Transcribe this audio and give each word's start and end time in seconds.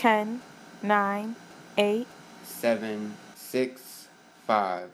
10, 0.00 0.40
9, 0.82 1.36
8, 1.76 2.06
7, 2.42 3.14
6, 3.36 4.08
5. 4.46 4.88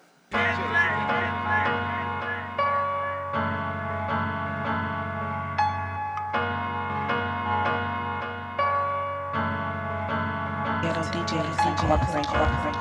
Ghetto 10.83 11.03
DJs 11.11 11.67
Incorporated. 11.67 12.77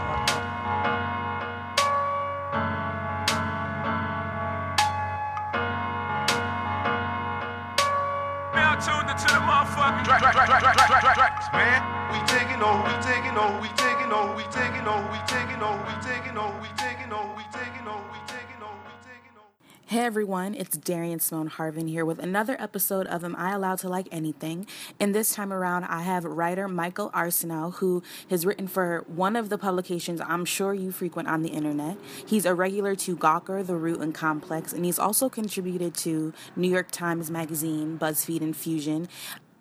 Now 8.54 8.76
tuned 8.76 9.10
into 9.10 9.28
the 9.28 9.39
motherfucking 9.44 10.04
Dra- 10.05 10.20
Dra- 10.20 10.32
Dra- 10.32 10.46
Dra- 10.48 10.60
Dra- 10.60 10.73
Dra- 10.88 11.00
Dra- 11.02 11.14
Drax, 11.16 11.52
man. 11.54 11.95
We 12.16 12.22
taking 12.22 12.62
over, 12.64 12.84
we 12.84 13.04
taking 13.04 13.38
over, 13.38 13.60
we 13.60 13.68
taking 13.76 14.12
over, 14.14 14.36
we 14.38 14.44
taking 14.44 14.88
over, 14.88 15.12
we 15.12 15.18
taking 15.28 15.62
over, 15.62 15.84
we 15.84 15.98
taking 16.02 16.38
over, 16.38 16.62
we 16.62 16.68
taking 16.78 17.12
over, 17.12 17.36
we 17.36 17.44
taking 17.52 17.88
over, 17.90 18.08
we 18.08 18.20
taking 18.26 18.64
over, 18.64 18.80
we 18.88 18.96
taking 19.04 19.36
over. 19.36 19.52
Hey 19.88 20.00
everyone, 20.00 20.56
it's 20.56 20.78
Darian 20.78 21.20
Simone 21.20 21.50
Harvin 21.50 21.90
here 21.90 22.06
with 22.06 22.20
another 22.20 22.56
episode 22.58 23.06
of 23.08 23.26
Am 23.26 23.36
I 23.36 23.52
Allowed 23.52 23.80
to 23.80 23.90
Like 23.90 24.08
Anything? 24.14 24.66
And 24.98 25.14
this 25.14 25.36
time 25.36 25.52
around, 25.52 25.84
I 25.84 26.04
have 26.04 26.23
writer 26.23 26.70
Michael 26.70 27.09
Arceneaux, 27.12 27.73
who 27.76 28.02
has 28.30 28.45
written 28.45 28.70
for 28.70 29.04
one 29.08 29.36
of 29.36 29.50
the 29.50 29.58
publications 29.58 30.22
I'm 30.22 30.45
sure 30.45 30.73
you 30.73 30.94
frequent 30.94 31.28
on 31.28 31.42
the 31.42 31.50
internet. 31.50 31.98
He's 32.26 32.45
a 32.45 32.54
regular 32.54 32.95
to 32.95 33.18
Gawker, 33.18 33.68
The 33.68 33.76
Root, 33.76 34.00
and 34.00 34.16
Complex, 34.16 34.72
and 34.72 34.86
he's 34.86 35.00
also 35.00 35.28
contributed 35.28 35.94
to 35.95 36.32
New 36.56 36.70
York 36.70 36.92
Times 36.92 37.30
Magazine, 37.30 38.00
BuzzFeed, 38.00 38.40
and 38.40 38.56
Fusion. 38.56 39.09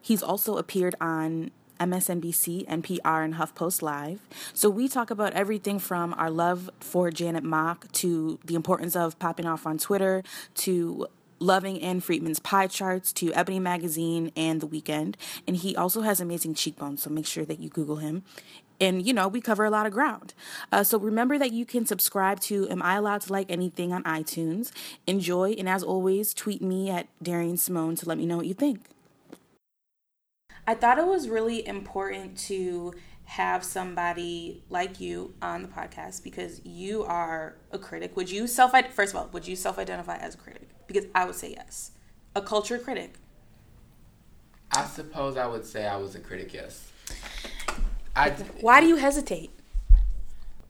He's 0.00 0.22
also 0.22 0.56
appeared 0.56 0.94
on 1.00 1.50
MSNBC, 1.80 2.66
NPR, 2.66 3.24
and 3.24 3.34
HuffPost 3.34 3.82
Live. 3.82 4.20
So 4.52 4.70
we 4.70 4.88
talk 4.88 5.10
about 5.10 5.32
everything 5.32 5.78
from 5.78 6.14
our 6.14 6.30
love 6.30 6.70
for 6.80 7.10
Janet 7.10 7.44
Mock 7.44 7.90
to 7.92 8.38
the 8.44 8.54
importance 8.54 8.96
of 8.96 9.18
popping 9.18 9.46
off 9.46 9.66
on 9.66 9.78
Twitter 9.78 10.22
to 10.56 11.06
loving 11.38 11.80
Ann 11.80 12.00
Friedman's 12.00 12.38
pie 12.38 12.66
charts 12.66 13.12
to 13.14 13.32
Ebony 13.34 13.60
Magazine 13.60 14.32
and 14.36 14.60
The 14.60 14.68
Weeknd. 14.68 15.16
And 15.46 15.56
he 15.56 15.76
also 15.76 16.02
has 16.02 16.20
amazing 16.20 16.54
cheekbones, 16.54 17.02
so 17.02 17.10
make 17.10 17.26
sure 17.26 17.44
that 17.44 17.60
you 17.60 17.68
Google 17.68 17.96
him. 17.96 18.24
And 18.80 19.06
you 19.06 19.12
know, 19.12 19.28
we 19.28 19.40
cover 19.40 19.64
a 19.64 19.70
lot 19.70 19.86
of 19.86 19.92
ground. 19.92 20.34
Uh, 20.72 20.82
so 20.82 20.98
remember 20.98 21.38
that 21.38 21.52
you 21.52 21.64
can 21.64 21.86
subscribe 21.86 22.40
to 22.40 22.68
Am 22.70 22.82
I 22.82 22.96
Allowed 22.96 23.20
to 23.22 23.32
Like 23.32 23.50
Anything 23.50 23.92
on 23.92 24.02
iTunes. 24.04 24.72
Enjoy, 25.06 25.52
and 25.52 25.68
as 25.68 25.82
always, 25.82 26.34
tweet 26.34 26.60
me 26.60 26.90
at 26.90 27.06
Darian 27.22 27.56
Simone 27.56 27.94
to 27.96 28.08
let 28.08 28.18
me 28.18 28.26
know 28.26 28.36
what 28.36 28.46
you 28.46 28.54
think. 28.54 28.93
I 30.66 30.74
thought 30.74 30.98
it 30.98 31.06
was 31.06 31.28
really 31.28 31.66
important 31.66 32.38
to 32.38 32.94
have 33.26 33.64
somebody 33.64 34.62
like 34.68 35.00
you 35.00 35.34
on 35.40 35.62
the 35.62 35.68
podcast 35.68 36.22
because 36.22 36.60
you 36.64 37.04
are 37.04 37.56
a 37.72 37.78
critic. 37.78 38.16
Would 38.16 38.30
you 38.30 38.46
self 38.46 38.72
first 38.92 39.14
of 39.14 39.20
all, 39.20 39.28
would 39.32 39.46
you 39.46 39.56
self 39.56 39.78
identify 39.78 40.16
as 40.16 40.34
a 40.34 40.38
critic? 40.38 40.68
Because 40.86 41.06
I 41.14 41.24
would 41.24 41.34
say 41.34 41.50
yes. 41.52 41.92
A 42.36 42.42
culture 42.42 42.78
critic. 42.78 43.14
I 44.72 44.84
suppose 44.84 45.36
I 45.36 45.46
would 45.46 45.64
say 45.64 45.86
I 45.86 45.96
was 45.96 46.14
a 46.14 46.20
critic, 46.20 46.52
yes. 46.52 46.90
I, 48.16 48.30
Why 48.60 48.80
do 48.80 48.86
you 48.86 48.96
hesitate? 48.96 49.50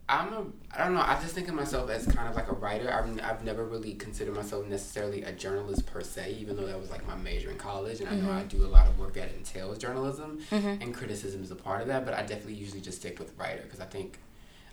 I'm 0.09 0.33
a, 0.33 0.45
I 0.77 0.85
don't 0.85 0.95
know, 0.95 1.03
I 1.03 1.19
just 1.21 1.35
think 1.35 1.49
of 1.49 1.55
myself 1.55 1.89
as 1.89 2.07
kind 2.07 2.29
of 2.29 2.35
like 2.35 2.51
a 2.51 2.55
writer. 2.55 2.93
I've, 2.93 3.21
I've 3.23 3.45
never 3.45 3.65
really 3.65 3.95
considered 3.95 4.35
myself 4.35 4.67
necessarily 4.67 5.23
a 5.23 5.31
journalist 5.33 5.87
per 5.87 6.01
se, 6.01 6.37
even 6.41 6.57
though 6.57 6.67
that 6.67 6.81
was 6.81 6.91
like 6.91 7.07
my 7.07 7.15
major 7.15 7.51
in 7.51 7.59
college. 7.59 8.01
And 8.01 8.09
I 8.09 8.17
know 8.17 8.33
I 8.33 8.41
mm-hmm. 8.41 8.49
do 8.49 8.65
a 8.65 8.67
lot 8.67 8.89
of 8.89 8.99
work 8.99 9.15
that 9.15 9.33
entails 9.35 9.79
journalism, 9.79 10.41
mm-hmm. 10.51 10.83
and 10.83 10.93
criticism 10.93 11.43
is 11.43 11.51
a 11.53 11.57
part 11.57 11.81
of 11.81 11.87
that. 11.89 12.05
But 12.05 12.15
I 12.15 12.23
definitely 12.23 12.55
usually 12.55 12.81
just 12.81 12.99
stick 12.99 13.19
with 13.19 13.33
writer 13.39 13.63
because 13.63 13.81
I 13.81 13.87
think 13.87 14.19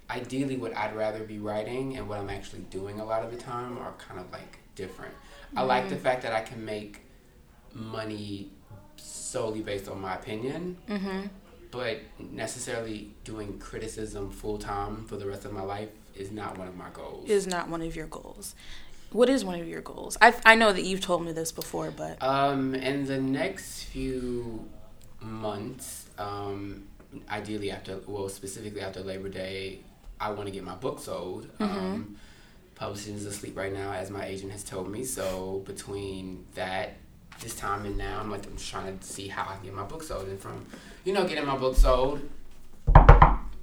ideally 0.10 0.58
what 0.58 0.76
I'd 0.76 0.96
rather 0.96 1.24
be 1.24 1.38
writing 1.38 1.98
and 1.98 2.10
what 2.10 2.20
I'm 2.20 2.30
actually 2.30 2.62
doing 2.70 3.00
a 3.00 3.06
lot 3.06 3.24
of 3.24 3.32
the 3.32 3.38
time 3.38 3.78
are 3.78 3.94
kind 3.94 4.20
of 4.20 4.32
like 4.32 4.58
different. 4.76 5.14
I 5.56 5.62
like 5.64 5.90
the 5.90 5.96
mm-hmm. 5.96 6.04
fact 6.04 6.24
that 6.24 6.34
I 6.34 6.42
can 6.42 6.64
make 6.66 7.02
money 7.74 8.50
solely 8.98 9.62
based 9.62 9.88
on 9.88 10.02
my 10.02 10.16
opinion, 10.16 10.78
but 11.72 12.00
necessarily 12.20 13.12
doing 13.24 13.58
criticism 13.60 14.30
full 14.30 14.58
time 14.58 15.06
for 15.06 15.16
the 15.18 15.26
rest 15.26 15.46
of 15.46 15.54
my 15.54 15.62
life 15.62 15.90
is 16.16 16.32
not 16.32 16.58
one 16.58 16.68
of 16.68 16.76
my 16.76 16.90
goals. 16.94 17.30
Is 17.30 17.48
not 17.48 17.70
one 17.70 17.82
of 17.82 17.96
your 17.96 18.08
goals. 18.08 18.54
What 19.12 19.30
is 19.30 19.44
one 19.44 19.60
of 19.60 19.68
your 19.68 19.82
goals? 19.82 20.18
I, 20.22 20.34
I 20.46 20.56
know 20.56 20.72
that 20.72 20.84
you've 20.84 21.02
told 21.02 21.26
me 21.26 21.32
this 21.32 21.52
before, 21.52 21.92
but 21.92 22.22
Um, 22.22 22.76
in 22.76 23.06
the 23.06 23.20
next 23.20 23.84
few 23.86 24.66
months, 25.20 26.08
um, 26.18 26.84
ideally 27.30 27.72
after, 27.72 28.00
well, 28.08 28.30
specifically 28.30 28.82
after 28.82 29.02
Labor 29.02 29.30
Day, 29.30 29.82
I 30.20 30.32
want 30.32 30.46
to 30.48 30.52
get 30.52 30.64
my 30.64 30.76
book 30.76 31.00
sold. 31.00 31.50
Um, 31.60 32.16
publishing 32.76 33.16
is 33.16 33.26
asleep 33.26 33.58
right 33.58 33.74
now, 33.74 33.92
as 33.92 34.10
my 34.10 34.26
agent 34.26 34.52
has 34.52 34.64
told 34.64 34.90
me. 34.90 35.04
So 35.04 35.62
between 35.66 36.46
that, 36.56 36.96
this 37.42 37.56
time 37.56 37.86
and 37.86 37.98
now, 37.98 38.20
I'm 38.20 38.32
like, 38.32 38.46
I'm 38.46 38.58
trying 38.58 38.98
to 38.98 39.06
see 39.06 39.28
how 39.28 39.44
I 39.44 39.56
can 39.56 39.66
get 39.66 39.74
my 39.74 39.84
book 39.84 40.04
sold. 40.04 40.28
And 40.28 40.40
from, 40.40 40.66
you 41.04 41.14
know, 41.14 41.28
getting 41.28 41.46
my 41.46 41.58
book 41.58 41.76
sold, 41.76 42.22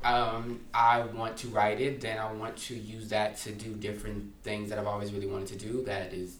um, 0.04 0.60
I 0.74 1.02
want 1.14 1.36
to 1.38 1.48
write 1.48 1.80
it. 1.80 2.00
Then 2.00 2.18
I 2.18 2.30
want 2.32 2.56
to 2.56 2.74
use 2.74 3.08
that 3.08 3.36
to 3.38 3.52
do 3.52 3.74
different 3.74 4.32
things 4.42 4.68
that 4.70 4.78
I've 4.78 4.86
always 4.86 5.12
really 5.12 5.26
wanted 5.26 5.48
to 5.48 5.56
do. 5.56 5.84
That 5.84 6.12
is, 6.12 6.36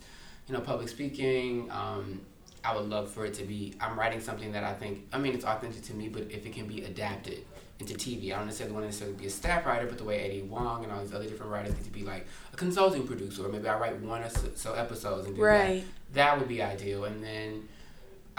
you 0.46 0.54
know, 0.54 0.60
public 0.60 0.88
speaking. 0.88 1.70
Um, 1.70 2.20
I 2.64 2.76
would 2.76 2.88
love 2.88 3.10
for 3.10 3.24
it 3.24 3.34
to 3.34 3.44
be. 3.44 3.74
I'm 3.80 3.98
writing 3.98 4.20
something 4.20 4.52
that 4.52 4.64
I 4.64 4.74
think. 4.74 5.06
I 5.12 5.18
mean, 5.18 5.34
it's 5.34 5.44
authentic 5.44 5.82
to 5.84 5.94
me, 5.94 6.08
but 6.08 6.24
if 6.30 6.44
it 6.44 6.52
can 6.52 6.66
be 6.66 6.84
adapted 6.84 7.44
into 7.80 7.94
TV, 7.94 8.32
I 8.32 8.36
don't 8.38 8.46
necessarily 8.46 8.74
want 8.74 8.84
to 8.84 8.88
necessarily 8.88 9.16
be 9.16 9.26
a 9.26 9.30
staff 9.30 9.64
writer, 9.64 9.86
but 9.86 9.98
the 9.98 10.04
way 10.04 10.20
Eddie 10.20 10.40
Huang 10.40 10.82
and 10.82 10.92
all 10.92 11.00
these 11.00 11.14
other 11.14 11.26
different 11.26 11.52
writers 11.52 11.74
get 11.74 11.84
to 11.84 11.90
be 11.90 12.02
like 12.02 12.26
a 12.52 12.56
consulting 12.56 13.06
producer, 13.06 13.46
or 13.46 13.48
maybe 13.48 13.68
I 13.68 13.78
write 13.78 14.00
one 14.00 14.22
or 14.22 14.28
so, 14.28 14.48
so 14.54 14.74
episodes 14.74 15.26
and 15.26 15.36
do 15.36 15.42
Right. 15.42 15.84
that. 16.12 16.14
That 16.14 16.38
would 16.38 16.48
be 16.48 16.62
ideal, 16.62 17.04
and 17.04 17.22
then. 17.22 17.68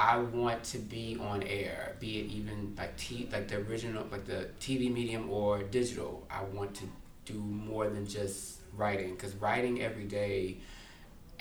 I 0.02 0.16
want 0.18 0.64
to 0.64 0.78
be 0.78 1.18
on 1.20 1.44
air, 1.44 1.94
be 2.00 2.20
it 2.22 2.28
even 2.28 2.74
like 2.78 2.96
t 2.96 3.28
like 3.34 3.50
the 3.50 3.58
original, 3.58 4.08
like 4.10 4.24
the 4.24 4.48
TV 4.62 4.90
medium 4.90 5.30
or 5.30 5.62
digital. 5.64 6.26
I 6.32 6.42
want 6.44 6.74
to 6.76 6.86
do 7.26 7.34
more 7.34 7.90
than 7.90 8.08
just 8.08 8.60
writing, 8.78 9.10
because 9.16 9.36
writing 9.36 9.82
every 9.82 10.06
day 10.06 10.60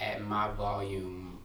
at 0.01 0.25
my 0.25 0.51
volume 0.51 1.38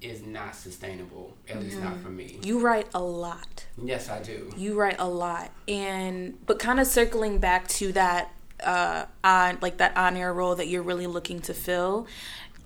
is 0.00 0.22
not 0.24 0.54
sustainable. 0.54 1.36
At 1.48 1.60
least 1.60 1.80
not 1.80 1.98
for 1.98 2.08
me. 2.08 2.38
you 2.42 2.60
write 2.60 2.88
a 2.94 3.00
lot. 3.00 3.66
Yes, 3.82 4.08
I 4.08 4.22
do. 4.22 4.52
You 4.56 4.78
write 4.78 4.96
a 4.98 5.08
lot, 5.08 5.50
and 5.66 6.38
but 6.46 6.58
kind 6.58 6.78
of 6.80 6.86
circling 6.86 7.38
back 7.38 7.68
to 7.68 7.92
that 7.92 8.32
uh 8.64 9.06
on 9.22 9.58
like 9.60 9.76
that 9.78 9.96
on 9.96 10.16
air 10.16 10.32
role 10.32 10.56
that 10.56 10.66
you're 10.68 10.82
really 10.82 11.06
looking 11.06 11.40
to 11.42 11.54
fill. 11.54 12.06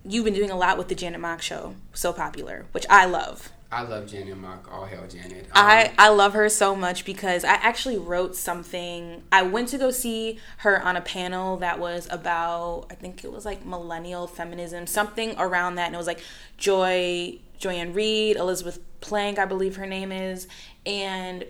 You've 0.04 0.24
been 0.24 0.34
doing 0.34 0.50
a 0.50 0.56
lot 0.56 0.78
with 0.78 0.88
the 0.88 0.94
Janet 0.94 1.20
Mock 1.20 1.42
show, 1.42 1.74
so 1.92 2.12
popular, 2.12 2.66
which 2.72 2.86
I 2.90 3.04
love. 3.04 3.50
I 3.72 3.82
love 3.82 4.06
Janet 4.06 4.36
Mock. 4.36 4.68
All 4.70 4.84
hell, 4.84 5.06
Janet. 5.08 5.46
Um, 5.46 5.50
I, 5.54 5.92
I 5.96 6.10
love 6.10 6.34
her 6.34 6.48
so 6.50 6.76
much 6.76 7.06
because 7.06 7.42
I 7.42 7.54
actually 7.54 7.96
wrote 7.96 8.36
something. 8.36 9.22
I 9.32 9.40
went 9.42 9.68
to 9.68 9.78
go 9.78 9.90
see 9.90 10.38
her 10.58 10.80
on 10.82 10.94
a 10.96 11.00
panel 11.00 11.56
that 11.56 11.78
was 11.78 12.06
about 12.10 12.86
I 12.90 12.94
think 12.94 13.24
it 13.24 13.32
was 13.32 13.46
like 13.46 13.64
millennial 13.64 14.26
feminism, 14.26 14.86
something 14.86 15.34
around 15.38 15.76
that, 15.76 15.86
and 15.86 15.94
it 15.94 15.98
was 15.98 16.06
like 16.06 16.20
Joy 16.58 17.38
Joy-Ann 17.58 17.94
Reid, 17.94 18.36
Elizabeth 18.36 18.78
Plank, 19.00 19.38
I 19.38 19.46
believe 19.46 19.76
her 19.76 19.86
name 19.86 20.12
is, 20.12 20.46
and 20.84 21.46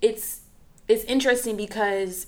it's 0.00 0.40
it's 0.88 1.04
interesting 1.04 1.56
because 1.56 2.26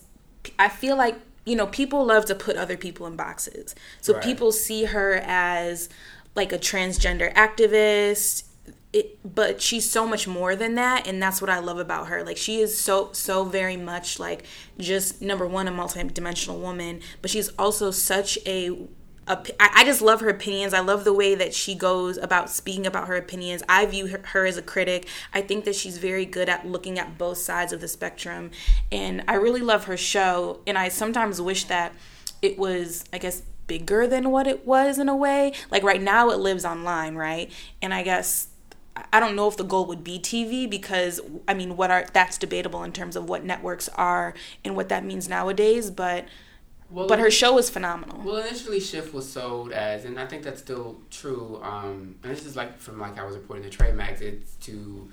I 0.58 0.68
feel 0.68 0.96
like 0.96 1.16
you 1.46 1.56
know 1.56 1.66
people 1.68 2.04
love 2.04 2.26
to 2.26 2.34
put 2.34 2.56
other 2.56 2.76
people 2.76 3.06
in 3.06 3.16
boxes, 3.16 3.74
so 4.02 4.12
Right. 4.14 4.22
people 4.22 4.52
see 4.52 4.84
her 4.84 5.22
as 5.24 5.88
like 6.34 6.52
a 6.52 6.58
transgender 6.58 7.32
activist 7.34 8.44
it, 8.94 9.18
but 9.24 9.60
she's 9.60 9.90
so 9.90 10.06
much 10.06 10.28
more 10.28 10.54
than 10.54 10.76
that 10.76 11.06
and 11.06 11.20
that's 11.20 11.40
what 11.40 11.50
i 11.50 11.58
love 11.58 11.78
about 11.78 12.06
her. 12.06 12.22
Like 12.22 12.36
she 12.36 12.60
is 12.60 12.78
so 12.78 13.10
so 13.12 13.44
very 13.44 13.76
much 13.76 14.20
like 14.20 14.44
just 14.78 15.20
number 15.20 15.46
one 15.46 15.66
a 15.66 15.72
multi-dimensional 15.72 16.60
woman 16.60 17.00
but 17.20 17.30
she's 17.30 17.48
also 17.58 17.90
such 17.90 18.38
a, 18.46 18.70
a 19.26 19.38
I 19.58 19.84
just 19.84 20.00
love 20.00 20.20
her 20.20 20.28
opinions. 20.28 20.72
I 20.72 20.80
love 20.80 21.02
the 21.02 21.12
way 21.12 21.34
that 21.34 21.54
she 21.54 21.74
goes 21.74 22.16
about 22.18 22.50
speaking 22.50 22.86
about 22.86 23.08
her 23.08 23.16
opinions. 23.16 23.64
I 23.68 23.84
view 23.86 24.06
her, 24.06 24.20
her 24.26 24.46
as 24.46 24.56
a 24.56 24.62
critic. 24.62 25.08
I 25.32 25.40
think 25.40 25.64
that 25.64 25.74
she's 25.74 25.98
very 25.98 26.24
good 26.24 26.48
at 26.48 26.64
looking 26.64 26.98
at 26.98 27.18
both 27.18 27.38
sides 27.38 27.72
of 27.72 27.80
the 27.80 27.88
spectrum 27.88 28.52
and 28.92 29.24
i 29.26 29.34
really 29.34 29.60
love 29.60 29.84
her 29.84 29.96
show 29.96 30.60
and 30.68 30.78
i 30.78 30.88
sometimes 30.88 31.40
wish 31.40 31.64
that 31.64 31.92
it 32.42 32.58
was 32.58 33.04
i 33.12 33.18
guess 33.18 33.42
bigger 33.66 34.06
than 34.06 34.30
what 34.30 34.46
it 34.46 34.66
was 34.66 34.98
in 34.98 35.08
a 35.08 35.16
way. 35.16 35.52
Like 35.70 35.82
right 35.82 36.00
now 36.02 36.30
it 36.30 36.38
lives 36.38 36.64
online 36.64 37.16
right? 37.16 37.50
And 37.82 37.92
i 37.92 38.02
guess 38.04 38.48
I 39.12 39.18
don't 39.20 39.34
know 39.34 39.48
if 39.48 39.56
the 39.56 39.64
goal 39.64 39.86
would 39.86 40.04
be 40.04 40.18
TV 40.18 40.68
because 40.70 41.20
I 41.48 41.54
mean 41.54 41.76
what 41.76 41.90
are 41.90 42.06
that's 42.12 42.38
debatable 42.38 42.82
in 42.84 42.92
terms 42.92 43.16
of 43.16 43.28
what 43.28 43.44
networks 43.44 43.88
are 43.90 44.34
and 44.64 44.76
what 44.76 44.88
that 44.90 45.04
means 45.04 45.28
nowadays 45.28 45.90
but 45.90 46.26
Well, 46.90 47.08
but 47.08 47.18
her 47.18 47.30
show 47.30 47.58
is 47.58 47.68
phenomenal. 47.70 48.22
Well, 48.22 48.36
initially 48.36 48.78
Shift 48.78 49.12
was 49.12 49.28
sold 49.30 49.72
as, 49.72 50.04
and 50.04 50.18
I 50.20 50.26
think 50.26 50.44
that's 50.44 50.60
still 50.60 51.00
true. 51.10 51.58
Um, 51.62 52.14
and 52.22 52.30
this 52.32 52.46
is 52.46 52.54
like 52.54 52.78
from 52.78 53.00
like 53.00 53.18
I 53.18 53.24
was 53.24 53.34
reporting 53.36 53.64
the 53.64 53.70
trade 53.70 53.94
mags. 53.96 54.20
It's 54.20 54.54
to 54.66 55.10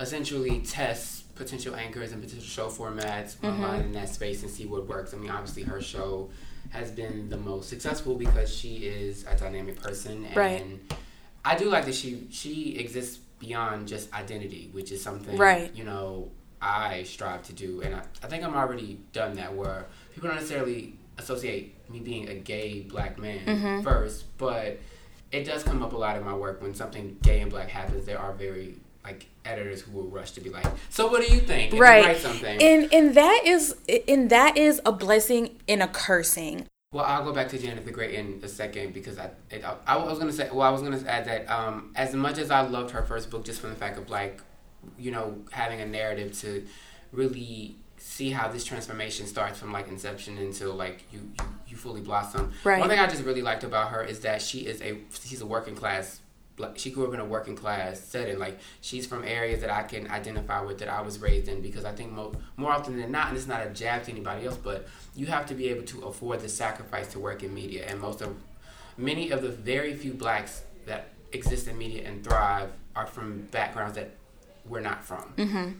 essentially 0.00 0.60
test 0.60 1.34
potential 1.34 1.74
anchors 1.74 2.12
and 2.12 2.22
potential 2.22 2.46
show 2.46 2.68
formats 2.68 3.36
Mm-hmm. 3.36 3.46
online 3.46 3.80
in 3.80 3.92
that 3.92 4.08
space 4.10 4.42
and 4.42 4.50
see 4.50 4.66
what 4.66 4.86
works. 4.86 5.12
I 5.14 5.16
mean, 5.16 5.30
obviously, 5.30 5.62
her 5.64 5.80
show 5.80 6.30
has 6.70 6.90
been 6.90 7.28
the 7.28 7.36
most 7.36 7.68
successful 7.68 8.14
because 8.14 8.54
she 8.54 8.76
is 8.86 9.24
a 9.28 9.36
dynamic 9.36 9.80
person, 9.82 10.24
and 10.26 10.36
Right. 10.36 10.64
I 11.44 11.56
do 11.56 11.68
like 11.68 11.84
that 11.86 11.94
she 11.94 12.26
she 12.30 12.76
exists 12.78 13.18
beyond 13.46 13.88
just 13.88 14.12
identity, 14.14 14.68
which 14.72 14.90
is 14.92 15.02
something 15.02 15.36
Right. 15.36 15.74
you 15.74 15.84
know 15.84 16.30
I 16.60 17.02
strive 17.02 17.42
to 17.44 17.52
do, 17.52 17.82
and 17.82 17.94
I, 17.94 18.02
I 18.22 18.26
think 18.28 18.42
I'm 18.42 18.54
already 18.54 18.98
done 19.12 19.34
that 19.34 19.54
where 19.54 19.86
people 20.14 20.28
don't 20.28 20.36
necessarily 20.38 20.94
associate 21.18 21.74
me 21.90 22.00
being 22.00 22.28
a 22.28 22.34
gay 22.34 22.80
black 22.80 23.18
man 23.18 23.44
Mm-hmm. 23.46 23.82
first, 23.82 24.24
but 24.38 24.78
it 25.30 25.44
does 25.44 25.62
come 25.62 25.82
up 25.82 25.92
a 25.92 25.96
lot 25.96 26.16
in 26.16 26.24
my 26.24 26.34
work 26.34 26.62
when 26.62 26.74
something 26.74 27.16
gay 27.22 27.40
and 27.40 27.50
black 27.50 27.68
happens. 27.68 28.06
There 28.06 28.18
are 28.18 28.32
very 28.32 28.76
like 29.04 29.26
editors 29.44 29.82
who 29.82 29.92
will 29.92 30.08
rush 30.08 30.30
to 30.32 30.40
be 30.40 30.48
like, 30.48 30.64
"So 30.88 31.08
what 31.08 31.20
do 31.26 31.34
you 31.34 31.40
think?" 31.40 31.72
And 31.72 31.80
right 31.80 32.04
write 32.06 32.16
something. 32.18 32.62
and 32.62 32.92
and 32.94 33.14
that 33.14 33.42
is 33.44 33.74
and 34.08 34.30
that 34.30 34.56
is 34.56 34.80
a 34.86 34.92
blessing 34.92 35.56
and 35.68 35.82
a 35.82 35.88
cursing 35.88 36.66
Well, 36.94 37.04
I'll 37.04 37.24
go 37.24 37.32
back 37.32 37.48
to 37.48 37.58
Janet 37.58 37.84
the 37.84 37.90
Great 37.90 38.14
in 38.14 38.38
a 38.44 38.48
second 38.48 38.94
because 38.94 39.18
I, 39.18 39.30
it, 39.50 39.64
I, 39.64 39.74
I 39.84 39.96
was 39.96 40.16
gonna 40.16 40.32
say, 40.32 40.48
well, 40.52 40.62
I 40.62 40.70
was 40.70 40.80
gonna 40.80 41.02
add 41.08 41.24
that 41.24 41.50
um, 41.50 41.90
as 41.96 42.14
much 42.14 42.38
as 42.38 42.52
I 42.52 42.60
loved 42.60 42.92
her 42.92 43.02
first 43.02 43.30
book, 43.30 43.44
just 43.44 43.60
from 43.60 43.70
the 43.70 43.76
fact 43.76 43.98
of 43.98 44.08
like, 44.10 44.40
you 44.96 45.10
know, 45.10 45.42
having 45.50 45.80
a 45.80 45.86
narrative 45.86 46.38
to 46.42 46.64
really 47.10 47.74
see 47.98 48.30
how 48.30 48.46
this 48.46 48.64
transformation 48.64 49.26
starts 49.26 49.58
from 49.58 49.72
like 49.72 49.88
inception 49.88 50.38
until 50.38 50.72
like 50.72 51.02
you 51.12 51.18
you, 51.18 51.44
you 51.66 51.76
fully 51.76 52.00
blossom. 52.00 52.52
Right. 52.62 52.78
One 52.78 52.88
thing 52.88 53.00
I 53.00 53.08
just 53.08 53.24
really 53.24 53.42
liked 53.42 53.64
about 53.64 53.88
her 53.88 54.04
is 54.04 54.20
that 54.20 54.40
she 54.40 54.60
is 54.60 54.80
a 54.80 54.98
she's 55.24 55.40
a 55.40 55.46
working 55.46 55.74
class. 55.74 56.20
Like 56.56 56.78
she 56.78 56.90
grew 56.90 57.06
up 57.06 57.14
in 57.14 57.20
a 57.20 57.24
working 57.24 57.56
class 57.56 58.00
setting. 58.00 58.38
Like 58.38 58.58
she's 58.80 59.06
from 59.06 59.24
areas 59.24 59.60
that 59.60 59.70
I 59.70 59.82
can 59.82 60.10
identify 60.10 60.60
with 60.60 60.78
that 60.78 60.88
I 60.88 61.00
was 61.00 61.18
raised 61.18 61.48
in. 61.48 61.60
Because 61.60 61.84
I 61.84 61.92
think 61.92 62.12
mo- 62.12 62.34
more 62.56 62.72
often 62.72 63.00
than 63.00 63.10
not, 63.10 63.28
and 63.28 63.36
it's 63.36 63.46
not 63.46 63.66
a 63.66 63.70
jab 63.70 64.04
to 64.04 64.12
anybody 64.12 64.46
else, 64.46 64.56
but 64.56 64.86
you 65.14 65.26
have 65.26 65.46
to 65.46 65.54
be 65.54 65.68
able 65.68 65.84
to 65.84 66.02
afford 66.02 66.40
the 66.40 66.48
sacrifice 66.48 67.08
to 67.08 67.18
work 67.18 67.42
in 67.42 67.52
media. 67.52 67.86
And 67.88 68.00
most 68.00 68.20
of 68.20 68.34
many 68.96 69.30
of 69.30 69.42
the 69.42 69.48
very 69.48 69.94
few 69.94 70.12
blacks 70.12 70.62
that 70.86 71.08
exist 71.32 71.66
in 71.68 71.76
media 71.76 72.06
and 72.06 72.22
thrive 72.22 72.70
are 72.94 73.06
from 73.06 73.42
backgrounds 73.50 73.96
that 73.96 74.10
we're 74.66 74.80
not 74.80 75.04
from. 75.04 75.32
Mm-hmm. 75.36 75.70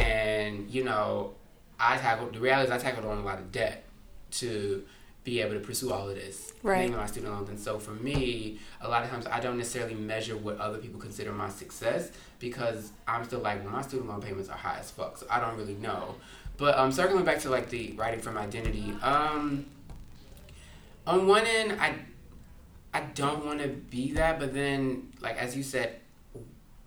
And 0.00 0.70
you 0.70 0.84
know, 0.84 1.34
I 1.78 1.96
tackled 1.96 2.34
the 2.34 2.40
reality 2.40 2.72
is 2.72 2.72
I 2.72 2.78
tackled 2.78 3.06
on 3.06 3.18
a 3.18 3.24
lot 3.24 3.38
of 3.38 3.50
debt 3.52 3.84
to 4.32 4.84
be 5.30 5.40
able 5.40 5.54
to 5.54 5.60
pursue 5.60 5.92
all 5.92 6.08
of 6.08 6.16
this, 6.16 6.52
Right. 6.64 6.90
my 6.90 7.06
student 7.06 7.32
loans. 7.32 7.48
And 7.50 7.58
so 7.58 7.78
for 7.78 7.92
me, 7.92 8.58
a 8.80 8.88
lot 8.88 9.04
of 9.04 9.10
times 9.10 9.26
I 9.28 9.38
don't 9.38 9.58
necessarily 9.58 9.94
measure 9.94 10.36
what 10.36 10.58
other 10.58 10.78
people 10.78 10.98
consider 10.98 11.30
my 11.30 11.48
success 11.48 12.10
because 12.40 12.90
I'm 13.06 13.24
still 13.24 13.38
like, 13.38 13.62
well, 13.62 13.72
my 13.72 13.82
student 13.82 14.08
loan 14.08 14.20
payments 14.20 14.48
are 14.48 14.56
high 14.56 14.78
as 14.80 14.90
fuck, 14.90 15.18
so 15.18 15.26
I 15.30 15.38
don't 15.38 15.56
really 15.56 15.76
know. 15.76 16.16
But 16.56 16.76
um, 16.76 16.90
circling 16.90 17.24
back 17.24 17.38
to 17.40 17.48
like 17.48 17.70
the 17.70 17.92
writing 17.92 18.18
from 18.20 18.36
identity, 18.36 18.92
um, 19.02 19.66
on 21.06 21.26
one 21.28 21.46
end, 21.46 21.80
I 21.80 21.94
I 22.92 23.00
don't 23.14 23.46
want 23.46 23.60
to 23.60 23.68
be 23.68 24.12
that, 24.14 24.40
but 24.40 24.52
then 24.52 25.12
like 25.20 25.36
as 25.38 25.56
you 25.56 25.62
said, 25.62 26.00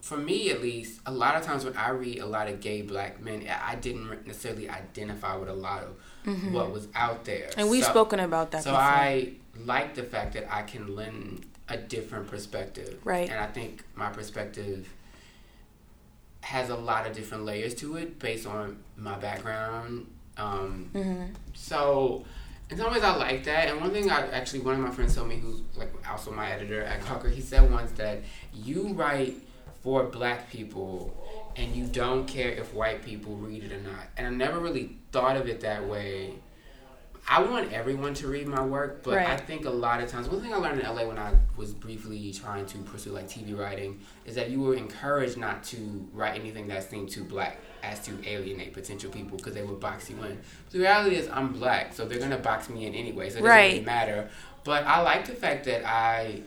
for 0.02 0.18
me 0.18 0.52
at 0.52 0.62
least, 0.62 1.00
a 1.06 1.12
lot 1.14 1.36
of 1.38 1.44
times 1.44 1.64
when 1.64 1.78
I 1.78 1.90
read 1.92 2.20
a 2.20 2.26
lot 2.26 2.50
of 2.50 2.60
gay 2.60 2.82
black 2.82 3.22
men, 3.22 3.48
I 3.50 3.76
didn't 3.76 4.28
necessarily 4.28 4.70
identify 4.70 5.38
with 5.38 5.48
a 5.48 5.54
lot 5.54 5.84
of 5.84 5.96
what 6.26 6.72
was 6.72 6.88
out 6.96 7.26
there. 7.26 7.48
Mm-hmm. 7.50 7.60
and 7.60 7.70
we've 7.70 7.84
So- 7.84 7.90
spoken 7.92 8.20
about 8.20 8.52
that 8.52 8.64
so 8.64 8.72
before. 8.72 8.84
I 8.84 9.34
like 9.66 9.96
the 9.96 10.04
fact 10.04 10.34
that 10.34 10.54
I 10.54 10.64
can 10.64 10.96
lend 10.96 11.46
a 11.70 11.78
different 11.78 12.28
perspective. 12.28 13.00
Right. 13.04 13.30
And 13.30 13.40
I 13.40 13.48
think 13.48 13.84
my 13.96 14.10
perspective 14.10 14.90
has 16.42 16.70
a 16.70 16.76
lot 16.76 17.08
of 17.08 17.16
different 17.16 17.46
layers 17.46 17.74
to 17.76 17.96
it 17.98 18.20
based 18.20 18.46
on 18.46 18.78
my 18.98 19.18
background. 19.18 20.08
Um, 20.38 20.90
Mm-hmm. 20.94 21.24
So, 21.54 22.26
in 22.70 22.78
some 22.78 22.92
ways, 22.92 23.04
I 23.04 23.16
like 23.16 23.44
that. 23.46 23.70
And 23.70 23.80
one 23.80 23.92
thing 23.92 24.10
I 24.10 24.28
actually, 24.32 24.60
one 24.62 24.74
of 24.76 24.82
my 24.82 24.90
friends 24.92 25.16
told 25.16 25.30
me, 25.30 25.38
who's 25.38 25.62
like 25.76 25.92
also 26.10 26.32
my 26.32 26.52
editor 26.52 26.82
at 26.82 27.02
Gawker, 27.02 27.32
he 27.32 27.40
said 27.42 27.72
once 27.72 27.92
that 27.94 28.20
you 28.54 28.90
write 28.94 29.36
for 29.84 30.04
black 30.06 30.50
people 30.50 31.14
and 31.56 31.76
you 31.76 31.86
don't 31.86 32.26
care 32.28 32.50
if 32.50 32.74
white 32.74 33.04
people 33.04 33.36
read 33.36 33.64
it 33.64 33.72
or 33.72 33.82
not. 33.82 34.08
And 34.18 34.28
I 34.28 34.30
never 34.30 34.60
really 34.60 34.98
thought 35.12 35.38
of 35.38 35.48
it 35.48 35.62
that 35.62 35.88
way. 35.88 36.34
I 37.26 37.42
want 37.42 37.72
everyone 37.72 38.14
to 38.16 38.28
read 38.28 38.48
my 38.48 38.62
work, 38.62 39.02
but 39.02 39.18
I 39.18 39.38
think 39.38 39.66
a 39.66 39.70
lot 39.70 40.02
of 40.02 40.10
times, 40.10 40.28
one 40.28 40.42
thing 40.42 40.54
I 40.54 40.58
learned 40.58 40.82
in 40.82 40.86
LA 40.86 41.06
when 41.06 41.18
I 41.18 41.34
was 41.56 41.74
briefly 41.74 42.34
trying 42.34 42.66
to 42.66 42.80
pursue 42.80 43.12
like 43.12 43.30
TV 43.30 43.58
writing 43.58 44.02
is 44.26 44.36
that 44.36 44.50
you 44.50 44.60
were 44.60 44.76
encouraged 44.76 45.38
not 45.38 45.64
to 45.66 46.06
write 46.12 46.38
anything 46.38 46.68
that 46.68 46.90
seemed 46.90 47.10
too 47.10 47.24
black 47.24 47.60
as 47.82 48.00
to 48.06 48.12
alienate 48.28 48.74
potential 48.74 49.10
people 49.10 49.38
because 49.38 49.54
they 49.54 49.64
would 49.64 49.80
box 49.80 50.10
you 50.10 50.22
in. 50.24 50.38
The 50.72 50.80
reality 50.80 51.16
is, 51.16 51.30
I'm 51.30 51.54
black, 51.54 51.94
so 51.94 52.06
they're 52.06 52.20
gonna 52.20 52.38
box 52.38 52.70
me 52.70 52.88
in 52.88 52.94
anyway, 52.94 53.30
so 53.30 53.38
it 53.38 53.42
doesn't 53.44 53.58
really 53.58 53.86
matter. 53.86 54.30
But 54.66 54.86
I 54.86 55.02
like 55.02 55.26
the 55.26 55.34
fact 55.34 55.64
that 55.66 55.86
I 55.86 56.42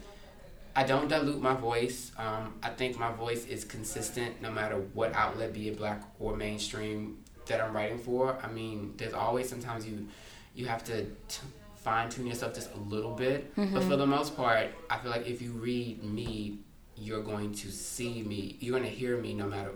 I 0.76 0.84
don't 0.84 1.08
dilute 1.08 1.40
my 1.40 1.54
voice. 1.54 2.12
Um, 2.18 2.54
I 2.62 2.68
think 2.68 2.98
my 2.98 3.10
voice 3.10 3.46
is 3.46 3.64
consistent 3.64 4.42
no 4.42 4.50
matter 4.50 4.76
what 4.92 5.14
outlet, 5.14 5.54
be 5.54 5.68
it 5.68 5.78
black 5.78 6.02
or 6.20 6.36
mainstream, 6.36 7.16
that 7.46 7.60
I'm 7.62 7.74
writing 7.74 7.98
for. 7.98 8.38
I 8.42 8.48
mean, 8.48 8.92
there's 8.98 9.14
always 9.14 9.48
sometimes 9.48 9.86
you 9.86 10.06
you 10.54 10.66
have 10.66 10.84
to 10.84 11.04
t- 11.04 11.46
fine 11.76 12.08
tune 12.10 12.26
yourself 12.26 12.54
just 12.54 12.72
a 12.74 12.78
little 12.78 13.12
bit, 13.14 13.52
but 13.56 13.82
for 13.84 13.96
the 13.96 14.06
most 14.06 14.36
part, 14.36 14.68
I 14.90 14.98
feel 14.98 15.10
like 15.10 15.26
if 15.26 15.40
you 15.40 15.52
read 15.52 16.02
me, 16.04 16.58
you're 16.96 17.22
going 17.22 17.52
to 17.52 17.70
see 17.70 18.22
me. 18.22 18.56
You're 18.60 18.78
going 18.78 18.90
to 18.90 18.96
hear 18.96 19.16
me 19.16 19.32
no 19.34 19.46
matter 19.46 19.72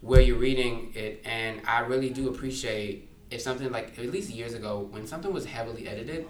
where 0.00 0.20
you're 0.20 0.38
reading 0.38 0.92
it, 0.94 1.20
and 1.24 1.60
I 1.66 1.80
really 1.80 2.10
do 2.10 2.28
appreciate 2.28 3.08
if 3.30 3.40
something 3.42 3.70
like 3.70 3.98
at 3.98 4.06
least 4.06 4.30
years 4.30 4.54
ago 4.54 4.86
when 4.90 5.06
something 5.06 5.32
was 5.32 5.44
heavily 5.44 5.88
edited, 5.88 6.26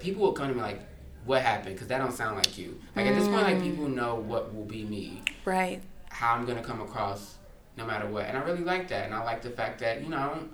people 0.00 0.22
would 0.26 0.34
come 0.34 0.48
to 0.48 0.54
me 0.54 0.60
like, 0.62 0.80
"What 1.24 1.42
happened?" 1.42 1.74
Because 1.74 1.88
that 1.88 1.98
don't 1.98 2.12
sound 2.12 2.36
like 2.36 2.58
you. 2.58 2.80
Like 2.96 3.06
at 3.06 3.14
this 3.14 3.28
point, 3.28 3.42
like 3.42 3.62
people 3.62 3.86
mm. 3.86 3.94
know 3.94 4.16
what 4.16 4.54
will 4.54 4.64
be 4.64 4.84
me, 4.84 5.22
right 5.44 5.80
how 6.08 6.34
I'm 6.34 6.44
gonna 6.46 6.62
come 6.62 6.80
across, 6.80 7.36
no 7.76 7.86
matter 7.86 8.06
what, 8.06 8.26
and 8.26 8.36
I 8.36 8.42
really 8.42 8.64
like 8.64 8.88
that, 8.88 9.06
and 9.06 9.14
I 9.14 9.22
like 9.22 9.42
the 9.42 9.50
fact 9.50 9.80
that 9.80 10.02
you 10.02 10.08
know. 10.08 10.48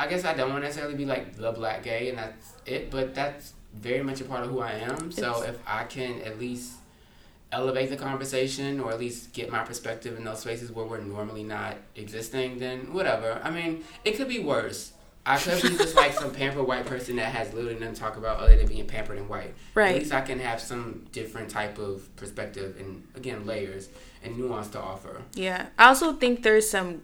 I 0.00 0.06
guess 0.06 0.24
I 0.24 0.32
don't 0.32 0.50
want 0.50 0.62
to 0.62 0.68
necessarily 0.68 0.94
be 0.94 1.04
like 1.04 1.34
the 1.34 1.50
black 1.50 1.82
gay, 1.82 2.08
and 2.08 2.18
that's 2.18 2.52
it. 2.66 2.88
But 2.88 3.16
that's 3.16 3.54
very 3.74 4.00
much 4.00 4.20
a 4.20 4.24
part 4.24 4.44
of 4.44 4.50
who 4.50 4.60
I 4.60 4.70
am. 4.72 5.10
So 5.10 5.42
if 5.42 5.58
I 5.66 5.84
can 5.84 6.22
at 6.22 6.38
least 6.38 6.74
elevate 7.50 7.90
the 7.90 7.96
conversation, 7.96 8.80
or 8.80 8.92
at 8.92 8.98
least 8.98 9.32
get 9.32 9.50
my 9.50 9.64
perspective 9.64 10.16
in 10.16 10.24
those 10.24 10.40
spaces 10.40 10.70
where 10.70 10.84
we're 10.84 11.00
normally 11.00 11.42
not 11.42 11.76
existing, 11.96 12.58
then 12.58 12.92
whatever. 12.92 13.40
I 13.42 13.50
mean, 13.50 13.84
it 14.04 14.16
could 14.16 14.28
be 14.28 14.40
worse. 14.40 14.92
I 15.28 15.38
could 15.38 15.62
be 15.62 15.76
just 15.76 15.94
like 15.94 16.14
some 16.14 16.32
pampered 16.32 16.66
white 16.66 16.86
person 16.86 17.16
that 17.16 17.32
has 17.34 17.52
literally 17.52 17.78
nothing 17.78 17.94
to 17.94 18.00
talk 18.00 18.16
about 18.16 18.38
other 18.38 18.56
than 18.56 18.66
being 18.66 18.86
pampered 18.86 19.18
and 19.18 19.28
white. 19.28 19.54
Right. 19.74 19.94
At 19.94 19.98
least 19.98 20.12
I 20.14 20.22
can 20.22 20.38
have 20.38 20.60
some 20.60 21.06
different 21.12 21.50
type 21.50 21.78
of 21.78 22.14
perspective 22.16 22.76
and 22.78 23.06
again 23.14 23.44
layers 23.44 23.90
and 24.22 24.38
nuance 24.38 24.68
to 24.68 24.80
offer. 24.80 25.22
Yeah. 25.34 25.66
I 25.78 25.88
also 25.88 26.14
think 26.14 26.42
there's 26.42 26.68
some 26.68 27.02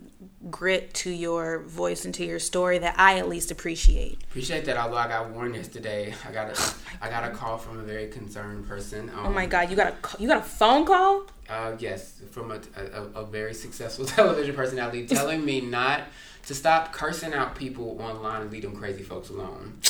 grit 0.51 0.93
to 0.95 1.11
your 1.11 1.61
voice 1.61 2.05
and 2.05 2.15
to 2.15 2.25
your 2.25 2.39
story 2.39 2.79
that 2.79 2.95
I 2.99 3.19
at 3.19 3.29
least 3.29 3.51
appreciate. 3.51 4.23
Appreciate 4.25 4.65
that. 4.65 4.77
Although 4.77 4.97
I 4.97 5.09
got 5.09 5.31
warned 5.31 5.55
yesterday, 5.55 6.15
I 6.27 6.33
got 6.33 6.59
a 6.59 6.75
I 7.03 7.11
got 7.11 7.31
a 7.31 7.35
call 7.35 7.59
from 7.59 7.79
a 7.79 7.83
very 7.83 8.09
concerned 8.09 8.67
person. 8.67 9.11
Um, 9.11 9.27
Oh 9.27 9.31
my 9.31 9.47
god, 9.47 9.71
you 9.71 9.77
got 9.77 9.93
a 9.93 10.23
you 10.23 10.29
got 10.29 10.39
a 10.39 10.43
phone 10.43 10.87
call? 10.87 11.27
Uh, 11.49 11.73
yes, 11.79 12.23
from 12.31 12.51
a, 12.53 12.61
a, 12.77 13.21
a 13.21 13.25
very 13.27 13.53
successful 13.53 14.05
television 14.07 14.55
personality 14.55 15.07
telling 15.07 15.45
me 15.45 15.61
not 15.61 16.05
to 16.47 16.55
stop 16.55 16.93
cursing 16.93 17.33
out 17.33 17.55
people 17.55 17.97
online 18.01 18.43
and 18.43 18.51
leave 18.53 18.63
them 18.63 18.77
crazy 18.77 19.03
folks 19.03 19.31
alone. 19.31 19.81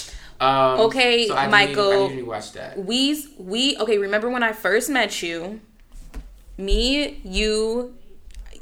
Um, 0.40 0.80
Okay, 0.80 1.28
so 1.28 1.36
I 1.36 1.46
Michael. 1.48 1.84
Usually, 1.84 1.96
I 1.96 2.02
usually 2.06 2.22
watch 2.22 2.52
that. 2.52 2.78
We 2.78 3.24
we 3.38 3.76
okay, 3.78 3.98
remember 3.98 4.28
when 4.30 4.42
I 4.42 4.52
first 4.52 4.90
met 4.90 5.22
you? 5.22 5.60
Me, 6.56 7.20
you, 7.24 7.94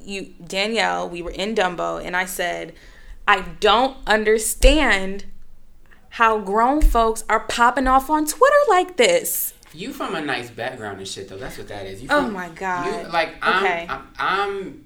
you 0.02 0.34
Danielle, 0.46 1.08
we 1.08 1.20
were 1.22 1.30
in 1.30 1.54
Dumbo 1.54 2.02
and 2.04 2.16
I 2.16 2.25
said, 2.25 2.75
"I 3.28 3.40
don't 3.61 3.96
understand 4.06 5.26
how 6.11 6.38
grown 6.38 6.80
folks 6.82 7.25
are 7.28 7.40
popping 7.40 7.87
off 7.87 8.08
on 8.11 8.26
Twitter 8.26 8.56
like 8.68 8.96
this." 8.96 9.54
You 9.75 9.92
from 9.92 10.14
a 10.14 10.20
nice 10.20 10.50
background 10.50 10.99
and 10.99 11.08
shit 11.08 11.28
though. 11.28 11.38
That's 11.38 11.56
what 11.56 11.68
that 11.68 11.87
is. 11.87 12.02
You 12.02 12.08
Oh 12.11 12.28
my 12.28 12.50
God. 12.50 12.87
You, 12.87 13.08
like 13.11 13.34
I'm, 13.40 13.64
Okay. 13.64 13.87
I'm, 13.88 14.08
I'm, 14.18 14.81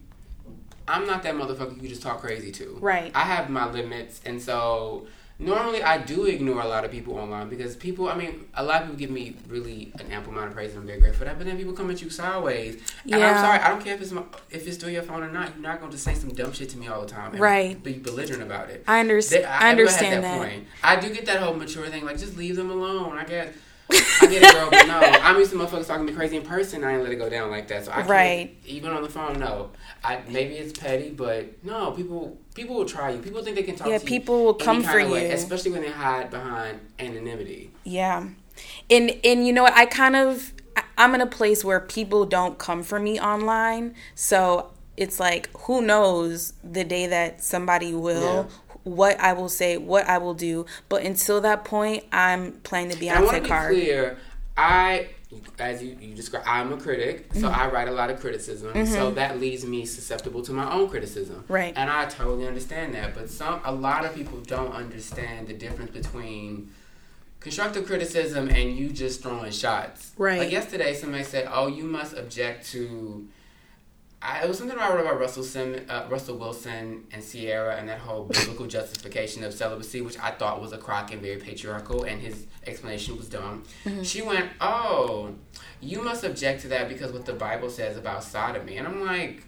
I'm 0.89 1.07
not 1.07 1.23
that 1.25 1.35
motherfucker 1.35 1.81
you 1.83 1.89
just 1.89 2.03
talk 2.03 2.21
crazy 2.21 2.53
to. 2.53 2.79
Right. 2.81 3.11
I 3.15 3.21
have 3.23 3.51
my 3.51 3.71
limits, 3.71 4.21
and 4.25 4.41
so 4.41 5.07
normally 5.39 5.83
I 5.83 5.99
do 5.99 6.25
ignore 6.25 6.63
a 6.63 6.67
lot 6.67 6.85
of 6.85 6.91
people 6.91 7.19
online 7.19 7.49
because 7.49 7.77
people. 7.77 8.09
I 8.09 8.15
mean, 8.15 8.47
a 8.55 8.63
lot 8.65 8.83
of 8.83 8.89
people 8.89 8.99
give 8.99 9.11
me 9.11 9.37
really 9.49 9.93
an 9.99 10.11
ample 10.13 10.33
amount 10.33 10.49
of 10.49 10.55
praise, 10.55 10.71
and 10.71 10.81
I'm 10.81 10.87
very 10.87 11.01
grateful 11.01 11.19
for 11.21 11.25
that. 11.25 11.39
But 11.39 11.47
then 11.47 11.57
people 11.57 11.73
come 11.73 11.91
at 11.91 12.01
you 12.01 12.09
sideways, 12.11 12.77
and 13.05 13.15
I'm 13.17 13.21
Yeah. 13.21 13.43
sorry. 13.43 13.59
I 13.59 13.69
don't 13.69 13.83
care 13.85 13.95
if 13.95 14.01
it's 14.01 14.13
my, 14.13 14.23
if 14.51 14.67
it's 14.67 14.77
through 14.77 14.93
your 14.93 15.03
phone 15.03 15.23
or 15.23 15.31
not. 15.31 15.55
You're 15.55 15.63
not 15.63 15.81
going 15.81 15.93
to 15.93 15.99
say 15.99 16.15
some 16.15 16.31
dumb 16.31 16.53
shit 16.53 16.71
to 16.71 16.79
me 16.79 16.89
all 16.89 17.01
the 17.03 17.09
time, 17.09 17.33
and 17.33 17.41
Right. 17.41 17.83
Be 17.83 17.95
belligerent 17.95 18.43
about 18.43 18.71
it. 18.71 18.85
I 18.87 19.01
understand- 19.01 19.45
I 19.47 19.49
had 19.59 19.71
understand 19.79 20.25
that. 20.25 20.39
point. 20.39 20.67
I 20.83 20.97
do 20.97 21.11
get 21.13 21.27
that 21.27 21.41
whole 21.43 21.55
mature 21.55 21.87
thing, 21.89 22.05
like 22.05 22.19
just 22.19 22.37
leave 22.37 22.57
them 22.57 22.71
alone. 22.71 23.19
I 23.19 23.25
guess. 23.25 23.49
I 23.91 24.27
get 24.29 24.43
it, 24.43 24.53
girl, 24.55 24.69
but 24.71 24.87
no. 24.87 24.99
I'm 24.99 25.39
used 25.39 25.53
to 25.53 25.57
motherfuckers 25.59 25.87
talking 25.87 26.07
to 26.07 26.13
me 26.13 26.17
crazy 26.17 26.37
in 26.37 26.43
person. 26.43 26.83
I 26.83 26.95
ain't 26.95 27.03
let 27.03 27.13
it 27.13 27.17
go 27.17 27.29
down 27.29 27.51
like 27.51 27.69
that. 27.69 27.85
So 27.85 27.93
I 27.93 27.97
can't, 27.97 28.09
Right. 28.09 28.57
Even 28.67 28.91
on 28.93 29.03
the 29.03 29.09
phone, 29.09 29.39
no. 29.39 29.71
I 30.03 30.21
maybe 30.29 30.55
it's 30.55 30.79
petty, 30.79 31.11
but 31.11 31.63
no. 31.65 31.93
People 31.93 32.37
people 32.55 32.75
will 32.77 32.85
try 32.85 33.11
you. 33.11 33.19
People 33.21 33.43
think 33.43 33.57
they 33.57 33.63
can 33.63 33.77
talk 33.77 33.87
Yeah, 33.89 33.99
to 33.99 34.03
you. 34.05 34.09
people 34.09 34.45
will 34.45 34.55
come 34.55 34.83
for 34.83 34.97
way, 35.09 35.29
you. 35.29 35.35
especially 35.35 35.71
when 35.73 35.83
they 35.83 35.91
hide 35.91 36.31
behind 36.31 36.81
anonymity. 36.99 37.71
Yeah. 37.85 38.27
And 38.91 39.13
and 39.25 39.47
you 39.47 39.53
know 39.53 39.63
what? 39.63 39.75
I 39.75 39.87
kind 39.87 40.17
of 40.17 40.53
I'm 40.99 41.15
in 41.15 41.21
a 41.21 41.27
place 41.27 41.65
where 41.65 41.81
people 41.81 42.25
don't 42.27 42.59
come 42.59 42.83
for 42.83 42.99
me 42.99 43.21
online. 43.21 43.95
So 44.15 44.73
it's 44.97 45.21
like 45.21 45.49
who 45.61 45.83
knows 45.83 46.55
the 46.65 46.83
day 46.85 47.07
that 47.07 47.43
somebody 47.45 47.95
will 47.95 48.49
what 48.87 49.19
I 49.19 49.33
will 49.33 49.49
say, 49.49 49.77
what 49.77 50.07
I 50.07 50.19
will 50.19 50.35
do. 50.35 50.65
But 50.89 51.03
until 51.03 51.41
that 51.41 51.65
point, 51.65 52.05
I'm 52.13 52.53
playing 52.63 52.89
the 52.89 53.09
And 53.09 53.19
I 53.19 53.23
want 53.23 53.37
to 53.37 53.43
be 53.43 53.49
card. 53.49 53.73
clear. 53.75 54.19
I, 54.57 55.09
as 55.59 55.83
you, 55.83 55.97
you 56.01 56.15
describe, 56.15 56.45
I'm 56.47 56.73
a 56.73 56.77
critic, 56.77 57.27
so 57.35 57.41
Mm-hmm. 57.41 57.61
I 57.61 57.67
write 57.69 57.89
a 57.89 57.91
lot 57.91 58.11
of 58.11 58.21
criticism. 58.21 58.87
So 58.87 59.11
that 59.11 59.41
leaves 59.41 59.67
me 59.67 59.85
susceptible 59.85 60.41
to 60.43 60.53
my 60.53 60.73
own 60.73 60.89
criticism. 60.89 61.45
Right. 61.49 61.75
And 61.77 61.91
I 61.91 62.07
totally 62.07 62.47
understand 62.47 62.95
that. 62.95 63.15
But 63.15 63.29
some, 63.29 63.61
a 63.65 63.73
lot 63.73 64.05
of 64.05 64.15
people 64.15 64.39
don't 64.41 64.73
understand 64.73 65.49
the 65.49 65.55
difference 65.55 65.91
between 65.91 66.71
constructive 67.41 67.87
criticism 67.87 68.49
and 68.49 68.77
you 68.77 68.91
just 68.91 69.21
throwing 69.23 69.51
shots. 69.51 70.13
Right. 70.17 70.39
Like 70.39 70.53
yesterday, 70.53 70.95
somebody 70.95 71.25
said, 71.25 71.49
"Oh, 71.53 71.67
you 71.67 71.85
must 71.85 72.15
object 72.17 72.69
to." 72.71 73.27
I, 74.27 74.43
it 74.43 74.49
was 74.49 74.59
something 74.59 74.77
I 74.77 74.91
wrote 74.91 75.01
about 75.01 75.21
Russell 75.21 75.45
Sim, 75.45 75.87
uh, 75.89 76.07
Russell 76.11 76.37
Wilson 76.37 77.07
and 77.13 77.23
Ciara 77.25 77.77
and 77.77 77.89
that 77.89 78.01
whole 78.01 78.25
biblical 78.25 78.67
justification 78.77 79.45
of 79.45 79.55
celibacy, 79.55 80.01
which 80.01 80.19
I 80.19 80.33
thought 80.33 80.61
was 80.61 80.73
a 80.73 80.79
crock 80.79 81.13
and 81.13 81.23
very 81.23 81.37
patriarchal, 81.37 82.03
and 82.03 82.21
his 82.21 82.47
explanation 82.67 83.17
was 83.17 83.29
dumb. 83.29 83.63
She 84.03 84.23
went, 84.23 84.51
"Oh, 84.61 85.35
you 85.81 86.03
must 86.03 86.25
object 86.25 86.63
to 86.63 86.69
that 86.69 86.89
because 86.89 87.13
what 87.13 87.25
the 87.25 87.35
Bible 87.35 87.71
says 87.71 87.97
about 87.97 88.25
sodomy," 88.25 88.79
and 88.79 88.89
I'm 88.89 89.05
like, 89.05 89.45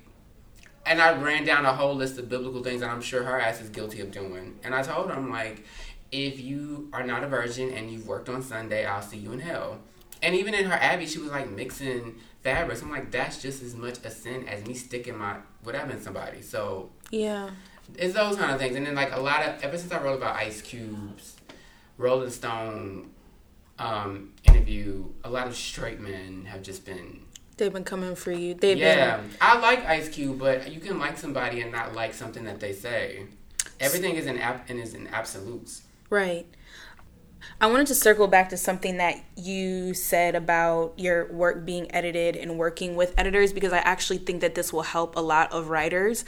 and 0.86 1.02
I 1.02 1.20
ran 1.20 1.44
down 1.44 1.66
a 1.66 1.72
whole 1.72 1.96
list 1.96 2.16
of 2.18 2.28
biblical 2.28 2.62
things 2.62 2.80
that 2.80 2.90
I'm 2.90 3.02
sure 3.02 3.24
her 3.24 3.40
ass 3.40 3.60
is 3.60 3.70
guilty 3.70 4.00
of 4.00 4.12
doing, 4.12 4.60
and 4.62 4.76
I 4.76 4.82
told 4.82 5.10
her, 5.10 5.16
I'm 5.16 5.30
like, 5.30 5.64
if 6.12 6.40
you 6.40 6.88
are 6.92 7.02
not 7.02 7.24
a 7.24 7.26
virgin 7.26 7.72
and 7.72 7.90
you've 7.90 8.06
worked 8.06 8.28
on 8.28 8.42
Sunday, 8.42 8.86
I'll 8.86 9.02
see 9.02 9.18
you 9.18 9.32
in 9.32 9.40
hell. 9.40 9.80
And 10.22 10.34
even 10.34 10.54
in 10.54 10.64
her 10.66 10.74
Abbey, 10.74 11.06
she 11.06 11.18
was 11.18 11.30
like 11.30 11.48
mixing 11.50 12.16
fabrics. 12.42 12.82
I'm 12.82 12.90
like, 12.90 13.10
that's 13.10 13.40
just 13.40 13.62
as 13.62 13.74
much 13.74 13.98
a 14.04 14.10
sin 14.10 14.46
as 14.48 14.64
me 14.66 14.74
sticking 14.74 15.16
my 15.16 15.36
whatever 15.62 15.92
in 15.92 16.00
somebody. 16.02 16.42
So 16.42 16.90
Yeah. 17.10 17.50
it's 17.96 18.14
those 18.14 18.36
kind 18.36 18.52
of 18.52 18.58
things. 18.58 18.76
And 18.76 18.86
then 18.86 18.94
like 18.94 19.12
a 19.14 19.20
lot 19.20 19.42
of 19.42 19.62
ever 19.62 19.76
since 19.78 19.92
I 19.92 20.02
wrote 20.02 20.16
about 20.18 20.36
Ice 20.36 20.60
Cube's 20.62 21.36
Rolling 21.96 22.30
Stone 22.30 23.10
um, 23.78 24.32
interview, 24.44 25.04
a 25.24 25.30
lot 25.30 25.46
of 25.46 25.54
straight 25.56 26.00
men 26.00 26.46
have 26.46 26.62
just 26.62 26.84
been 26.84 27.20
They've 27.56 27.72
been 27.72 27.82
coming 27.84 28.14
for 28.14 28.30
you. 28.30 28.54
They've 28.54 28.78
yeah. 28.78 29.16
been 29.16 29.30
I 29.40 29.58
like 29.58 29.84
Ice 29.84 30.08
Cube, 30.08 30.38
but 30.38 30.72
you 30.72 30.78
can 30.80 30.98
like 31.00 31.18
somebody 31.18 31.60
and 31.60 31.72
not 31.72 31.92
like 31.92 32.14
something 32.14 32.44
that 32.44 32.60
they 32.60 32.72
say. 32.72 33.24
Everything 33.80 34.14
is 34.14 34.26
in 34.26 34.38
ab- 34.38 34.62
and 34.68 34.78
is 34.78 34.94
in 34.94 35.08
absolutes. 35.08 35.82
Right. 36.08 36.46
I 37.60 37.66
wanted 37.66 37.86
to 37.88 37.94
circle 37.94 38.28
back 38.28 38.48
to 38.50 38.56
something 38.56 38.98
that 38.98 39.16
you 39.36 39.94
said 39.94 40.34
about 40.34 40.94
your 40.96 41.32
work 41.32 41.64
being 41.64 41.92
edited 41.94 42.36
and 42.36 42.58
working 42.58 42.94
with 42.94 43.14
editors 43.18 43.52
because 43.52 43.72
I 43.72 43.78
actually 43.78 44.18
think 44.18 44.40
that 44.40 44.54
this 44.54 44.72
will 44.72 44.82
help 44.82 45.16
a 45.16 45.20
lot 45.20 45.52
of 45.52 45.68
writers. 45.68 46.24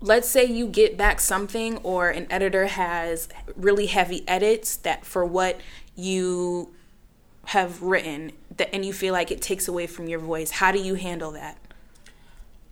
Let's 0.00 0.28
say 0.28 0.44
you 0.44 0.66
get 0.66 0.96
back 0.96 1.20
something 1.20 1.78
or 1.78 2.10
an 2.10 2.26
editor 2.30 2.66
has 2.66 3.28
really 3.56 3.86
heavy 3.86 4.26
edits 4.28 4.76
that 4.76 5.04
for 5.04 5.24
what 5.24 5.60
you 5.96 6.74
have 7.46 7.82
written 7.82 8.32
that 8.56 8.74
and 8.74 8.84
you 8.84 8.92
feel 8.92 9.12
like 9.12 9.30
it 9.30 9.40
takes 9.40 9.66
away 9.68 9.86
from 9.86 10.08
your 10.08 10.18
voice. 10.18 10.50
How 10.52 10.70
do 10.70 10.78
you 10.78 10.94
handle 10.94 11.32
that? 11.32 11.58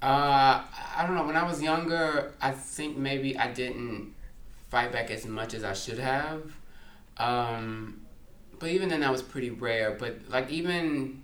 Uh, 0.03 0.63
I 0.97 1.05
don't 1.07 1.15
know. 1.15 1.25
When 1.25 1.37
I 1.37 1.45
was 1.45 1.63
younger, 1.63 2.35
I 2.41 2.51
think 2.51 2.97
maybe 2.97 3.37
I 3.39 3.51
didn't 3.53 4.13
fight 4.71 4.93
back 4.93 5.11
as 5.11 5.27
much 5.27 5.55
as 5.55 5.65
I 5.65 5.73
should 5.73 5.99
have. 5.99 6.43
Um, 7.17 8.03
but 8.59 8.71
even 8.71 8.89
then, 8.89 9.01
that 9.01 9.13
was 9.13 9.23
pretty 9.23 9.51
rare. 9.51 9.97
But 9.99 10.29
like 10.29 10.51
even 10.51 11.23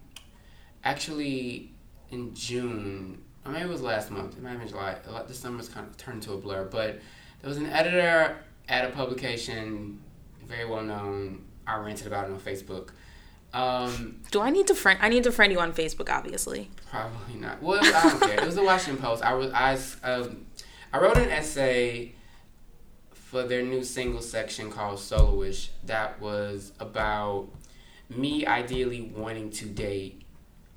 actually 0.85 1.73
in 2.11 2.35
June, 2.35 3.23
or 3.45 3.53
maybe 3.53 3.65
it 3.65 3.69
was 3.69 3.83
last 3.83 4.11
month. 4.11 4.37
It 4.37 4.43
might 4.43 4.51
have 4.51 4.61
been 4.61 4.69
July. 4.69 4.97
The 5.27 5.35
summer's 5.35 5.69
kind 5.69 5.87
of 5.87 5.97
turned 5.97 6.23
to 6.25 6.33
a 6.33 6.37
blur. 6.37 6.65
But 6.65 7.01
there 7.41 7.49
was 7.49 7.57
an 7.57 7.67
editor 7.67 8.37
at 8.69 8.85
a 8.85 8.89
publication, 8.93 10.01
very 10.47 10.65
well 10.65 10.83
known. 10.83 11.45
I 11.67 11.77
ranted 11.77 12.07
about 12.07 12.29
it 12.29 12.33
on 12.33 12.41
Facebook. 12.41 12.91
Um, 13.55 14.21
Do 14.31 14.41
I 14.41 14.49
need 14.51 14.67
to 14.69 14.75
friend 14.75 14.99
I 15.03 15.11
need 15.11 15.25
to 15.25 15.33
friend 15.33 15.53
you 15.53 15.61
on 15.61 15.73
Facebook 15.75 16.09
obviously. 16.09 16.71
Probably 16.91 17.35
not. 17.35 17.63
Well, 17.63 17.81
I 17.85 18.09
don't 18.09 18.21
care. 18.21 18.41
It 18.41 18.47
was 18.47 18.55
the 18.55 18.63
Washington 18.63 19.03
Post. 19.03 19.23
I 19.23 19.35
was 19.35 19.53
I 19.53 20.11
um, 20.11 20.47
I 20.93 20.99
wrote 20.99 21.19
an 21.19 21.29
essay 21.29 22.15
for 23.33 23.45
their 23.45 23.63
new 23.63 23.83
single 23.83 24.21
section 24.21 24.71
called 24.71 24.99
Soloish 24.99 25.71
that 25.87 26.21
was 26.21 26.73
about 26.79 27.49
me 28.11 28.45
ideally 28.45 29.01
wanting 29.01 29.51
to 29.51 29.65
date 29.65 30.21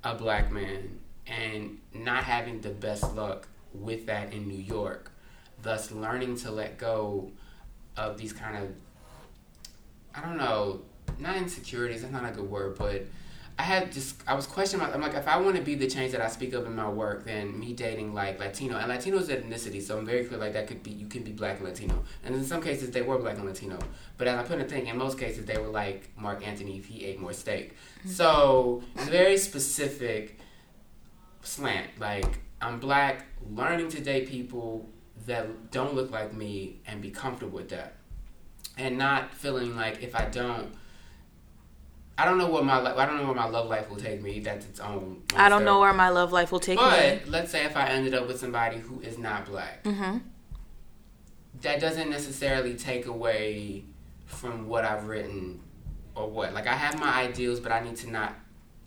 a 0.02 0.14
black 0.14 0.50
man 0.50 0.98
and 1.26 1.76
not 1.92 2.24
having 2.24 2.62
the 2.62 2.70
best 2.70 3.14
luck 3.14 3.46
with 3.74 4.06
that 4.06 4.32
in 4.32 4.48
New 4.48 4.56
York. 4.56 5.12
Thus 5.60 5.90
learning 5.90 6.38
to 6.38 6.50
let 6.50 6.78
go 6.78 7.30
of 7.94 8.16
these 8.16 8.32
kind 8.32 8.56
of 8.56 8.70
I 10.14 10.26
don't 10.26 10.38
know, 10.38 10.80
not 11.18 11.36
insecurities, 11.36 12.00
that's 12.00 12.12
not 12.12 12.24
a 12.24 12.32
good 12.32 12.48
word, 12.48 12.78
but 12.78 13.04
I 13.58 13.62
had 13.62 13.90
just 13.90 14.16
I 14.26 14.34
was 14.34 14.46
questioning. 14.46 14.86
my- 14.86 14.92
I'm 14.92 15.00
like, 15.00 15.14
if 15.14 15.26
I 15.26 15.38
want 15.38 15.56
to 15.56 15.62
be 15.62 15.74
the 15.74 15.86
change 15.86 16.12
that 16.12 16.20
I 16.20 16.28
speak 16.28 16.52
of 16.52 16.66
in 16.66 16.76
my 16.76 16.88
work, 16.88 17.24
then 17.24 17.58
me 17.58 17.72
dating 17.72 18.12
like 18.12 18.38
Latino 18.38 18.76
and 18.76 18.88
Latino 18.88 19.16
is 19.16 19.28
ethnicity, 19.28 19.80
so 19.82 19.96
I'm 19.96 20.04
very 20.04 20.24
clear 20.26 20.38
like 20.38 20.52
that 20.52 20.66
could 20.66 20.82
be 20.82 20.90
you 20.90 21.06
can 21.06 21.22
be 21.22 21.32
black 21.32 21.56
and 21.58 21.66
Latino, 21.66 22.04
and 22.22 22.34
in 22.34 22.44
some 22.44 22.60
cases 22.60 22.90
they 22.90 23.00
were 23.00 23.16
black 23.18 23.36
and 23.36 23.46
Latino, 23.46 23.78
but 24.18 24.26
as 24.26 24.38
I 24.38 24.42
put 24.42 24.52
in 24.52 24.58
the 24.58 24.64
thing, 24.66 24.86
in 24.88 24.98
most 24.98 25.18
cases 25.18 25.46
they 25.46 25.56
were 25.56 25.68
like 25.68 26.10
Marc 26.18 26.46
Anthony 26.46 26.76
if 26.76 26.84
he 26.84 27.06
ate 27.06 27.18
more 27.18 27.32
steak. 27.32 27.72
Mm-hmm. 28.00 28.10
So 28.10 28.82
it's 28.94 29.08
very 29.08 29.38
specific 29.38 30.38
slant. 31.42 31.98
Like 31.98 32.40
I'm 32.60 32.78
black, 32.78 33.24
learning 33.50 33.88
to 33.90 34.02
date 34.02 34.28
people 34.28 34.86
that 35.26 35.70
don't 35.70 35.94
look 35.94 36.10
like 36.10 36.34
me 36.34 36.80
and 36.86 37.00
be 37.00 37.10
comfortable 37.10 37.56
with 37.56 37.70
that, 37.70 37.94
and 38.76 38.98
not 38.98 39.32
feeling 39.32 39.74
like 39.76 40.02
if 40.02 40.14
I 40.14 40.26
don't. 40.26 40.74
I 42.18 42.24
don't 42.24 42.38
know 42.38 42.48
what 42.48 42.64
my 42.64 42.78
I 42.80 43.04
don't 43.06 43.18
know 43.18 43.26
where 43.26 43.34
my 43.34 43.46
love 43.46 43.68
life 43.68 43.90
will 43.90 43.96
take 43.98 44.22
me. 44.22 44.40
That's 44.40 44.64
its 44.66 44.80
own. 44.80 45.22
I 45.36 45.48
don't 45.50 45.64
know 45.64 45.80
where 45.80 45.92
my 45.92 46.08
love 46.08 46.32
life 46.32 46.50
will 46.50 46.60
take 46.60 46.78
me. 46.78 46.84
But 46.84 47.28
let's 47.28 47.50
say 47.50 47.64
if 47.64 47.76
I 47.76 47.88
ended 47.88 48.14
up 48.14 48.26
with 48.26 48.40
somebody 48.40 48.78
who 48.78 49.00
is 49.00 49.18
not 49.18 49.44
black, 49.46 49.82
Mm-hmm. 49.84 50.18
that 51.62 51.80
doesn't 51.80 52.10
necessarily 52.10 52.74
take 52.74 53.06
away 53.06 53.84
from 54.26 54.68
what 54.68 54.84
I've 54.84 55.06
written 55.06 55.60
or 56.14 56.28
what. 56.28 56.52
Like 56.54 56.66
I 56.66 56.74
have 56.74 56.98
my 56.98 57.12
ideals, 57.14 57.60
but 57.60 57.72
I 57.72 57.80
need 57.80 57.96
to 57.96 58.10
not 58.10 58.34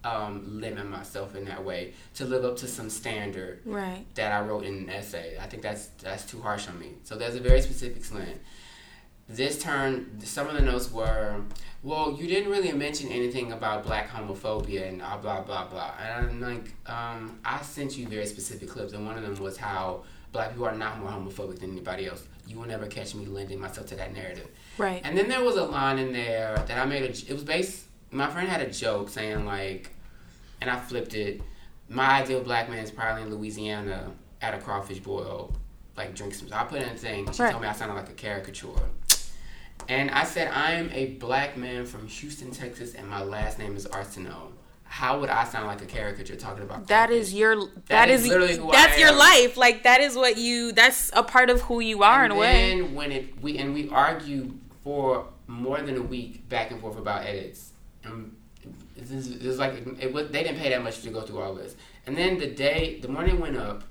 um, 0.04 0.60
limit 0.62 0.88
myself 0.90 1.36
in 1.36 1.46
that 1.46 1.64
way 1.64 1.94
to 2.16 2.26
live 2.26 2.46
up 2.46 2.58
to 2.58 2.68
some 2.68 2.90
standard 2.90 3.62
Right. 3.66 4.06
that 4.16 4.32
I 4.32 4.46
wrote 4.46 4.64
in 4.64 4.74
an 4.74 4.90
essay. 4.90 5.38
I 5.40 5.46
think 5.48 5.62
that's 5.62 5.88
that's 6.02 6.26
too 6.26 6.42
harsh 6.42 6.68
on 6.68 6.80
me. 6.80 6.94
So 7.04 7.16
there's 7.16 7.36
a 7.36 7.40
very 7.42 7.62
specific 7.62 8.04
slant. 8.06 8.40
This 9.30 9.62
turn, 9.62 10.20
some 10.24 10.48
of 10.48 10.56
the 10.56 10.62
notes 10.62 10.92
were, 10.92 11.40
well, 11.84 12.18
you 12.20 12.28
didn't 12.28 12.50
really 12.50 12.72
mention 12.72 13.10
anything 13.10 13.52
about 13.52 13.84
black 13.84 14.10
homophobia 14.10 14.90
and 14.90 14.98
blah 15.00 15.18
blah 15.18 15.42
blah 15.42 15.68
blah. 15.68 15.94
And 16.02 16.30
I'm 16.32 16.42
like, 16.42 16.74
um, 16.92 17.40
I 17.46 17.62
sent 17.62 17.96
you 17.96 18.08
very 18.08 18.26
specific 18.26 18.70
clips, 18.70 18.94
and 18.94 19.06
one 19.06 19.18
of 19.18 19.22
them 19.24 19.36
was 19.44 19.56
how 19.56 20.04
black 20.32 20.50
people 20.50 20.66
are 20.66 20.76
not 20.76 21.00
more 21.00 21.12
homophobic 21.12 21.60
than 21.60 21.72
anybody 21.72 22.08
else. 22.08 22.24
You 22.48 22.58
will 22.58 22.66
never 22.66 22.88
catch 22.88 23.14
me 23.14 23.28
lending 23.28 23.60
myself 23.60 23.86
to 23.88 23.96
that 23.98 24.14
narrative. 24.16 24.48
Right. 24.80 25.00
And 25.04 25.16
then 25.16 25.30
there 25.30 25.44
was 25.44 25.58
a 25.58 25.64
line 25.66 26.00
in 26.00 26.12
there 26.12 26.56
that 26.68 26.78
I 26.80 26.86
made. 26.86 27.04
A, 27.04 27.10
it 27.10 27.32
was 27.34 27.44
based. 27.44 27.86
My 28.10 28.28
friend 28.32 28.50
had 28.50 28.62
a 28.62 28.72
joke 28.72 29.10
saying 29.10 29.46
like, 29.46 29.92
and 30.60 30.72
I 30.72 30.80
flipped 30.80 31.14
it. 31.14 31.40
My 31.88 32.22
ideal 32.24 32.42
black 32.42 32.68
man 32.68 32.80
is 32.80 32.90
probably 32.90 33.22
in 33.22 33.30
Louisiana 33.30 34.12
at 34.42 34.56
a 34.56 34.58
crawfish 34.58 35.00
boil, 35.00 35.54
like 35.96 36.16
drink 36.16 36.34
some. 36.34 36.48
So 36.48 36.56
I 36.56 36.64
put 36.64 36.82
in 36.82 36.90
a 36.90 36.96
thing. 36.96 37.32
She 37.32 37.44
Right. 37.44 37.52
told 37.52 37.62
me 37.62 37.68
I 37.68 37.74
sounded 37.74 37.94
like 37.94 38.10
a 38.10 38.14
caricature. 38.14 38.70
And 39.90 40.12
I 40.12 40.24
said 40.24 40.52
I 40.54 40.74
am 40.74 40.92
a 40.94 41.08
black 41.16 41.58
man 41.58 41.86
from 41.86 42.08
Houston, 42.08 42.52
Texas, 42.52 42.94
and 42.94 43.08
my 43.08 43.24
last 43.24 43.58
name 43.58 43.76
is 43.76 43.88
Arceneaux. 43.88 44.52
How 44.84 45.20
would 45.20 45.30
I 45.30 45.44
sound 45.46 45.66
like 45.68 45.82
a 45.82 45.86
caricature 45.86 46.36
talking 46.36 46.64
about? 46.64 46.88
That 46.88 47.10
is 47.10 47.34
your 47.34 47.68
that 47.88 48.10
is 48.10 48.22
is, 48.24 48.28
literally 48.30 48.58
who 48.58 48.70
I 48.70 48.72
that's 48.72 49.00
your 49.00 49.12
life. 49.12 49.58
Like 49.58 49.84
that 49.84 50.00
is 50.00 50.16
what 50.16 50.38
you 50.38 50.72
that's 50.72 51.12
a 51.14 51.24
part 51.24 51.50
of 51.50 51.62
who 51.62 51.80
you 51.80 52.04
are 52.04 52.24
in 52.24 52.32
and 52.32 52.40
a 52.40 52.42
way. 52.42 52.54
then 52.54 52.96
when 52.96 53.12
it 53.12 53.42
we 53.42 53.58
and 53.58 53.74
we 53.74 53.90
argued 53.90 54.60
for 54.84 55.26
more 55.48 55.82
than 55.82 55.98
a 55.98 56.02
week 56.02 56.48
back 56.50 56.70
and 56.70 56.80
forth 56.80 56.98
about 56.98 57.26
edits. 57.26 57.72
And 58.04 58.36
this 58.96 59.12
is, 59.12 59.40
this 59.40 59.48
is 59.48 59.60
like 59.60 59.74
it 60.00 60.14
was, 60.14 60.30
they 60.30 60.44
didn't 60.44 60.60
pay 60.60 60.70
that 60.70 60.84
much 60.84 61.02
to 61.02 61.10
go 61.10 61.22
through 61.22 61.40
all 61.40 61.56
this. 61.56 61.76
And 62.06 62.16
then 62.16 62.38
the 62.38 62.48
day 62.48 63.00
the 63.00 63.08
morning 63.08 63.40
went 63.40 63.58
up, 63.58 63.84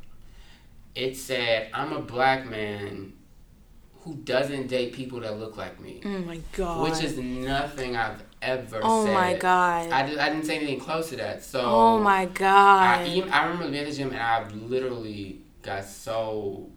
it 0.94 1.16
said 1.16 1.70
I'm 1.74 1.92
a 1.92 2.00
black 2.00 2.48
man 2.48 3.14
who 4.00 4.14
doesn't 4.16 4.68
date 4.68 4.92
people 4.92 5.20
that 5.20 5.38
look 5.38 5.56
like 5.56 5.80
me. 5.80 6.00
Oh 6.04 6.08
my 6.20 6.40
god. 6.52 6.82
Which 6.90 7.02
is 7.02 7.18
nothing 7.18 7.96
I've 7.96 8.22
ever 8.40 8.80
oh 8.82 9.04
said. 9.04 9.10
Oh 9.10 9.12
said. 9.12 9.14
my 9.14 9.34
God. 9.34 9.90
I, 9.90 10.06
did, 10.08 10.18
I 10.18 10.28
didn't 10.30 10.44
say 10.46 10.56
anything 10.56 10.80
close 10.80 11.10
to 11.10 11.16
that. 11.16 11.42
So 11.44 11.60
Oh 11.62 11.98
my 11.98 12.20
I, 12.20 12.24
god. 12.26 13.06
even, 13.08 13.30
I 13.32 13.42
remember 13.44 13.70
being 13.70 13.84
at 13.84 13.90
the 13.90 13.96
gym 13.96 14.10
and 14.10 14.18
I 14.20 14.48
literally 14.50 15.40
got 15.62 15.84
so 15.84 16.70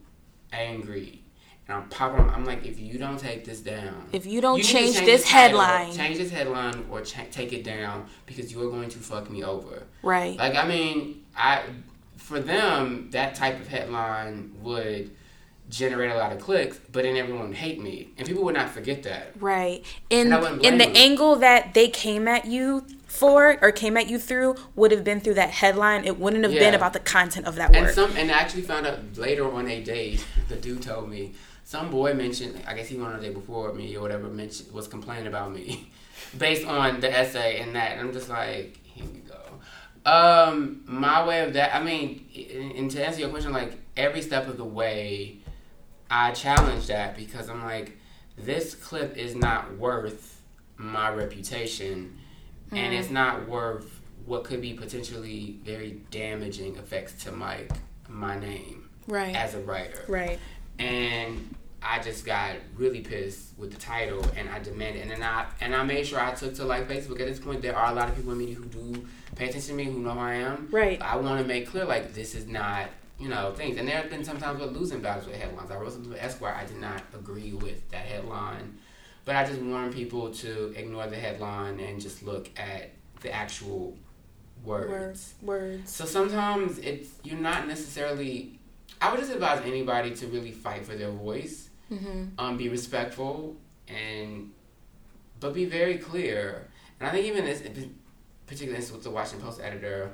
angry. 0.52 1.22
And 1.68 1.78
I'm 1.78 1.90
popping. 1.90 2.28
I'm 2.30 2.44
like, 2.44 2.66
if 2.66 2.80
you 2.80 2.98
don't 2.98 3.20
take 3.20 3.46
this 3.46 3.60
down, 3.62 4.10
If 4.12 4.26
you 4.26 4.42
don't 4.42 4.58
to 4.58 4.64
change 4.64 4.96
change 4.96 5.06
this 5.06 5.30
title, 5.30 5.60
headline. 5.62 5.94
change 5.96 6.18
this 6.18 6.32
headline, 6.32 6.86
or 6.90 7.02
cha- 7.02 7.26
take 7.32 7.54
it 7.54 7.64
down 7.64 8.08
because 8.26 8.52
you 8.52 8.62
are 8.68 8.70
going 8.72 8.90
to 8.90 8.98
fuck 8.98 9.30
me 9.30 9.44
over. 9.44 9.84
right. 10.02 10.38
Like, 10.38 10.56
I 10.56 10.68
mean, 10.68 11.24
I 11.38 11.62
for 12.18 12.40
them 12.40 13.10
that 13.12 13.36
type 13.36 13.60
of 13.60 13.68
headline 13.68 14.52
would 14.62 15.12
generate 15.72 16.12
a 16.12 16.16
lot 16.18 16.32
of 16.32 16.40
clicks, 16.40 16.78
but 16.92 17.04
then 17.04 17.16
everyone 17.18 17.48
would 17.48 17.58
hate 17.58 17.82
me, 17.82 18.10
and 18.18 18.28
people 18.28 18.44
would 18.44 18.54
not 18.54 18.70
forget 18.70 19.02
that. 19.04 19.32
Right. 19.40 19.84
In 20.12 20.32
And 20.32 20.64
in 20.64 20.78
the 20.78 20.88
you. 20.88 20.94
angle 20.96 21.38
that 21.38 21.74
they 21.74 21.88
came 21.88 22.28
at 22.28 22.46
you 22.46 22.86
for 23.08 23.58
or 23.62 23.72
came 23.72 23.98
at 23.98 24.08
you 24.08 24.20
through 24.20 24.56
would 24.76 24.92
have 24.92 25.04
been 25.04 25.20
through 25.20 25.36
that 25.36 25.50
headline. 25.50 26.06
It 26.06 26.20
wouldn't 26.20 26.44
have 26.44 26.54
been 26.54 26.74
about 26.76 26.94
the 26.94 27.00
content 27.00 27.48
of 27.48 27.56
that 27.56 27.74
And 27.76 27.86
work. 27.86 27.96
some, 27.96 28.16
and 28.18 28.30
I 28.30 28.36
actually 28.36 28.62
found 28.64 28.86
out 28.86 29.00
later 29.18 29.50
on 29.52 29.68
a 29.68 29.82
date, 29.84 30.24
the 30.50 30.56
dude 30.56 30.82
told 30.82 31.10
me 31.10 31.34
some 31.64 31.90
boy 31.90 32.14
mentioned. 32.14 32.62
I 32.68 32.74
guess 32.74 32.88
he 32.90 32.98
went 32.98 33.14
on 33.14 33.20
a 33.20 33.22
date 33.22 33.34
before 33.34 33.74
me 33.74 33.96
or 33.96 34.02
whatever. 34.02 34.28
Mentioned 34.28 34.72
was 34.74 34.88
complaining 34.88 35.28
about 35.28 35.54
me, 35.54 35.90
based 36.38 36.68
on 36.68 37.00
the 37.00 37.10
essay 37.18 37.60
and 37.62 37.76
that. 37.76 37.92
And 37.94 38.02
I'm 38.02 38.14
just 38.14 38.30
like, 38.30 38.78
here 38.84 39.06
we 39.06 39.20
go. 39.20 39.38
Um, 40.10 40.82
my 40.86 41.26
way 41.26 41.42
of 41.46 41.54
that. 41.54 41.76
I 41.76 41.82
mean, 41.84 42.26
and 42.76 42.90
to 42.92 43.06
answer 43.06 43.20
your 43.22 43.30
question, 43.30 43.54
like 43.54 43.74
every 43.96 44.22
step 44.22 44.48
of 44.48 44.58
the 44.58 44.66
way, 44.66 45.38
I 46.12 46.32
challenge 46.32 46.88
that 46.88 47.16
because 47.16 47.50
I'm 47.50 47.64
like, 47.64 47.98
this 48.38 48.76
clip 48.76 49.16
is 49.16 49.34
not 49.34 49.78
worth 49.78 50.42
my 50.76 51.10
reputation, 51.10 52.18
and 52.72 52.94
it's 52.94 53.08
mm. 53.08 53.12
not 53.12 53.48
worth 53.48 54.02
what 54.26 54.44
could 54.44 54.62
be 54.62 54.74
potentially 54.74 55.60
very 55.64 56.02
damaging 56.12 56.76
effects 56.76 57.24
to 57.24 57.32
my 57.32 57.66
my 58.10 58.38
name 58.38 58.90
right. 59.08 59.34
as 59.34 59.56
a 59.56 59.60
writer. 59.60 60.04
right. 60.10 60.38
And 60.78 61.56
I 61.82 62.00
just 62.00 62.26
got 62.26 62.58
really 62.76 63.02
pissed 63.02 63.58
with 63.58 63.72
the 63.72 63.80
title, 63.80 64.26
and 64.36 64.50
I 64.50 64.60
demanded, 64.60 65.04
and 65.04 65.12
then 65.12 65.24
I 65.24 65.46
and 65.62 65.74
I 65.74 65.84
made 65.84 66.06
sure 66.06 66.20
I 66.20 66.34
took 66.34 66.56
to 66.56 66.66
like 66.66 66.90
Facebook. 66.90 67.22
At 67.22 67.28
this 67.28 67.40
point, 67.40 67.62
there 67.62 67.76
are 67.76 67.90
a 67.90 67.96
lot 67.96 68.10
of 68.10 68.16
people 68.18 68.34
in 68.34 68.38
media 68.38 68.56
who 68.56 68.66
do 68.66 69.08
pay 69.36 69.48
attention 69.48 69.70
to 69.70 69.74
me, 69.76 69.86
who 69.86 70.00
know 70.00 70.12
who 70.12 70.20
I 70.20 70.34
am. 70.34 70.68
Right. 70.72 71.02
I 71.02 71.16
want 71.16 71.42
to 71.42 71.48
make 71.48 71.70
clear 71.70 71.86
like 71.86 72.14
this 72.14 72.36
is 72.36 72.48
not 72.48 72.90
you 73.22 73.30
know 73.30 73.54
things, 73.54 73.78
and 73.78 73.88
there 73.88 73.98
have 73.98 74.10
been 74.10 74.24
sometimes 74.24 74.60
with 74.60 74.76
losing 74.76 75.00
battles 75.00 75.28
with 75.28 75.36
headlines. 75.36 75.70
I 75.70 75.76
wrote 75.78 75.94
something 75.94 76.12
with 76.12 76.22
Esquire. 76.22 76.56
I 76.56 76.66
did 76.66 76.80
not 76.82 77.04
agree 77.14 77.54
with 77.54 77.88
that 77.92 78.06
headline, 78.06 78.78
but 79.26 79.36
I 79.36 79.46
just 79.46 79.62
warn 79.62 79.94
people 79.94 80.32
to 80.32 80.74
ignore 80.76 81.06
the 81.08 81.18
headline 81.18 81.80
and 81.80 82.02
just 82.02 82.24
look 82.24 82.50
at 82.60 82.90
the 83.22 83.32
actual 83.32 83.96
words. 84.64 84.90
Words. 84.90 85.34
Words. 85.44 85.92
So 85.92 86.06
sometimes 86.06 86.80
it's 86.80 87.10
you're 87.24 87.40
not 87.40 87.68
necessarily. 87.68 88.60
I 89.00 89.12
would 89.12 89.20
just 89.20 89.32
advise 89.32 89.62
anybody 89.66 90.16
to 90.16 90.28
really 90.28 90.52
fight 90.52 90.86
for 90.86 90.96
their 90.96 91.12
voice, 91.12 91.70
um, 92.40 92.58
be 92.58 92.70
respectful, 92.70 93.56
and 93.88 94.52
but 95.40 95.54
be 95.54 95.66
very 95.66 95.98
clear. 96.00 96.68
And 97.00 97.08
I 97.08 97.12
think 97.12 97.28
even 97.28 97.46
this 97.46 97.62
particular 98.48 98.76
instance 98.76 98.96
with 98.96 99.04
the 99.04 99.12
Washington 99.12 99.48
Post 99.48 99.62
editor, 99.62 100.12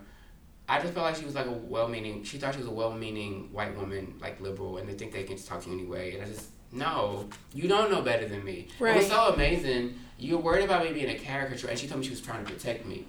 I 0.70 0.82
just 0.82 0.94
felt 0.94 1.06
like 1.06 1.16
she 1.16 1.26
was 1.26 1.36
like 1.36 1.46
a 1.46 1.52
well-meaning. 1.52 2.24
She 2.24 2.38
thought 2.38 2.54
she 2.54 2.60
was 2.60 2.68
a 2.68 2.72
well-meaning 2.72 3.50
white 3.54 3.76
woman, 3.78 4.16
like 4.20 4.42
liberal, 4.42 4.78
and 4.78 4.90
they 4.90 4.94
think 4.94 5.14
they 5.14 5.24
can 5.24 5.38
just 5.38 5.48
talk 5.48 5.62
to 5.64 5.70
you 5.70 5.76
anyway. 5.76 6.14
And 6.14 6.24
I 6.24 6.26
just 6.26 6.50
no, 6.72 7.30
you 7.54 7.68
don't 7.68 7.90
know 7.90 8.02
better 8.02 8.28
than 8.28 8.44
me. 8.44 8.68
It 8.80 8.96
was 8.96 9.08
so 9.08 9.34
amazing. 9.34 9.98
You're 10.20 10.40
worried 10.40 10.66
about 10.66 10.84
me 10.84 10.92
being 10.92 11.10
a 11.10 11.18
caricature, 11.18 11.68
and 11.68 11.80
she 11.80 11.88
told 11.88 12.02
me 12.02 12.06
she 12.06 12.12
was 12.12 12.22
trying 12.22 12.46
to 12.46 12.52
protect 12.52 12.86
me. 12.86 13.06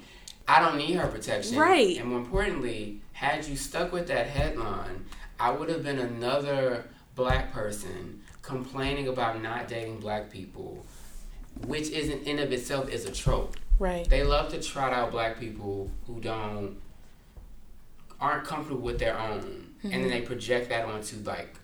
I 0.47 0.61
don't 0.61 0.77
need 0.77 0.95
her 0.95 1.09
protection. 1.09 1.59
Right. 1.59 1.99
And 1.99 2.09
more 2.09 2.19
importantly, 2.19 3.01
had 3.13 3.45
you 3.47 3.57
stuck 3.57 3.93
with 3.93 4.07
that 4.09 4.29
headline, 4.29 5.05
I 5.41 5.51
would 5.51 5.69
have 5.69 5.83
been 5.83 5.99
another 5.99 6.85
black 7.15 7.53
person 7.53 8.23
complaining 8.43 9.09
about 9.09 9.43
not 9.43 9.69
dating 9.69 10.01
black 10.01 10.31
people, 10.31 10.87
which 11.67 11.91
isn't 11.91 12.23
in 12.23 12.39
of 12.39 12.53
itself 12.53 12.89
is 12.89 13.05
a 13.05 13.13
trope. 13.13 13.57
Right. 13.79 14.09
They 14.09 14.23
love 14.23 14.51
to 14.51 14.63
trot 14.63 14.93
out 14.93 15.11
black 15.11 15.39
people 15.39 15.91
who 16.07 16.21
don't 16.21 16.79
aren't 18.21 18.45
comfortable 18.45 18.81
with 18.83 18.99
their 18.99 19.19
own, 19.19 19.75
and 19.83 19.93
then 19.93 20.09
they 20.11 20.21
project 20.23 20.69
that 20.71 20.85
onto 20.85 21.17
like 21.25 21.55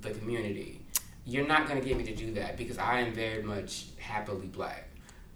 the 0.00 0.10
community. 0.10 0.80
You're 1.26 1.46
not 1.46 1.68
gonna 1.68 1.80
get 1.82 1.96
me 1.96 2.04
to 2.04 2.14
do 2.14 2.32
that 2.34 2.56
because 2.56 2.78
I 2.78 3.00
am 3.00 3.12
very 3.12 3.42
much 3.42 3.86
happily 3.98 4.46
black. 4.46 4.88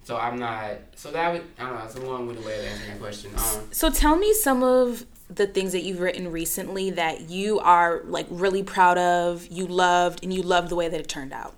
So 0.03 0.17
I'm 0.17 0.37
not. 0.37 0.77
So 0.95 1.11
that 1.11 1.31
would 1.33 1.43
I 1.57 1.63
don't 1.63 1.79
know. 1.79 1.85
It's 1.85 1.95
a 1.95 2.01
long-winded 2.01 2.45
way 2.45 2.59
of 2.59 2.65
answering 2.65 2.89
that 2.91 2.99
question. 2.99 3.31
Um, 3.35 3.67
So 3.71 3.89
tell 3.89 4.15
me 4.15 4.33
some 4.33 4.61
of 4.63 5.05
the 5.29 5.47
things 5.47 5.71
that 5.71 5.81
you've 5.83 5.99
written 5.99 6.31
recently 6.31 6.91
that 6.91 7.29
you 7.29 7.59
are 7.59 8.01
like 8.05 8.27
really 8.29 8.61
proud 8.61 8.97
of, 8.99 9.47
you 9.47 9.65
loved, 9.65 10.23
and 10.23 10.31
you 10.33 10.43
loved 10.43 10.69
the 10.69 10.75
way 10.75 10.87
that 10.87 10.99
it 10.99 11.07
turned 11.07 11.33
out. 11.33 11.55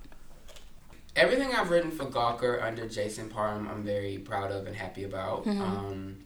everything 1.16 1.52
I've 1.52 1.68
written 1.70 1.90
for 1.90 2.04
Gawker 2.06 2.62
under 2.62 2.88
Jason 2.88 3.28
Parham, 3.28 3.68
I'm 3.68 3.82
very 3.82 4.18
proud 4.18 4.50
of 4.52 4.66
and 4.66 4.76
happy 4.76 5.04
about. 5.04 5.44
Mm-hmm. 5.44 5.60
Um, 5.62 6.16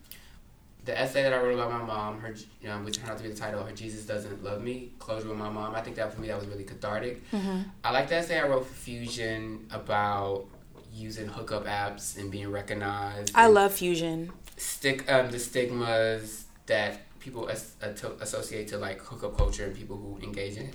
the 0.84 0.98
essay 0.98 1.22
that 1.22 1.32
I 1.32 1.38
wrote 1.38 1.54
about 1.54 1.70
my 1.70 1.84
mom, 1.84 2.18
her, 2.20 2.34
you 2.60 2.68
know, 2.68 2.76
which 2.78 2.98
turned 2.98 3.10
out 3.10 3.16
to 3.18 3.22
be 3.22 3.30
the 3.30 3.36
title, 3.36 3.62
"Her 3.62 3.72
Jesus 3.72 4.04
Doesn't 4.04 4.42
Love 4.42 4.62
Me," 4.62 4.92
closure 4.98 5.28
with 5.28 5.38
my 5.38 5.48
mom. 5.48 5.74
I 5.74 5.80
think 5.80 5.96
that 5.96 6.12
for 6.12 6.20
me 6.20 6.28
that 6.28 6.38
was 6.38 6.46
really 6.48 6.64
cathartic. 6.64 7.30
Mm-hmm. 7.30 7.60
I 7.84 7.92
like 7.92 8.08
the 8.08 8.16
essay 8.16 8.38
I 8.38 8.48
wrote 8.48 8.66
for 8.66 8.74
Fusion 8.74 9.66
about 9.70 10.46
using 10.92 11.28
hookup 11.28 11.66
apps 11.66 12.18
and 12.18 12.30
being 12.30 12.50
recognized. 12.50 13.32
I 13.34 13.46
love 13.46 13.72
Fusion. 13.72 14.32
stick 14.56 15.10
um, 15.10 15.30
the 15.30 15.38
stigmas 15.38 16.44
that 16.66 17.00
people 17.18 17.48
as, 17.48 17.74
uh, 17.82 17.92
to, 17.92 18.12
associate 18.20 18.68
to 18.68 18.78
like 18.78 19.00
hookup 19.00 19.36
culture 19.36 19.64
and 19.64 19.76
people 19.76 19.96
who 19.96 20.18
engage 20.22 20.56
in 20.56 20.66
it 20.66 20.74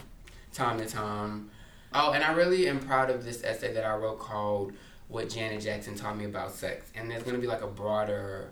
time 0.53 0.79
to 0.79 0.85
time. 0.85 1.49
Oh, 1.93 2.11
and 2.11 2.23
I 2.23 2.33
really 2.33 2.67
am 2.67 2.79
proud 2.79 3.09
of 3.09 3.23
this 3.23 3.43
essay 3.43 3.73
that 3.73 3.85
I 3.85 3.95
wrote 3.95 4.19
called 4.19 4.73
"What 5.09 5.29
Janet 5.29 5.61
Jackson 5.61 5.95
Taught 5.95 6.17
Me 6.17 6.25
About 6.25 6.53
Sex," 6.53 6.89
and 6.95 7.11
there's 7.11 7.23
gonna 7.23 7.37
be 7.37 7.47
like 7.47 7.61
a 7.61 7.67
broader 7.67 8.51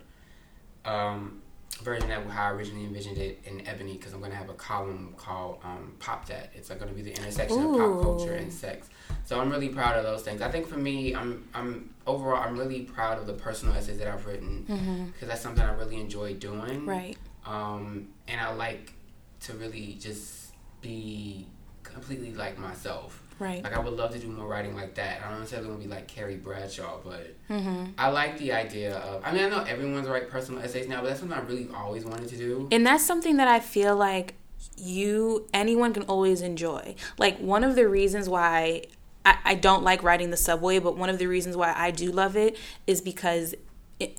um, 0.84 1.42
version 1.82 2.10
of 2.10 2.26
how 2.26 2.46
I 2.46 2.50
originally 2.52 2.84
envisioned 2.84 3.18
it 3.18 3.40
in 3.44 3.66
Ebony 3.66 3.94
because 3.94 4.12
I'm 4.12 4.20
gonna 4.20 4.34
have 4.34 4.48
a 4.48 4.54
column 4.54 5.14
called 5.16 5.58
um, 5.64 5.94
"Pop 5.98 6.26
That." 6.26 6.50
It's 6.54 6.70
like 6.70 6.78
gonna 6.78 6.92
be 6.92 7.02
the 7.02 7.14
intersection 7.14 7.58
of 7.58 7.76
pop 7.76 8.02
culture 8.02 8.34
and 8.34 8.52
sex. 8.52 8.88
So 9.24 9.40
I'm 9.40 9.50
really 9.50 9.68
proud 9.68 9.96
of 9.96 10.04
those 10.04 10.22
things. 10.22 10.40
I 10.40 10.50
think 10.50 10.66
for 10.66 10.78
me, 10.78 11.14
I'm 11.14 11.48
I'm 11.54 11.90
overall 12.06 12.42
I'm 12.42 12.58
really 12.58 12.82
proud 12.82 13.18
of 13.18 13.26
the 13.26 13.34
personal 13.34 13.74
essays 13.74 13.98
that 13.98 14.08
I've 14.08 14.26
written 14.26 15.10
because 15.12 15.28
that's 15.28 15.40
something 15.40 15.64
I 15.64 15.74
really 15.74 16.00
enjoy 16.00 16.34
doing. 16.34 16.86
Right. 16.86 17.16
Um, 17.44 18.08
and 18.26 18.40
I 18.40 18.52
like 18.52 18.92
to 19.40 19.52
really 19.54 19.96
just 20.00 20.52
be 20.80 21.46
completely 21.82 22.32
like 22.32 22.58
myself. 22.58 23.22
Right. 23.38 23.62
Like 23.62 23.76
I 23.76 23.78
would 23.78 23.92
love 23.94 24.12
to 24.12 24.18
do 24.18 24.28
more 24.28 24.46
writing 24.46 24.74
like 24.74 24.94
that. 24.94 25.22
I 25.24 25.30
don't 25.30 25.40
necessarily 25.40 25.68
want 25.68 25.82
to 25.82 25.88
be 25.88 25.94
like 25.94 26.08
Carrie 26.08 26.36
Bradshaw, 26.36 26.98
but 27.04 27.34
Mm-hmm. 27.50 27.92
I 27.96 28.08
like 28.08 28.38
the 28.38 28.52
idea 28.52 28.96
of. 28.96 29.22
I 29.24 29.32
mean, 29.32 29.44
I 29.44 29.48
know 29.48 29.62
everyone's 29.62 30.08
write 30.08 30.28
personal 30.28 30.62
essays 30.62 30.88
now, 30.88 31.00
but 31.00 31.08
that's 31.08 31.20
something 31.20 31.38
I 31.38 31.42
really 31.42 31.68
always 31.74 32.04
wanted 32.04 32.28
to 32.30 32.36
do. 32.36 32.68
And 32.72 32.84
that's 32.86 33.06
something 33.06 33.36
that 33.36 33.46
I 33.48 33.60
feel 33.60 33.94
like 33.96 34.34
you, 34.76 35.46
anyone 35.54 35.92
can 35.92 36.02
always 36.04 36.42
enjoy. 36.42 36.96
Like, 37.18 37.38
one 37.38 37.62
of 37.62 37.76
the 37.76 37.88
reasons 37.88 38.28
why 38.28 38.82
I, 39.24 39.38
I 39.44 39.54
don't 39.54 39.84
like 39.84 40.02
riding 40.02 40.30
the 40.30 40.36
subway, 40.36 40.78
but 40.78 40.96
one 40.96 41.08
of 41.08 41.18
the 41.18 41.26
reasons 41.26 41.56
why 41.56 41.72
I 41.76 41.90
do 41.90 42.10
love 42.10 42.36
it 42.36 42.56
is 42.86 43.00
because, 43.00 43.54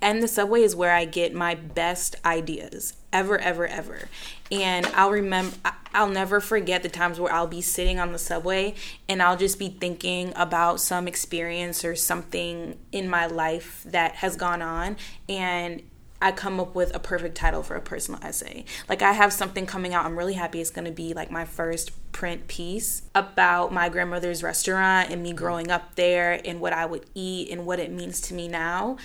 and 0.02 0.24
the 0.24 0.28
subway 0.28 0.62
is 0.62 0.76
where 0.76 0.94
I 0.94 1.06
get 1.06 1.34
my 1.34 1.54
best 1.56 2.16
ideas 2.26 2.94
ever, 3.13 3.38
ever, 3.38 3.68
ever. 3.68 4.10
And 4.52 4.86
I'll 4.88 5.12
remember, 5.12 5.56
I'll 5.94 6.10
never 6.10 6.40
forget 6.40 6.84
the 6.84 6.90
times 6.90 7.20
where 7.20 7.32
I'll 7.32 7.48
be 7.48 7.62
sitting 7.62 8.00
on 8.00 8.12
the 8.12 8.18
subway 8.18 8.74
and 9.08 9.22
I'll 9.22 9.38
just 9.38 9.60
be 9.60 9.70
thinking 9.70 10.34
about 10.36 10.80
some 10.80 11.08
experience 11.08 11.86
or 11.86 11.96
something 11.96 12.78
in 12.92 13.08
my 13.08 13.28
life 13.28 13.84
that 13.86 14.16
has 14.16 14.36
gone 14.36 14.62
on. 14.62 14.98
And 15.30 15.84
I 16.21 16.32
come 16.32 16.60
up 16.60 16.73
with 16.73 16.95
a 16.95 16.99
perfect 16.99 17.36
title 17.36 17.63
for 17.63 17.75
a 17.75 17.82
personal 17.82 18.19
essay. 18.23 18.65
Like 18.89 19.01
I 19.01 19.13
have 19.13 19.32
something 19.32 19.65
coming 19.65 19.93
out. 19.93 20.06
I'm 20.06 20.17
really 20.17 20.34
happy 20.34 20.60
it's 20.60 20.69
going 20.69 20.86
to 20.86 20.91
be 20.91 21.13
like 21.13 21.30
my 21.30 21.45
first 21.45 21.91
print 22.12 22.47
piece 22.47 23.03
about 23.13 23.71
my 23.71 23.89
grandmother's 23.89 24.41
restaurant 24.41 25.12
and 25.12 25.21
me 25.21 25.34
growing 25.34 25.69
up 25.69 25.95
there 25.95 26.41
and 26.43 26.60
what 26.60 26.73
I 26.73 26.86
would 26.86 27.06
eat 27.13 27.51
and 27.51 27.65
what 27.65 27.80
it 27.80 27.91
means 27.91 28.19
to 28.21 28.34
me 28.34 28.47
now. 28.47 28.97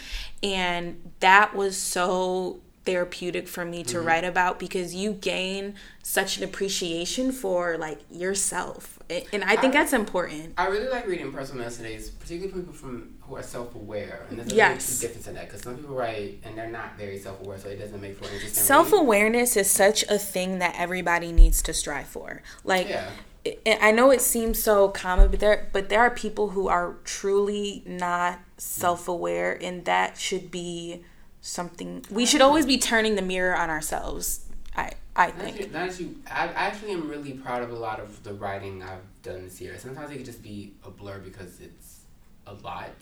And 0.42 1.12
that 1.20 1.54
was 1.54 1.76
so 1.76 2.60
therapeutic 2.84 3.46
for 3.46 3.64
me 3.64 3.84
to 3.84 3.98
mm-hmm. 3.98 4.06
write 4.06 4.24
about 4.24 4.58
because 4.58 4.94
you 4.94 5.12
gain 5.12 5.74
such 6.02 6.38
an 6.38 6.44
appreciation 6.44 7.30
for 7.30 7.76
like 7.78 8.00
yourself 8.10 8.98
And 9.32 9.44
I 9.44 9.56
think 9.56 9.72
that's 9.72 9.92
important. 9.92 10.54
I 10.56 10.66
really 10.66 10.88
like 10.88 11.06
reading 11.06 11.32
personal 11.32 11.64
essays, 11.66 12.10
particularly 12.10 12.52
people 12.60 12.72
from 12.74 13.14
who 13.22 13.36
are 13.36 13.42
self-aware, 13.42 14.26
and 14.28 14.38
there's 14.38 14.52
a 14.52 14.54
Yes. 14.54 15.00
big 15.00 15.08
difference 15.08 15.26
in 15.28 15.34
that 15.34 15.46
because 15.46 15.62
some 15.62 15.76
people 15.76 15.94
write 15.94 16.40
and 16.44 16.56
they're 16.56 16.70
not 16.70 16.96
very 16.98 17.18
self-aware, 17.18 17.58
so 17.58 17.68
it 17.68 17.76
doesn't 17.78 18.00
make 18.00 18.16
for 18.16 18.24
interesting. 18.24 18.50
Self 18.52 18.86
reading. 18.92 19.00
awareness 19.06 19.56
is 19.56 19.70
such 19.70 20.02
a 20.04 20.18
thing 20.18 20.58
that 20.58 20.74
everybody 20.78 21.32
needs 21.32 21.62
to 21.62 21.72
strive 21.74 22.06
for. 22.08 22.42
Like, 22.64 22.88
Yeah. 22.88 23.10
I- 23.44 23.78
I 23.88 23.90
know 23.90 24.10
it 24.10 24.20
seems 24.20 24.62
so 24.62 24.88
common, 24.88 25.28
but 25.30 25.40
there 25.40 25.68
but 25.72 25.88
there 25.88 26.00
are 26.00 26.10
people 26.10 26.50
who 26.50 26.68
are 26.68 26.94
truly 27.04 27.82
not 27.86 28.38
self 28.56 29.08
aware, 29.08 29.58
and 29.60 29.84
that 29.84 30.16
should 30.18 30.50
be 30.50 31.02
something 31.40 32.04
we 32.10 32.24
should 32.24 32.40
always 32.40 32.64
be 32.66 32.78
turning 32.78 33.16
the 33.16 33.22
mirror 33.22 33.56
on 33.56 33.68
ourselves. 33.68 34.40
I 34.76 34.92
I 35.14 35.30
think. 35.30 35.72
not 35.72 35.88
as 35.88 36.00
you, 36.00 36.16
I 36.26 36.46
actually 36.48 36.92
am 36.92 37.08
really 37.08 37.32
proud 37.32 37.62
of 37.62 37.70
a 37.70 37.76
lot 37.76 38.00
of 38.00 38.22
the 38.22 38.32
writing 38.32 38.82
I've 38.82 39.00
done 39.22 39.44
this 39.44 39.60
year. 39.60 39.78
Sometimes 39.78 40.10
it 40.10 40.16
could 40.16 40.24
just 40.24 40.42
be 40.42 40.72
a 40.84 40.90
blur 40.90 41.18
because 41.18 41.60
it's 41.60 42.00
a 42.46 42.54
lot. 42.54 42.90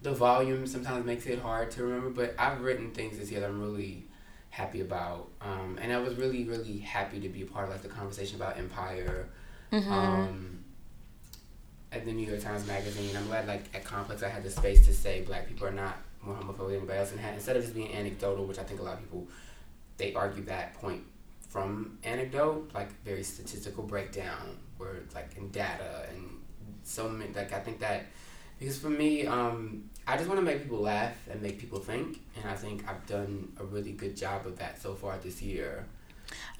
The 0.00 0.12
volume 0.12 0.64
sometimes 0.68 1.04
makes 1.04 1.26
it 1.26 1.40
hard 1.40 1.72
to 1.72 1.82
remember, 1.82 2.10
but 2.10 2.32
I've 2.38 2.60
written 2.60 2.92
things 2.92 3.18
this 3.18 3.32
year 3.32 3.40
that 3.40 3.48
I'm 3.48 3.60
really 3.60 4.04
happy 4.50 4.80
about. 4.80 5.26
Um, 5.40 5.76
and 5.82 5.92
I 5.92 5.98
was 5.98 6.14
really, 6.14 6.44
really 6.44 6.78
happy 6.78 7.18
to 7.18 7.28
be 7.28 7.42
a 7.42 7.46
part 7.46 7.64
of 7.64 7.72
like 7.72 7.82
the 7.82 7.88
conversation 7.88 8.36
about 8.36 8.58
Empire. 8.58 9.28
Um, 9.72 10.58
at 11.92 12.04
the 12.04 12.12
New 12.12 12.26
York 12.26 12.42
Times 12.42 12.66
Magazine. 12.66 13.16
I'm 13.16 13.26
glad 13.26 13.46
like 13.46 13.64
at 13.74 13.84
Complex 13.84 14.22
I 14.22 14.28
had 14.28 14.42
the 14.42 14.50
space 14.50 14.84
to 14.86 14.94
say 14.94 15.22
black 15.22 15.48
people 15.48 15.66
are 15.66 15.72
not 15.72 15.98
more 16.22 16.34
homophobic 16.34 16.68
than 16.68 16.76
anybody 16.76 16.98
else 16.98 17.12
and 17.12 17.20
had, 17.20 17.34
instead 17.34 17.56
of 17.56 17.62
just 17.62 17.74
being 17.74 17.92
anecdotal, 17.92 18.44
which 18.44 18.58
I 18.58 18.62
think 18.62 18.80
a 18.80 18.82
lot 18.82 18.94
of 18.94 19.00
people 19.00 19.26
they 19.98 20.14
argue 20.14 20.44
that 20.44 20.74
point 20.74 21.02
from 21.48 21.98
anecdote, 22.04 22.70
like 22.74 22.88
very 23.04 23.22
statistical 23.22 23.82
breakdown, 23.82 24.56
where 24.78 24.96
like 25.14 25.36
in 25.36 25.50
data 25.50 26.06
and 26.10 26.40
so 26.82 27.08
many. 27.08 27.32
Like 27.32 27.52
I 27.52 27.60
think 27.60 27.80
that 27.80 28.06
because 28.58 28.78
for 28.78 28.90
me, 28.90 29.26
um, 29.26 29.90
I 30.06 30.16
just 30.16 30.28
want 30.28 30.40
to 30.40 30.44
make 30.44 30.62
people 30.62 30.78
laugh 30.78 31.14
and 31.30 31.40
make 31.42 31.58
people 31.58 31.78
think, 31.78 32.20
and 32.36 32.48
I 32.48 32.54
think 32.54 32.88
I've 32.88 33.06
done 33.06 33.52
a 33.58 33.64
really 33.64 33.92
good 33.92 34.16
job 34.16 34.46
of 34.46 34.58
that 34.58 34.80
so 34.80 34.94
far 34.94 35.18
this 35.18 35.42
year. 35.42 35.86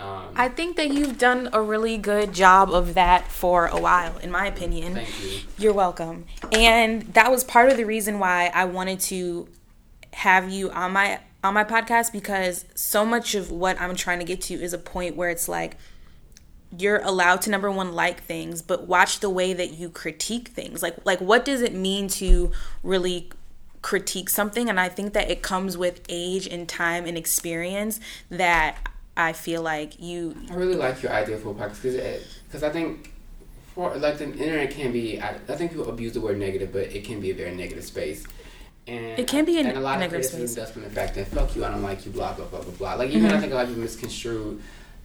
Um, 0.00 0.28
I 0.34 0.48
think 0.48 0.76
that 0.76 0.90
you've 0.90 1.18
done 1.18 1.50
a 1.52 1.60
really 1.60 1.98
good 1.98 2.32
job 2.32 2.70
of 2.70 2.94
that 2.94 3.30
for 3.30 3.66
a 3.66 3.78
while, 3.78 4.16
in 4.18 4.30
my 4.30 4.46
opinion. 4.46 4.94
thank 4.94 5.22
you. 5.22 5.40
You're 5.58 5.74
welcome. 5.74 6.24
And 6.52 7.02
that 7.14 7.30
was 7.30 7.44
part 7.44 7.70
of 7.70 7.76
the 7.76 7.84
reason 7.84 8.18
why 8.18 8.50
I 8.54 8.64
wanted 8.64 9.00
to 9.00 9.48
have 10.12 10.50
you 10.50 10.70
on 10.70 10.92
my 10.92 11.20
on 11.42 11.54
my 11.54 11.64
podcast 11.64 12.12
because 12.12 12.64
so 12.74 13.04
much 13.04 13.34
of 13.34 13.50
what 13.50 13.80
I'm 13.80 13.94
trying 13.94 14.18
to 14.18 14.24
get 14.24 14.40
to 14.42 14.54
is 14.54 14.72
a 14.72 14.78
point 14.78 15.16
where 15.16 15.30
it's 15.30 15.48
like 15.48 15.76
you're 16.76 16.98
allowed 16.98 17.40
to 17.42 17.50
number 17.50 17.70
one 17.70 17.92
like 17.92 18.22
things, 18.22 18.60
but 18.60 18.86
watch 18.86 19.20
the 19.20 19.30
way 19.30 19.52
that 19.52 19.72
you 19.72 19.88
critique 19.88 20.48
things. 20.48 20.82
Like 20.82 20.96
like 21.04 21.20
what 21.20 21.44
does 21.44 21.62
it 21.62 21.74
mean 21.74 22.08
to 22.08 22.52
really 22.82 23.30
critique 23.82 24.28
something? 24.28 24.68
And 24.68 24.78
I 24.80 24.88
think 24.88 25.12
that 25.12 25.30
it 25.30 25.42
comes 25.42 25.78
with 25.78 26.02
age 26.08 26.46
and 26.46 26.68
time 26.68 27.06
and 27.06 27.16
experience 27.16 28.00
that 28.30 28.76
I 29.16 29.32
feel 29.32 29.62
like 29.62 30.00
you 30.00 30.36
I 30.50 30.54
really 30.54 30.74
like 30.74 31.02
your 31.02 31.12
idea 31.12 31.38
for 31.38 31.50
a 31.50 31.54
podcast 31.54 31.82
because 31.82 32.26
because 32.46 32.62
I 32.62 32.70
think 32.70 33.12
for 33.74 33.96
like 33.96 34.18
the 34.18 34.24
internet 34.24 34.70
can 34.70 34.92
be 34.92 35.20
I, 35.20 35.30
I 35.48 35.54
think 35.54 35.70
people 35.70 35.88
abuse 35.88 36.12
the 36.12 36.20
word 36.20 36.38
negative, 36.38 36.72
but 36.72 36.92
it 36.94 37.04
can 37.04 37.20
be 37.20 37.30
a 37.30 37.34
very 37.34 37.54
negative 37.54 37.84
space. 37.84 38.26
And 38.88 39.18
It 39.18 39.28
can 39.28 39.44
be 39.44 39.58
a 39.58 39.60
and 39.60 39.76
a 39.76 39.80
lot 39.80 40.00
of 40.02 40.08
criticism 40.08 40.46
space. 40.46 40.56
does 40.56 40.70
from 40.70 40.82
the 40.82 40.90
fact 40.90 41.14
that 41.16 41.26
fuck 41.28 41.54
you, 41.54 41.64
I 41.64 41.70
don't 41.70 41.82
like 41.82 42.04
you, 42.06 42.10
blah 42.12 42.32
blah 42.32 42.46
blah 42.46 42.60
blah 42.62 42.72
blah. 42.72 42.94
Like 42.94 43.10
even 43.10 43.28
Mm-hmm. 43.28 43.36
I 43.36 43.40
think 43.40 43.52
a 43.52 43.56
lot 43.56 43.62
of 43.64 43.68
people 43.68 43.82
misconstrue 43.82 44.60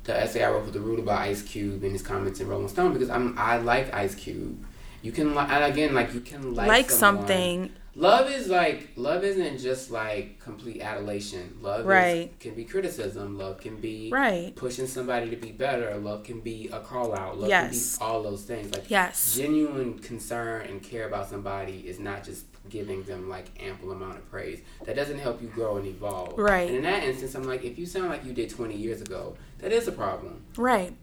the 0.05 0.17
essay 0.19 0.43
I 0.43 0.49
wrote 0.51 0.65
for 0.65 0.71
the 0.71 0.79
root 0.79 0.99
about 0.99 1.19
Ice 1.21 1.41
Cube 1.41 1.83
and 1.83 1.91
his 1.91 2.01
comments 2.01 2.39
in 2.39 2.47
Rolling 2.47 2.67
Stone 2.69 2.93
because 2.93 3.09
I'm 3.09 3.37
I 3.37 3.57
like 3.57 3.93
Ice 3.93 4.15
Cube. 4.15 4.63
You 5.01 5.11
can 5.11 5.35
li- 5.35 5.45
and 5.49 5.63
again 5.71 5.93
like 5.93 6.13
you 6.13 6.21
can 6.21 6.53
like, 6.55 6.67
like 6.67 6.89
someone- 6.89 7.27
something 7.27 7.69
Love 7.95 8.29
is 8.31 8.47
like 8.47 8.89
love 8.95 9.23
isn't 9.23 9.59
just 9.59 9.91
like 9.91 10.39
complete 10.39 10.81
adulation. 10.81 11.57
Love 11.61 11.85
Right. 11.85 12.29
is, 12.31 12.35
can 12.39 12.55
be 12.55 12.63
criticism. 12.65 13.37
Love 13.37 13.59
can 13.59 13.75
be 13.77 14.09
Right. 14.11 14.55
pushing 14.55 14.87
somebody 14.87 15.29
to 15.29 15.35
be 15.35 15.51
better. 15.51 15.95
Love 15.97 16.23
can 16.23 16.39
be 16.39 16.69
a 16.73 16.79
call 16.79 17.13
out. 17.13 17.39
Love 17.39 17.49
Yes. 17.49 17.97
can 17.97 18.07
be 18.07 18.11
all 18.11 18.23
those 18.23 18.41
things. 18.43 18.73
Like 18.73 18.89
Yes. 18.89 19.35
genuine 19.35 19.99
concern 19.99 20.65
and 20.65 20.81
care 20.81 21.05
about 21.07 21.29
somebody 21.29 21.83
is 21.87 21.99
not 21.99 22.23
just 22.23 22.45
giving 22.69 23.03
them 23.03 23.29
like 23.29 23.45
ample 23.61 23.91
amount 23.91 24.17
of 24.17 24.27
praise. 24.31 24.61
That 24.85 24.95
doesn't 24.95 25.19
help 25.19 25.41
you 25.41 25.49
grow 25.49 25.77
and 25.77 25.85
evolve. 25.85 26.39
Right. 26.39 26.67
And 26.69 26.77
in 26.77 26.83
that 26.83 27.03
instance, 27.03 27.35
I'm 27.35 27.43
like, 27.43 27.63
if 27.63 27.77
you 27.77 27.85
sound 27.85 28.09
like 28.09 28.25
you 28.25 28.33
did 28.33 28.49
20 28.49 28.75
years 28.75 29.01
ago, 29.01 29.35
that 29.59 29.71
is 29.71 29.87
a 29.87 29.91
problem. 29.91 30.41
right. 30.57 30.93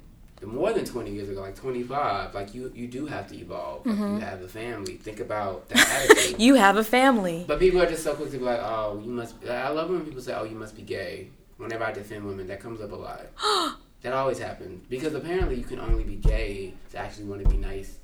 More 0.42 0.72
than 0.72 0.84
20 0.86 1.10
years 1.10 1.28
ago, 1.28 1.40
like 1.42 1.54
25, 1.56 2.34
like 2.34 2.54
you 2.54 2.72
you 2.74 2.86
do 2.88 3.06
have 3.06 3.28
to 3.28 3.36
evolve. 3.36 3.84
Like 3.86 3.96
Mm-hmm. 3.96 4.14
you 4.14 4.20
have 4.20 4.40
a 4.42 4.48
family. 4.48 4.94
Think 4.96 5.20
about 5.20 5.68
that 5.70 6.08
attitude. 6.10 6.40
You 6.40 6.54
have 6.54 6.76
a 6.76 6.84
family. 6.84 7.44
But 7.46 7.58
people 7.58 7.80
are 7.82 7.86
just 7.86 8.02
so 8.04 8.14
quick 8.14 8.30
to 8.30 8.38
be 8.38 8.44
like, 8.44 8.60
oh, 8.62 9.00
you 9.04 9.10
must. 9.10 9.34
I 9.46 9.68
love 9.68 9.90
when 9.90 10.04
people 10.04 10.22
say, 10.22 10.34
oh, 10.34 10.44
you 10.44 10.56
must 10.56 10.74
be 10.76 10.82
gay. 10.82 11.28
Whenever 11.58 11.84
I 11.84 11.92
defend 11.92 12.24
women, 12.24 12.46
that 12.48 12.60
comes 12.60 12.80
up 12.80 12.90
a 12.92 12.96
lot. 12.96 13.26
that 14.02 14.12
always 14.14 14.38
happens 14.38 14.86
because 14.88 15.12
apparently 15.14 15.56
you 15.56 15.64
can 15.64 15.78
only 15.78 16.04
be 16.04 16.16
gay 16.16 16.72
to 16.90 16.96
actually 16.98 17.26
want 17.26 17.42
to 17.42 17.48
be 17.50 17.58
nice 17.58 17.98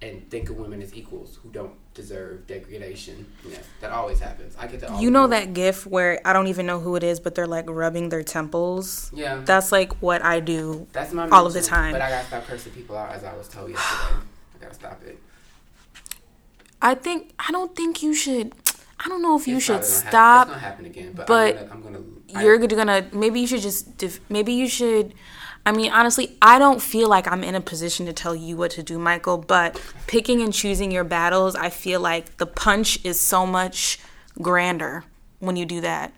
and 0.00 0.28
think 0.30 0.48
of 0.48 0.56
women 0.56 0.80
as 0.80 0.94
equals 0.94 1.38
who 1.42 1.50
don't 1.50 1.74
deserve 1.94 2.46
degradation. 2.46 3.26
Yeah, 3.48 3.58
that 3.80 3.90
always 3.92 4.18
happens. 4.20 4.54
I 4.58 4.66
get 4.66 4.80
that. 4.80 4.90
All 4.90 5.00
You 5.02 5.10
know 5.10 5.26
that 5.28 5.52
gif 5.54 5.86
where 5.86 6.20
I 6.24 6.32
don't 6.32 6.46
even 6.48 6.66
know 6.66 6.80
who 6.80 6.96
it 6.96 7.02
is, 7.02 7.20
but 7.20 7.34
they're 7.34 7.46
like 7.46 7.68
rubbing 7.68 8.08
their 8.08 8.22
temples? 8.22 9.10
Yeah, 9.14 9.42
That's 9.44 9.70
like 9.72 9.92
what 10.02 10.24
I 10.24 10.40
do. 10.40 10.86
that's 10.92 11.12
my 11.12 11.28
all 11.28 11.46
of 11.46 11.52
the 11.52 11.62
time. 11.62 11.92
But 11.92 12.00
I 12.02 12.10
gotta 12.10 12.26
stop 12.26 12.46
cursing 12.46 12.72
people 12.72 12.96
out 12.96 13.12
as 13.12 13.24
I 13.24 13.34
was 13.36 13.48
told 13.48 13.70
yesterday. 13.70 14.14
I 14.54 14.58
gotta 14.64 14.74
stop 14.74 15.02
it. 15.04 15.18
I 16.80 16.94
think 16.94 17.32
I 17.38 17.50
don't 17.52 17.74
think 17.76 18.02
you 18.02 18.14
should. 18.14 18.52
I 19.04 19.08
don't 19.08 19.22
know 19.22 19.36
if 19.38 19.46
you 19.48 19.58
should 19.60 19.80
gonna 19.80 19.86
happen- 19.86 20.08
stop. 20.08 20.46
It's 20.48 20.54
gonna 20.54 20.66
happen 20.66 20.84
again. 20.86 21.12
But, 21.14 21.26
but 21.26 21.56
I'm 21.70 21.82
gonna. 21.82 21.98
I'm 21.98 22.02
gonna 22.32 22.44
You're 22.44 22.58
gonna 22.58 23.06
maybe 23.12 23.40
you 23.40 23.46
should 23.46 23.60
just 23.62 23.96
def- 23.98 24.20
maybe 24.30 24.52
you 24.52 24.68
should. 24.68 25.14
I 25.64 25.72
mean, 25.72 25.92
honestly, 25.92 26.36
I 26.42 26.58
don't 26.58 26.82
feel 26.82 27.08
like 27.08 27.30
I'm 27.30 27.44
in 27.44 27.54
a 27.54 27.60
position 27.60 28.06
to 28.06 28.12
tell 28.12 28.34
you 28.34 28.56
what 28.56 28.72
to 28.72 28.82
do, 28.82 28.98
Michael. 28.98 29.38
But 29.38 29.80
picking 30.06 30.40
and 30.42 30.52
choosing 30.52 30.90
your 30.90 31.04
battles, 31.04 31.54
I 31.54 31.70
feel 31.70 32.00
like 32.00 32.36
the 32.38 32.46
punch 32.46 33.04
is 33.04 33.20
so 33.20 33.46
much 33.46 33.98
grander 34.40 35.04
when 35.38 35.56
you 35.56 35.64
do 35.64 35.80
that. 35.80 36.12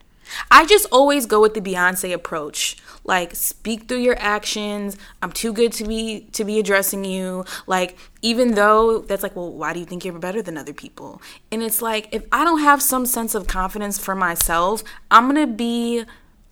I 0.51 0.65
just 0.65 0.87
always 0.91 1.27
go 1.27 1.41
with 1.41 1.55
the 1.55 1.61
Beyonce 1.61 2.13
approach. 2.13 2.79
Like 3.05 3.35
speak 3.35 3.87
through 3.89 3.99
your 3.99 4.17
actions. 4.19 4.97
I'm 5.21 5.33
too 5.33 5.53
good 5.53 5.73
to 5.75 5.85
be 5.85 6.29
to 6.33 6.45
be 6.45 6.59
addressing 6.59 7.05
you. 7.05 7.45
Like 7.67 7.99
even 8.23 8.55
though 8.55 9.01
that's 9.01 9.23
like, 9.23 9.37
well, 9.37 9.53
why 9.53 9.75
do 9.75 9.81
you 9.81 9.87
think 9.87 10.05
you're 10.05 10.19
better 10.19 10.41
than 10.41 10.57
other 10.57 10.73
people? 10.73 11.21
And 11.53 11.63
it's 11.63 11.83
like 11.83 12.09
if 12.13 12.25
I 12.33 12.45
don't 12.45 12.61
have 12.61 12.81
some 12.81 13.05
sense 13.05 13.35
of 13.35 13.47
confidence 13.47 13.99
for 13.99 14.15
myself, 14.15 14.83
I'm 15.11 15.31
going 15.31 15.47
to 15.47 15.53
be 15.53 16.05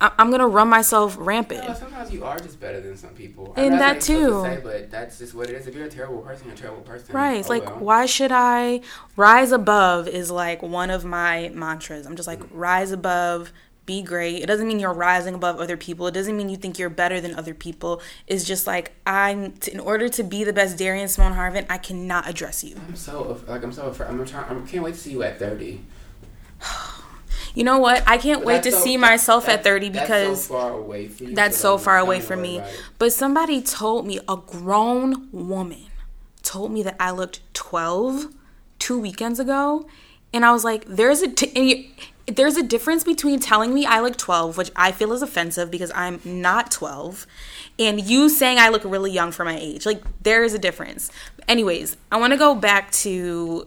I- 0.02 0.10
I'm 0.18 0.30
going 0.30 0.40
to 0.40 0.48
run 0.48 0.68
myself 0.68 1.16
rampant. 1.18 1.64
Well, 1.64 1.76
sometimes 1.76 2.12
you 2.12 2.24
are 2.24 2.36
just 2.36 2.58
better 2.58 2.80
than 2.80 2.96
some 2.96 3.10
people. 3.10 3.54
And 3.56 3.74
know 3.74 3.78
that 3.78 4.00
too. 4.00 4.30
To 4.30 4.42
say, 4.42 4.60
but 4.60 4.90
that's 4.90 5.18
just 5.18 5.32
what 5.32 5.48
it 5.48 5.54
is. 5.54 5.68
If 5.68 5.76
you're 5.76 5.86
a 5.86 5.90
terrible 5.90 6.22
person, 6.22 6.46
you're 6.46 6.56
a 6.56 6.58
terrible 6.58 6.82
person. 6.82 7.14
Right. 7.14 7.38
It's 7.38 7.48
Oh, 7.48 7.52
like, 7.52 7.64
well. 7.66 7.78
why 7.78 8.06
should 8.06 8.32
I 8.32 8.80
rise 9.16 9.52
above 9.52 10.08
is 10.08 10.28
like 10.30 10.60
one 10.60 10.90
of 10.90 11.04
my 11.04 11.52
mantras. 11.54 12.04
I'm 12.04 12.16
just 12.16 12.26
like, 12.26 12.40
mm-hmm. 12.40 12.58
rise 12.58 12.90
above, 12.90 13.52
be 13.86 14.02
great. 14.02 14.42
It 14.42 14.46
doesn't 14.46 14.66
mean 14.66 14.80
you're 14.80 14.92
rising 14.92 15.34
above 15.34 15.60
other 15.60 15.76
people. 15.76 16.08
It 16.08 16.14
doesn't 16.14 16.36
mean 16.36 16.48
you 16.48 16.56
think 16.56 16.80
you're 16.80 16.90
better 16.90 17.20
than 17.20 17.36
other 17.36 17.54
people. 17.54 18.02
It's 18.26 18.44
just 18.44 18.66
like, 18.66 18.92
I'm, 19.06 19.54
in 19.70 19.78
order 19.78 20.08
to 20.08 20.22
be 20.24 20.42
the 20.42 20.52
best 20.52 20.76
Darian 20.78 21.06
Simone 21.06 21.34
Harvin, 21.34 21.64
I 21.70 21.78
cannot 21.78 22.28
address 22.28 22.64
you. 22.64 22.74
I'm 22.88 22.96
so 22.96 23.40
like 23.46 23.62
I'm 23.62 23.72
so 23.72 23.86
afraid. 23.86 24.08
I'm 24.08 24.26
trying. 24.26 24.64
I 24.64 24.66
can't 24.66 24.82
wait 24.82 24.94
to 24.94 25.00
see 25.00 25.12
you 25.12 25.22
at 25.22 25.38
thirty. 25.38 25.80
You 27.54 27.64
know 27.64 27.78
what? 27.78 28.02
I 28.06 28.16
can't 28.18 28.40
But 28.40 28.46
wait 28.46 28.62
to 28.64 28.72
so- 28.72 28.78
see 28.78 28.96
myself 28.96 29.48
at 29.48 29.62
30 29.64 29.88
that's 29.90 30.04
because 30.06 30.44
so 30.46 30.54
far 30.54 30.70
away 30.72 31.08
for 31.08 31.24
you. 31.24 31.34
that's 31.34 31.56
so 31.56 31.78
far 31.78 31.98
away 31.98 32.20
me. 32.36 32.58
it. 32.58 32.80
But 32.98 33.12
somebody 33.12 33.60
told 33.62 34.06
me, 34.06 34.18
a 34.28 34.36
grown 34.36 35.28
woman 35.32 35.86
told 36.42 36.72
me 36.72 36.82
that 36.82 36.96
I 36.98 37.10
looked 37.10 37.40
12 37.54 38.28
two 38.78 38.98
weekends 38.98 39.38
ago. 39.38 39.86
And 40.34 40.44
I 40.46 40.52
was 40.52 40.64
like, 40.64 40.84
there's 40.86 41.20
a, 41.20 41.28
t- 41.28 41.52
and 41.54 41.68
you, 41.68 41.84
there's 42.26 42.56
a 42.56 42.62
difference 42.62 43.04
between 43.04 43.38
telling 43.38 43.74
me 43.74 43.84
I 43.84 44.00
look 44.00 44.16
12, 44.16 44.56
which 44.56 44.70
I 44.74 44.90
feel 44.92 45.12
is 45.12 45.20
offensive 45.20 45.70
because 45.70 45.92
I'm 45.94 46.20
not 46.24 46.70
12, 46.70 47.26
and 47.78 48.00
you 48.00 48.28
saying 48.30 48.58
I 48.58 48.70
look 48.70 48.82
really 48.84 49.10
young 49.12 49.30
for 49.30 49.44
my 49.44 49.58
age. 49.58 49.84
Like, 49.84 50.02
there 50.22 50.42
is 50.42 50.54
a 50.54 50.58
difference. 50.58 51.10
Anyways, 51.48 51.98
I 52.10 52.16
want 52.16 52.32
to 52.32 52.38
go 52.38 52.54
back 52.54 52.90
to 52.92 53.66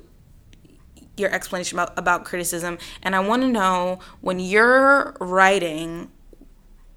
your 1.17 1.31
explanation 1.31 1.77
about, 1.77 1.97
about 1.97 2.25
criticism 2.25 2.77
and 3.03 3.15
i 3.15 3.19
want 3.19 3.41
to 3.41 3.47
know 3.47 3.99
when 4.21 4.39
you're 4.39 5.15
writing 5.19 6.09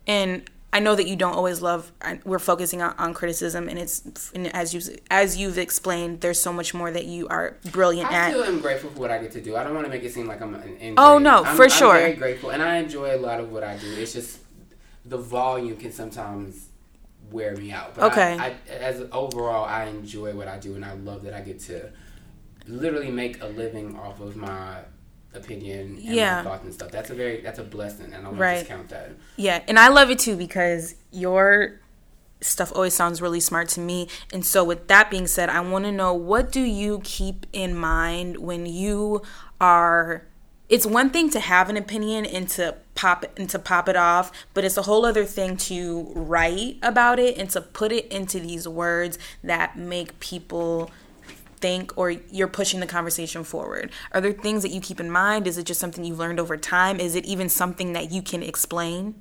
and 0.06 0.42
i 0.72 0.80
know 0.80 0.94
that 0.94 1.06
you 1.06 1.16
don't 1.16 1.34
always 1.34 1.62
love 1.62 1.92
we're 2.24 2.38
focusing 2.38 2.82
on, 2.82 2.94
on 2.98 3.14
criticism 3.14 3.68
and 3.68 3.78
it's 3.78 4.30
and 4.34 4.46
as 4.54 4.74
you 4.74 4.80
as 5.10 5.36
you've 5.36 5.58
explained 5.58 6.20
there's 6.20 6.40
so 6.40 6.52
much 6.52 6.74
more 6.74 6.90
that 6.90 7.06
you 7.06 7.26
are 7.28 7.56
brilliant 7.72 8.10
at 8.10 8.14
I 8.14 8.26
at 8.26 8.30
still 8.32 8.44
am 8.44 8.60
grateful 8.60 8.90
for 8.90 9.00
what 9.00 9.10
I 9.10 9.18
get 9.18 9.32
to 9.32 9.40
do. 9.40 9.56
I 9.56 9.64
don't 9.64 9.74
want 9.74 9.86
to 9.86 9.90
make 9.90 10.02
it 10.02 10.12
seem 10.12 10.26
like 10.26 10.40
I'm 10.40 10.54
an. 10.54 10.94
Oh, 10.98 11.18
no, 11.18 11.44
I'm, 11.44 11.56
for 11.56 11.64
I'm 11.64 11.70
sure. 11.70 11.94
very 11.98 12.14
grateful, 12.14 12.50
and 12.50 12.62
I 12.62 12.76
enjoy 12.76 13.14
a 13.14 13.20
lot 13.20 13.40
of 13.40 13.50
what 13.52 13.62
I 13.64 13.76
do. 13.76 13.86
It's 13.94 14.12
just 14.12 14.40
the 15.04 15.16
volume 15.18 15.76
can 15.76 15.92
sometimes 15.92 16.68
wear 17.30 17.56
me 17.56 17.70
out. 17.72 17.94
But 17.94 18.12
Okay. 18.12 18.36
I, 18.38 18.46
I, 18.48 18.54
as 18.74 19.02
overall, 19.12 19.64
I 19.64 19.84
enjoy 19.84 20.34
what 20.34 20.48
I 20.48 20.58
do, 20.58 20.74
and 20.74 20.84
I 20.84 20.92
love 20.94 21.22
that 21.22 21.34
I 21.34 21.40
get 21.40 21.60
to 21.60 21.90
literally 22.68 23.10
make 23.10 23.42
a 23.42 23.46
living 23.46 23.96
off 23.98 24.20
of 24.20 24.36
my 24.36 24.78
opinion 25.34 25.80
and 25.80 25.98
Yeah. 26.00 26.36
my 26.36 26.42
thoughts 26.50 26.64
and 26.64 26.74
stuff. 26.74 26.90
That's 26.90 27.10
a 27.10 27.14
very 27.14 27.40
that's 27.40 27.58
a 27.58 27.62
blessing, 27.64 28.06
and 28.06 28.16
I 28.16 28.22
don't 28.30 28.36
Right. 28.36 28.58
discount 28.60 28.88
that. 28.90 29.10
Yeah, 29.36 29.62
and 29.68 29.78
I 29.78 29.88
love 29.88 30.10
it 30.10 30.18
too 30.18 30.36
because 30.36 30.94
your 31.10 31.80
stuff 32.40 32.72
always 32.74 32.94
sounds 32.94 33.20
really 33.20 33.40
smart 33.40 33.68
to 33.68 33.80
me. 33.80 34.08
And 34.32 34.44
so 34.46 34.62
with 34.62 34.86
that 34.88 35.10
being 35.10 35.26
said, 35.26 35.48
I 35.48 35.60
want 35.60 35.84
to 35.86 35.92
know 35.92 36.14
what 36.14 36.52
do 36.52 36.60
you 36.60 37.00
keep 37.02 37.46
in 37.52 37.74
mind 37.74 38.36
when 38.38 38.64
you 38.66 39.22
are 39.60 40.24
it's 40.68 40.84
one 40.84 41.08
thing 41.08 41.30
to 41.30 41.40
have 41.40 41.70
an 41.70 41.78
opinion 41.78 42.26
and 42.26 42.46
to 42.46 42.74
pop 42.94 43.24
and 43.38 43.48
to 43.48 43.58
pop 43.58 43.88
it 43.88 43.96
off, 43.96 44.30
but 44.52 44.64
it's 44.64 44.76
a 44.76 44.82
whole 44.82 45.06
other 45.06 45.24
thing 45.24 45.56
to 45.56 46.12
write 46.14 46.76
about 46.82 47.18
it 47.18 47.38
and 47.38 47.48
to 47.48 47.62
put 47.62 47.90
it 47.90 48.06
into 48.12 48.38
these 48.38 48.68
words 48.68 49.18
that 49.42 49.78
make 49.78 50.20
people 50.20 50.90
think 51.58 51.92
or 51.96 52.10
you're 52.10 52.48
pushing 52.48 52.80
the 52.80 52.86
conversation 52.86 53.44
forward? 53.44 53.90
Are 54.12 54.20
there 54.20 54.32
things 54.32 54.62
that 54.62 54.70
you 54.70 54.80
keep 54.80 55.00
in 55.00 55.10
mind? 55.10 55.46
Is 55.46 55.58
it 55.58 55.64
just 55.64 55.80
something 55.80 56.04
you've 56.04 56.18
learned 56.18 56.40
over 56.40 56.56
time? 56.56 57.00
Is 57.00 57.14
it 57.14 57.24
even 57.26 57.48
something 57.48 57.92
that 57.92 58.10
you 58.10 58.22
can 58.22 58.42
explain? 58.42 59.14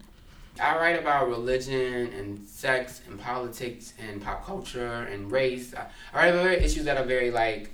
I 0.60 0.76
write 0.78 1.00
about 1.00 1.30
religion 1.30 2.08
and 2.14 2.48
sex 2.48 3.02
and 3.08 3.20
politics 3.20 3.94
and 4.00 4.22
pop 4.22 4.46
culture 4.46 5.04
and 5.04 5.32
race. 5.32 5.74
I, 5.76 5.88
I 6.14 6.18
write 6.18 6.34
about 6.34 6.64
issues 6.64 6.86
that 6.86 6.98
are 6.98 7.06
very 7.06 7.32
like 7.32 7.72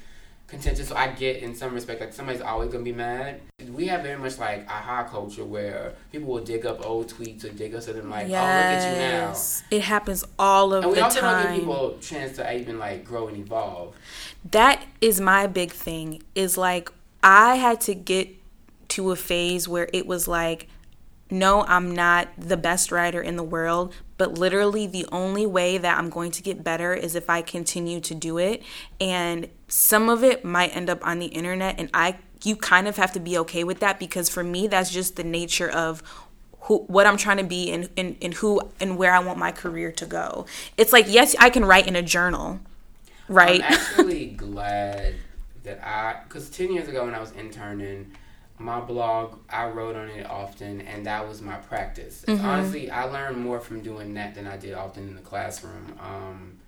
contentious. 0.48 0.90
So 0.90 0.96
I 0.96 1.08
get 1.08 1.38
in 1.38 1.56
some 1.56 1.74
respect 1.74 2.02
like 2.02 2.14
somebody's 2.14 2.42
always 2.42 2.72
gonna 2.72 2.84
be 2.84 2.92
mad. 2.92 3.42
We 3.72 3.88
have 3.88 4.04
very 4.04 4.20
much 4.20 4.38
like 4.38 4.70
aha 4.70 5.04
culture 5.04 5.46
where 5.46 5.94
people 6.12 6.28
will 6.28 6.44
dig 6.44 6.66
up 6.66 6.86
old 6.86 7.12
tweets 7.12 7.44
or 7.46 7.50
dig 7.50 7.74
up 7.74 7.82
something 7.82 8.10
like, 8.10 8.26
oh 8.26 8.30
look 8.30 8.34
at 8.34 8.92
you 8.92 9.00
now. 9.00 9.36
It 9.72 9.82
happens 9.82 10.24
all 10.38 10.74
of 10.74 10.84
And 10.84 10.92
we 10.92 11.00
the 11.00 11.06
also 11.06 11.22
don't 11.22 11.48
give 11.48 11.60
people 11.60 11.96
a 11.96 12.00
chance 12.00 12.36
to 12.38 12.56
even 12.56 12.80
like 12.80 13.04
grow 13.04 13.28
and 13.28 13.38
evolve. 13.38 13.96
That 14.52 14.84
is 15.02 15.20
my 15.20 15.48
big 15.48 15.72
thing 15.72 16.22
is 16.36 16.58
like 16.58 16.92
i 17.24 17.56
had 17.56 17.80
to 17.80 17.94
get 17.94 18.30
to 18.88 19.12
a 19.12 19.16
phase 19.16 19.68
where 19.68 19.90
it 19.94 20.06
was 20.06 20.28
like 20.28 20.68
no 21.32 21.64
i'm 21.64 21.94
not 21.96 22.28
the 22.38 22.58
best 22.58 22.92
writer 22.92 23.22
in 23.22 23.36
the 23.36 23.44
world 23.44 23.94
but 24.18 24.38
literally 24.38 24.86
the 24.86 25.06
only 25.12 25.46
way 25.46 25.78
that 25.78 25.98
i'm 25.98 26.10
going 26.10 26.32
to 26.32 26.44
get 26.44 26.64
better 26.64 26.94
is 26.94 27.16
if 27.16 27.30
i 27.30 27.42
continue 27.42 28.00
to 28.00 28.14
do 28.14 28.38
it 28.38 28.62
and 29.00 29.48
some 29.68 30.10
of 30.10 30.24
it 30.24 30.44
might 30.44 30.76
end 30.76 30.90
up 30.90 31.06
on 31.06 31.20
the 31.20 31.28
internet 31.28 31.80
and 31.80 31.90
i 31.94 32.16
you 32.44 32.58
kind 32.58 32.88
of 32.90 32.98
have 32.98 33.12
to 33.14 33.22
be 33.22 33.38
okay 33.38 33.64
with 33.64 33.80
that 33.80 34.00
because 34.00 34.30
for 34.30 34.44
me 34.44 34.68
that's 34.68 34.92
just 34.92 35.16
the 35.16 35.24
nature 35.24 35.70
of 35.70 36.04
who 36.64 36.80
what 36.88 37.06
I'm 37.06 37.18
trying 37.18 37.38
to 37.38 37.44
be 37.44 37.72
and, 37.72 37.90
and, 37.98 38.16
and 38.22 38.34
who 38.36 38.62
and 38.80 38.98
where 38.98 39.14
I 39.14 39.20
want 39.20 39.38
my 39.38 39.52
career 39.52 39.92
to 39.94 40.06
go. 40.06 40.46
It's 40.78 40.94
like 40.94 41.06
yes, 41.08 41.36
I 41.40 41.50
can 41.50 41.66
write 41.66 41.88
in 41.88 41.96
a 41.96 42.02
journal, 42.02 42.60
right? 43.28 43.62
I'm 43.64 43.74
actually 43.74 44.26
glad 44.38 45.16
that 45.64 45.86
I, 45.86 46.24
because 46.24 46.50
10 46.50 46.72
years 46.72 46.88
ago 46.88 47.06
when 47.06 47.16
I 47.16 47.20
was 47.20 47.32
interning, 47.32 48.12
my 48.60 48.80
blog, 48.80 49.40
I 49.50 49.68
wrote 49.68 49.96
on 49.96 50.10
it 50.10 50.26
often, 50.30 50.82
and 50.82 51.06
that 51.06 51.28
was 51.28 51.42
my 51.42 51.56
practice. 51.56 52.24
Mm-hmm. 52.28 52.46
Honestly, 52.46 52.92
I 52.92 53.06
learned 53.06 53.38
more 53.38 53.60
from 53.60 53.82
doing 53.82 54.14
that 54.14 54.36
than 54.36 54.48
I 54.48 54.58
did 54.58 54.74
often 54.74 55.08
in 55.08 55.16
the 55.16 55.22
classroom, 55.22 55.98
um, 56.00 56.60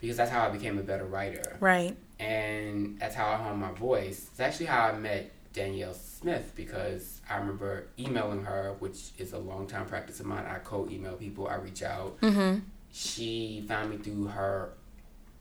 because 0.00 0.16
that's 0.16 0.30
how 0.30 0.46
I 0.46 0.50
became 0.50 0.78
a 0.78 0.82
better 0.82 1.04
writer. 1.04 1.56
right. 1.60 1.96
And 2.20 2.98
that's 2.98 3.14
how 3.14 3.28
I 3.28 3.36
honed 3.36 3.60
my 3.60 3.70
voice. 3.70 4.26
It's 4.32 4.40
actually 4.40 4.66
how 4.66 4.88
I 4.88 4.98
met 4.98 5.30
Danielle 5.52 5.94
Smith, 5.94 6.52
because 6.56 7.20
I 7.30 7.36
remember 7.36 7.86
emailing 7.96 8.42
her, 8.42 8.74
which 8.80 9.10
is 9.18 9.32
a 9.32 9.38
long 9.38 9.68
time 9.68 9.86
practice 9.86 10.18
of 10.18 10.26
mine. 10.26 10.44
I 10.44 10.58
co 10.58 10.88
email 10.90 11.14
people, 11.14 11.46
I 11.46 11.56
reach 11.56 11.84
out. 11.84 12.20
Mm-hmm. 12.20 12.58
She 12.90 13.64
found 13.68 13.90
me 13.90 13.98
through 13.98 14.26
her 14.26 14.72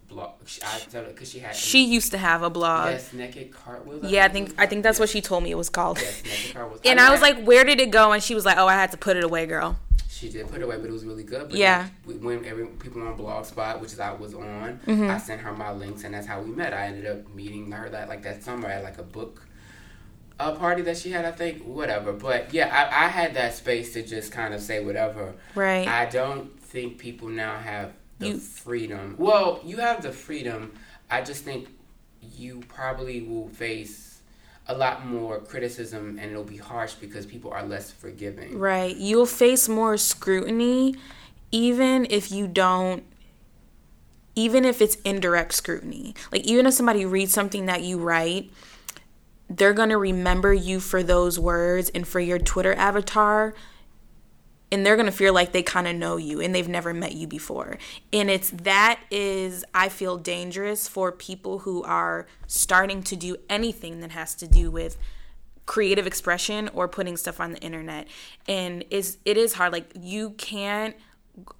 blog. 0.08 0.32
She, 0.46 0.62
I 0.64 0.80
tell 0.92 1.04
her, 1.04 1.10
because 1.10 1.32
she 1.32 1.40
had. 1.40 1.56
She 1.56 1.86
used 1.86 2.12
to 2.12 2.18
have 2.18 2.42
a 2.44 2.50
blog. 2.50 2.92
Yes, 2.92 3.14
naked 3.14 3.52
cartwheels. 3.52 4.04
Yeah, 4.04 4.26
I 4.26 4.30
think 4.30 4.54
I 4.58 4.66
think 4.66 4.84
that's 4.84 5.00
what 5.00 5.10
she 5.10 5.22
told 5.22 5.44
me 5.44 5.52
it 5.52 5.56
was 5.58 5.70
called. 5.70 6.00
Yes, 6.00 6.24
naked 6.24 6.54
cartwheels. 6.56 6.82
And 6.86 6.98
mean, 7.00 7.08
I 7.08 7.12
was 7.12 7.22
like, 7.22 7.44
"Where 7.44 7.64
did 7.64 7.80
it 7.80 7.92
go?" 7.92 8.12
And 8.12 8.22
she 8.24 8.36
was 8.36 8.46
like, 8.46 8.58
"Oh, 8.58 8.68
I 8.68 8.74
had 8.74 8.92
to 8.92 8.98
put 8.98 9.18
it 9.18 9.24
away, 9.24 9.46
girl." 9.46 9.78
she 10.10 10.30
did 10.30 10.48
put 10.50 10.60
it 10.60 10.64
away, 10.64 10.76
but 10.78 10.86
it 10.90 10.92
was 10.92 11.06
really 11.06 11.22
good. 11.22 11.48
But 11.50 11.56
Yeah. 11.60 11.90
we- 12.08 12.16
when 12.16 12.44
every 12.44 12.66
people 12.66 13.04
on 13.04 13.16
Blogspot, 13.16 13.80
which 13.80 13.94
is 13.94 14.00
I 14.00 14.14
was 14.14 14.34
on, 14.34 14.80
Mm-hmm. 14.88 15.12
I 15.12 15.20
sent 15.20 15.42
her 15.42 15.54
my 15.54 15.72
links, 15.72 16.04
and 16.06 16.16
that's 16.16 16.26
how 16.26 16.42
we 16.42 16.50
met. 16.50 16.74
I 16.74 16.88
ended 16.88 17.06
up 17.06 17.36
meeting 17.36 17.72
her 17.72 17.88
that 17.90 18.10
like 18.10 18.24
that 18.24 18.42
summer 18.44 18.68
at 18.68 18.84
like 18.84 18.98
a 18.98 19.04
book. 19.04 19.44
A 20.40 20.54
party 20.54 20.82
that 20.84 20.98
she 20.98 21.12
had, 21.12 21.24
I 21.26 21.32
think, 21.32 21.64
whatever. 21.64 22.14
But 22.14 22.52
yeah, 22.52 22.68
I, 22.72 23.06
I 23.06 23.08
had 23.10 23.36
that 23.36 23.54
space 23.56 23.94
to 23.94 24.02
just 24.02 24.32
kind 24.32 24.56
of 24.56 24.62
say 24.62 24.84
whatever. 24.84 25.34
Right. 25.54 25.88
I 25.88 26.06
don't 26.06 26.60
think 26.62 26.98
people 26.98 27.28
now 27.30 27.58
have 27.58 27.92
the 28.20 28.30
You- 28.30 28.40
freedom. 28.40 29.16
Well, 29.18 29.62
you 29.64 29.78
have 29.78 30.02
the 30.02 30.12
freedom. 30.12 30.74
I 31.10 31.22
just 31.22 31.44
think 31.44 31.70
you 32.22 32.62
probably 32.68 33.22
will 33.22 33.50
face 33.50 34.20
a 34.68 34.76
lot 34.78 35.06
more 35.06 35.40
criticism 35.40 36.18
and 36.20 36.30
it'll 36.32 36.44
be 36.44 36.58
harsh 36.58 36.94
because 36.96 37.26
people 37.26 37.52
are 37.52 37.64
less 37.64 37.90
forgiving. 37.92 38.58
Right. 38.60 38.96
You'll 38.96 39.26
face 39.26 39.70
more 39.70 39.96
scrutiny 39.98 40.96
even 41.52 42.06
if 42.10 42.32
you 42.32 42.48
don't 42.48 43.04
even 44.36 44.66
if 44.66 44.82
it's 44.82 44.96
indirect 44.98 45.54
scrutiny. 45.54 46.14
Like 46.32 46.44
even 46.44 46.68
if 46.68 46.74
somebody 46.74 47.06
reads 47.06 47.34
something 47.34 47.66
that 47.66 47.82
you 47.82 47.98
write, 47.98 48.52
they're 49.50 49.74
going 49.74 49.90
to 49.90 49.98
remember 49.98 50.54
you 50.54 50.80
for 50.80 51.02
those 51.02 51.40
words 51.40 51.90
and 51.96 52.08
for 52.08 52.20
your 52.20 52.38
Twitter 52.38 52.74
avatar 52.76 53.56
and 54.72 54.86
they're 54.86 54.96
going 54.96 55.06
to 55.06 55.12
feel 55.12 55.34
like 55.34 55.52
they 55.52 55.64
kind 55.64 55.88
of 55.88 55.96
know 55.96 56.18
you 56.18 56.42
and 56.42 56.54
they've 56.54 56.68
never 56.68 56.94
met 56.94 57.14
you 57.14 57.28
before. 57.28 57.78
And 58.12 58.30
it's 58.30 58.50
that 58.52 59.00
is 59.10 59.64
I 59.74 59.90
feel 59.90 60.18
dangerous 60.18 60.88
for 60.88 61.12
people 61.12 61.60
who 61.60 61.84
are 61.84 62.28
starting 62.48 63.04
to 63.04 63.16
do 63.16 63.38
anything 63.50 64.02
that 64.02 64.12
has 64.12 64.36
to 64.36 64.48
do 64.48 64.70
with 64.70 64.98
creative 65.66 66.08
expression 66.08 66.70
or 66.74 66.88
putting 66.88 67.18
stuff 67.18 67.40
on 67.40 67.52
the 67.52 67.60
internet. 67.60 68.08
And 68.48 68.84
is 68.90 69.18
it 69.26 69.38
is 69.38 69.54
hard 69.54 69.72
like 69.72 69.92
you 70.00 70.32
can't 70.32 70.96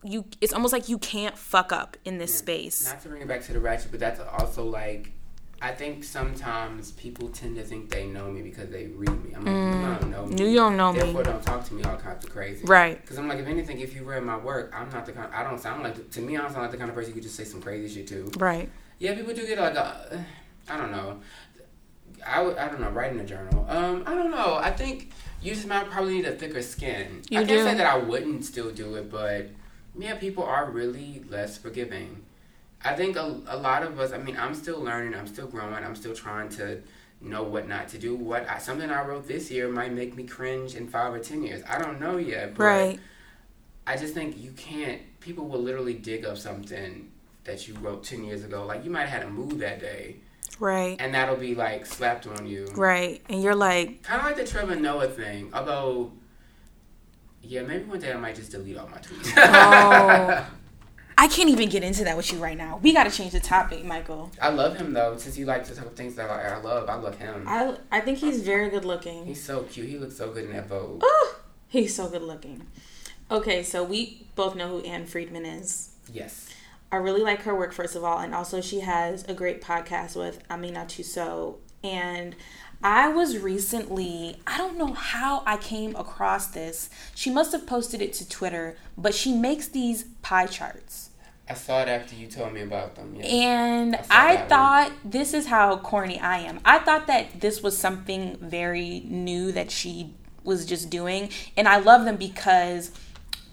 you 0.04 0.26
it's 0.42 0.54
almost 0.54 0.74
like 0.74 0.90
you 0.90 0.98
can't 0.98 1.38
fuck 1.38 1.72
up 1.72 1.98
in 2.04 2.18
this 2.18 2.34
space. 2.34 2.86
Not 2.86 3.02
to 3.04 3.10
bring 3.10 3.22
it 3.22 3.28
back 3.28 3.44
to 3.44 3.54
the 3.54 3.60
ratchet, 3.60 3.92
but 3.92 4.00
that's 4.00 4.20
also 4.20 4.66
like 4.66 5.12
I 5.60 5.72
think 5.72 6.04
sometimes 6.04 6.92
people 6.92 7.30
tend 7.30 7.56
to 7.56 7.64
think 7.64 7.90
they 7.90 8.06
know 8.06 8.30
me 8.30 8.44
because 8.44 8.70
they 8.70 8.88
read 8.88 9.24
me. 9.24 9.34
I'm 9.34 9.44
like, 9.44 9.56
you 9.56 10.00
don't 10.00 10.12
know 10.12 10.26
me. 10.28 10.52
You 10.52 10.56
don't 10.56 10.78
know 10.78 10.94
me. 10.94 11.00
Therefore, 11.00 11.24
don't 11.24 11.44
talk 11.44 11.66
to 11.66 11.74
me 11.74 11.84
all 11.84 11.98
kinds 11.98 12.24
of 12.24 12.32
crazy. 12.32 12.64
Right. 12.64 13.02
Because 13.02 13.18
I'm 13.18 13.28
like, 13.28 13.40
if 13.40 13.48
anything, 13.48 13.80
if 13.80 13.96
you 13.96 14.04
read 14.04 14.24
my 14.24 14.38
work, 14.38 14.72
I'm 14.76 14.90
not 14.92 15.08
the 15.08 15.14
kind. 15.14 15.34
I 15.34 15.44
don't 15.44 15.60
sound 15.60 15.84
like. 15.84 16.12
To 16.12 16.22
me, 16.22 16.38
I 16.38 16.42
don't 16.42 16.52
sound 16.52 16.62
like 16.62 16.72
the 16.72 16.78
kind 16.78 16.90
of 16.90 16.96
person 16.96 17.10
you 17.10 17.16
could 17.16 17.24
just 17.24 17.36
say 17.36 17.44
some 17.44 17.62
crazy 17.62 17.94
shit 17.94 18.08
to. 18.10 18.32
Right. 18.38 18.70
Yeah, 19.00 19.16
people 19.16 19.34
do 19.34 19.48
get 19.48 19.58
like 19.58 19.76
a, 19.76 20.26
I 20.70 20.78
don't 20.78 20.92
know. 20.92 21.22
I 22.26 22.42
would, 22.42 22.58
I 22.58 22.68
don't 22.68 22.82
know, 22.82 22.90
writing 22.90 23.20
a 23.20 23.26
journal. 23.26 23.66
Um, 23.70 24.04
I 24.06 24.14
don't 24.14 24.32
know. 24.32 24.56
I 24.56 24.72
think 24.72 25.12
you 25.42 25.54
just 25.54 25.68
might 25.68 25.90
probably 25.90 26.16
need 26.16 26.26
a 26.26 26.34
thicker 26.34 26.62
skin. 26.62 27.22
You 27.30 27.40
I 27.40 27.46
can't 27.46 27.50
do. 27.50 27.64
say 27.64 27.74
that 27.76 27.86
I 27.86 27.98
wouldn't 27.98 28.46
still 28.46 28.72
do 28.72 28.96
it, 28.96 29.12
but 29.12 29.50
yeah, 29.98 30.16
people 30.16 30.44
are 30.44 30.70
really 30.70 31.24
less 31.30 31.58
forgiving. 31.58 32.24
I 32.88 32.96
think 32.96 33.16
a, 33.18 33.42
a 33.48 33.58
lot 33.58 33.84
of 33.84 34.00
us. 34.00 34.12
I 34.12 34.18
mean, 34.18 34.38
I'm 34.38 34.54
still 34.56 34.80
learning. 34.82 35.14
I'm 35.14 35.28
still 35.28 35.48
growing. 35.48 35.74
I'm 35.84 35.96
still 35.96 36.14
trying 36.16 36.50
to 36.50 36.82
know 37.20 37.44
what 37.44 37.68
not 37.68 37.88
to 37.90 37.98
do. 37.98 38.16
What 38.16 38.48
I, 38.50 38.58
something 38.60 38.90
I 38.90 39.04
wrote 39.06 39.28
this 39.28 39.50
year 39.52 39.68
might 39.68 39.92
make 39.94 40.16
me 40.16 40.24
cringe 40.24 40.76
in 40.76 40.88
five 40.88 41.14
or 41.14 41.20
ten 41.20 41.44
years. 41.44 41.62
I 41.68 41.80
don't 41.80 42.00
know 42.00 42.18
yet. 42.18 42.56
But 42.56 42.64
Right. 42.64 43.00
I 43.86 43.98
just 43.98 44.14
think 44.14 44.38
you 44.38 44.52
can't. 44.52 45.02
People 45.20 45.48
will 45.48 45.62
literally 45.62 45.94
dig 45.96 46.26
up 46.26 46.38
something 46.38 47.12
that 47.46 47.68
you 47.68 47.74
wrote 47.76 48.04
ten 48.04 48.24
years 48.24 48.44
ago. 48.44 48.66
Like 48.66 48.84
you 48.86 48.92
might 48.92 49.06
have 49.08 49.22
had 49.22 49.24
a 49.24 49.30
mood 49.32 49.60
that 49.60 49.80
day, 49.80 50.18
Right. 50.60 50.96
and 51.00 51.14
that'll 51.14 51.38
be 51.38 51.56
like 51.56 51.86
slapped 51.86 52.28
on 52.28 52.46
you. 52.48 52.68
Right. 52.76 53.22
And 53.30 53.42
you're 53.42 53.56
like, 53.56 54.04
Kind 54.04 54.20
of 54.22 54.26
like 54.28 54.36
the 54.36 54.46
Trevor 54.46 54.76
Noah 54.76 55.08
thing. 55.08 55.50
Although, 55.54 56.12
yeah, 57.42 57.62
maybe 57.64 57.86
one 57.86 58.00
day 58.00 58.12
I 58.12 58.18
might 58.18 58.36
just 58.36 58.52
delete 58.52 58.78
all 58.78 58.88
my 58.90 58.98
tweets. 58.98 59.34
oh, 59.38 60.46
I 61.20 61.28
can't 61.28 61.50
even 61.50 61.70
get 61.70 61.84
into 61.84 62.04
that 62.04 62.16
with 62.16 62.32
you 62.32 62.38
right 62.38 62.58
now. 62.58 62.80
We 62.84 62.94
got 62.94 63.06
to 63.06 63.10
change 63.10 63.32
the 63.32 63.40
topic, 63.40 63.84
Michael. 63.84 64.32
I 64.40 64.50
love 64.50 64.78
him 64.78 64.94
though. 64.94 65.18
Since 65.18 65.38
you 65.38 65.46
like 65.46 65.64
to 65.66 65.76
talk 65.76 65.96
things 65.96 66.16
that 66.16 66.30
I, 66.30 66.58
love, 66.62 66.88
I 66.88 66.96
love 66.96 67.18
him. 67.18 67.44
I 67.48 67.76
I 67.92 68.02
think 68.02 68.20
he's 68.20 68.42
very 68.44 68.70
good 68.70 68.86
looking. 68.86 69.26
He's 69.26 69.44
so 69.44 69.64
cute. 69.64 69.90
He 69.90 69.98
looks 69.98 70.16
so 70.16 70.32
good 70.32 70.46
in 70.46 70.54
that 70.54 70.68
Vogue. 70.68 71.04
Ooh, 71.04 71.28
he's 71.68 71.96
so 71.96 72.08
good 72.08 72.22
looking. 72.22 72.68
Okay, 73.32 73.64
so 73.64 73.84
we 73.84 74.28
both 74.36 74.56
know 74.56 74.68
who 74.68 74.82
Ann 74.82 75.06
Friedman 75.06 75.46
is. 75.46 75.90
Yes. 76.14 76.50
I 76.92 76.98
really 76.98 77.22
like 77.22 77.42
her 77.42 77.56
work, 77.56 77.74
first 77.74 77.96
of 77.96 78.04
all, 78.04 78.20
and 78.20 78.34
also 78.34 78.62
she 78.62 78.82
has 78.82 79.26
a 79.28 79.34
great 79.34 79.62
podcast 79.62 80.16
with 80.16 80.48
Aminatou 80.50 81.04
Sow. 81.04 81.58
And 81.84 82.36
I 82.84 83.10
was 83.10 83.38
recently, 83.38 84.38
I 84.46 84.58
don't 84.58 84.78
know 84.78 84.94
how 84.94 85.44
I 85.46 85.58
came 85.58 85.96
across 85.96 86.48
this. 86.48 86.90
She 87.16 87.30
must 87.30 87.52
have 87.52 87.66
posted 87.66 88.02
it 88.02 88.14
to 88.14 88.30
Twitter, 88.30 88.78
but 88.98 89.16
she 89.16 89.34
makes 89.34 89.68
these 89.68 90.04
pie 90.22 90.46
charts. 90.48 91.10
I 91.50 91.54
saw 91.54 91.82
it 91.82 91.88
after 91.88 92.14
you 92.16 92.28
told 92.28 92.54
me 92.54 92.62
about 92.62 92.96
them. 92.96 93.16
Yes. 93.16 93.26
And 93.32 93.96
I 94.10 94.34
I, 94.34 94.36
that 94.36 94.40
one. 94.40 94.50
thought 94.50 94.92
this 95.06 95.34
is 95.34 95.48
how 95.48 95.78
corny 95.78 96.20
I 96.20 96.40
am. 96.40 96.60
I 96.66 96.80
thought 96.80 97.08
that 97.08 97.40
this 97.40 97.64
was 97.64 97.78
something 97.78 98.38
very 98.42 99.02
new 99.06 99.52
that 99.54 99.72
she 99.72 100.14
was 100.44 100.66
just 100.66 100.90
doing. 100.90 101.30
And 101.56 101.68
I 101.68 101.78
love 101.80 102.06
them 102.06 102.18
because 102.18 102.92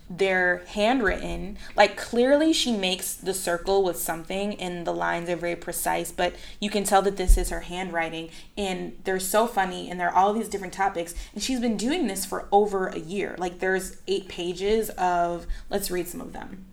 they're 0.09 0.63
handwritten. 0.69 1.57
Like 1.77 1.97
clearly 1.97 2.53
she 2.53 2.73
makes 2.73 3.15
the 3.15 3.35
circle 3.35 3.83
with 3.83 3.97
something 3.97 4.55
and 4.61 4.87
the 4.87 4.93
lines 4.93 5.31
are 5.31 5.37
very 5.37 5.57
precise, 5.57 6.13
but 6.13 6.35
you 6.61 6.69
can 6.69 6.85
tell 6.85 7.03
that 7.03 7.17
this 7.17 7.39
is 7.39 7.51
her 7.51 7.61
handwriting 7.61 8.31
and 8.57 8.97
they're 9.05 9.19
so 9.19 9.47
funny 9.47 9.91
and 9.91 9.99
they're 9.99 10.15
all 10.15 10.33
these 10.33 10.49
different 10.49 10.75
topics 10.75 11.15
and 11.33 11.43
she's 11.43 11.61
been 11.61 11.77
doing 11.77 12.07
this 12.07 12.27
for 12.27 12.49
over 12.53 12.89
a 12.89 12.99
year. 12.99 13.35
Like 13.39 13.61
there's 13.61 13.97
8 14.07 14.29
pages 14.29 14.91
of 14.91 15.47
let's 15.71 15.91
read 15.91 16.07
some 16.09 16.21
of 16.21 16.33
them. 16.33 16.67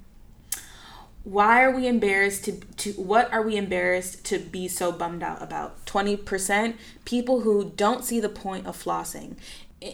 Why 1.23 1.63
are 1.63 1.71
we 1.71 1.87
embarrassed 1.87 2.45
to 2.45 2.53
to 2.77 2.93
what 2.93 3.31
are 3.31 3.43
we 3.43 3.55
embarrassed 3.55 4.25
to 4.25 4.39
be 4.39 4.67
so 4.67 4.91
bummed 4.91 5.21
out 5.21 5.41
about? 5.41 5.85
20% 5.85 6.75
people 7.05 7.41
who 7.41 7.71
don't 7.75 8.03
see 8.03 8.19
the 8.19 8.27
point 8.27 8.65
of 8.65 8.75
flossing 8.75 9.35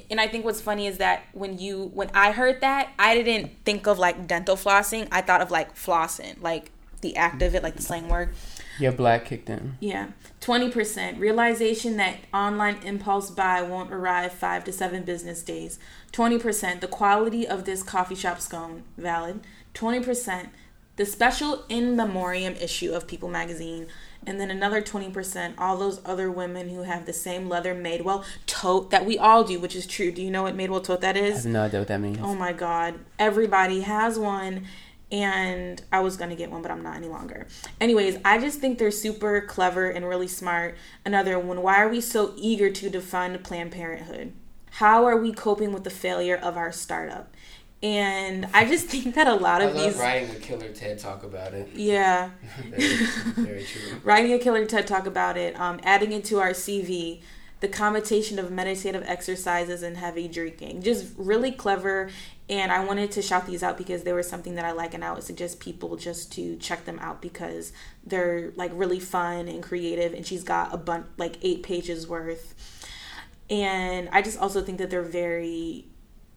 and 0.10 0.20
I 0.20 0.28
think 0.28 0.44
what's 0.44 0.62
funny 0.62 0.88
is 0.88 0.98
that 0.98 1.24
when 1.34 1.58
you 1.58 1.92
when 1.94 2.10
I 2.14 2.32
heard 2.32 2.62
that, 2.62 2.92
I 3.00 3.16
didn't 3.22 3.52
think 3.64 3.88
of 3.88 3.98
like 3.98 4.28
dental 4.28 4.56
flossing. 4.56 5.08
I 5.12 5.22
thought 5.22 5.42
of 5.42 5.52
like 5.52 5.76
flossing, 5.76 6.42
like 6.42 6.72
the 7.02 7.16
act 7.16 7.42
of 7.42 7.56
it, 7.56 7.64
like 7.64 7.76
the 7.76 7.82
slang 7.82 8.10
word. 8.10 8.34
Your 8.80 8.92
black 8.92 9.26
kicked 9.26 9.50
in. 9.50 9.78
Yeah. 9.80 10.10
20% 10.42 11.20
realization 11.20 11.98
that 11.98 12.18
online 12.34 12.78
impulse 12.84 13.32
buy 13.32 13.62
won't 13.62 13.92
arrive 13.92 14.32
5 14.34 14.64
to 14.66 14.72
7 14.72 15.04
business 15.04 15.42
days. 15.42 15.80
20% 16.12 16.80
the 16.80 16.88
quality 16.88 17.48
of 17.48 17.66
this 17.66 17.82
coffee 17.82 18.16
shop 18.16 18.40
scone 18.40 18.84
valid. 18.98 19.42
20% 19.74 20.50
the 20.96 21.06
special 21.06 21.64
in 21.70 21.96
memoriam 21.96 22.56
issue 22.56 22.92
of 22.94 23.08
People 23.08 23.30
magazine 23.30 23.88
and 24.28 24.40
then 24.40 24.52
another 24.52 24.82
20% 24.82 25.54
all 25.58 25.78
those 25.78 26.02
other 26.06 26.30
women 26.30 26.70
who 26.70 26.84
have 26.84 27.06
the 27.06 27.14
same 27.14 27.48
leather 27.48 27.74
Madewell 27.74 28.26
tote 28.46 28.92
that 28.92 29.06
we 29.06 29.18
all 29.18 29.44
do, 29.44 29.60
which 29.60 29.76
is 29.76 29.88
true. 29.88 30.12
Do 30.12 30.22
you 30.22 30.30
know 30.30 30.44
what 30.44 30.56
Madewell 30.56 30.84
tote 30.84 31.02
that 31.02 31.16
is? 31.16 31.34
I 31.34 31.38
have 31.38 31.46
no 31.46 31.64
idea 31.64 31.80
what 31.80 31.88
that 31.88 32.02
means. 32.02 32.20
Oh 32.22 32.36
my 32.36 32.52
god. 32.52 33.00
Everybody 33.18 33.82
has 33.82 34.20
one 34.20 34.68
and 35.10 35.82
I 35.92 36.02
was 36.02 36.18
to 36.18 36.36
get 36.36 36.52
one 36.52 36.62
but 36.62 36.70
I'm 36.70 36.84
not 36.84 36.98
any 36.98 37.08
longer. 37.08 37.48
Anyways, 37.80 38.18
I 38.26 38.38
just 38.38 38.60
think 38.60 38.78
they're 38.78 38.92
super 38.92 39.40
clever 39.42 39.90
and 39.90 40.06
really 40.06 40.28
smart. 40.28 40.78
Another 41.06 41.40
one, 41.40 41.62
why 41.62 41.82
are 41.82 41.88
we 41.88 42.02
so 42.02 42.34
eager 42.36 42.70
to 42.70 42.90
defund 42.90 43.42
Planned 43.44 43.72
Parenthood? 43.72 44.34
How 44.72 45.06
are 45.06 45.18
we 45.18 45.32
coping 45.32 45.72
with 45.72 45.86
the 45.86 45.90
failure 45.90 46.36
of 46.36 46.58
our 46.58 46.74
startup? 46.74 47.34
And 47.84 48.48
I 48.54 48.66
just 48.66 48.88
think 48.88 49.14
that 49.16 49.28
a 49.28 49.36
lot 49.36 49.62
of 49.62 49.70
I 49.70 49.74
love 49.74 49.94
these 49.94 50.02
writing 50.02 50.32
a 50.32 50.40
killer 50.40 50.70
TED 50.70 50.98
talk 50.98 51.24
about 51.24 51.54
it. 51.54 51.70
yeah, 51.74 52.32
very, 52.70 52.96
very 53.36 53.64
true. 53.64 54.00
writing 54.04 54.34
a 54.34 54.40
killer 54.40 54.66
TED 54.66 54.88
talk 54.88 55.06
about 55.06 55.38
it, 55.38 55.60
um, 55.60 55.80
adding 55.84 56.12
it 56.12 56.26
to 56.26 56.40
our 56.40 56.52
CV, 56.52 57.22
the 57.60 57.68
combination 57.68 58.40
of 58.40 58.50
meditative 58.52 59.04
exercises 59.06 59.84
and 59.84 59.98
heavy 59.98 60.28
drinking. 60.28 60.82
Just 60.82 61.14
really 61.18 61.52
clever. 61.52 62.10
And 62.50 62.72
I 62.72 62.84
wanted 62.84 63.12
to 63.12 63.22
shout 63.22 63.46
these 63.46 63.62
out 63.62 63.78
because 63.78 64.04
they 64.04 64.14
were 64.14 64.24
something 64.24 64.56
that 64.56 64.66
I 64.66 64.72
like, 64.72 64.96
and 64.96 65.04
I 65.06 65.12
would 65.12 65.24
suggest 65.24 65.60
people 65.60 65.98
just 65.98 66.32
to 66.34 66.56
check 66.56 66.86
them 66.86 66.98
out 66.98 67.22
because 67.22 67.74
they're 68.04 68.54
like 68.56 68.72
really 68.74 69.00
fun 69.00 69.48
and 69.48 69.62
creative. 69.62 70.14
And 70.14 70.26
she's 70.26 70.44
got 70.44 70.74
a 70.74 70.78
bunch, 70.78 71.06
like 71.18 71.38
eight 71.44 71.62
pages 71.62 72.08
worth. 72.08 72.56
And 73.52 74.10
I 74.12 74.24
just 74.24 74.40
also 74.40 74.64
think 74.64 74.80
that 74.80 74.90
they're 74.90 75.04
very 75.04 75.86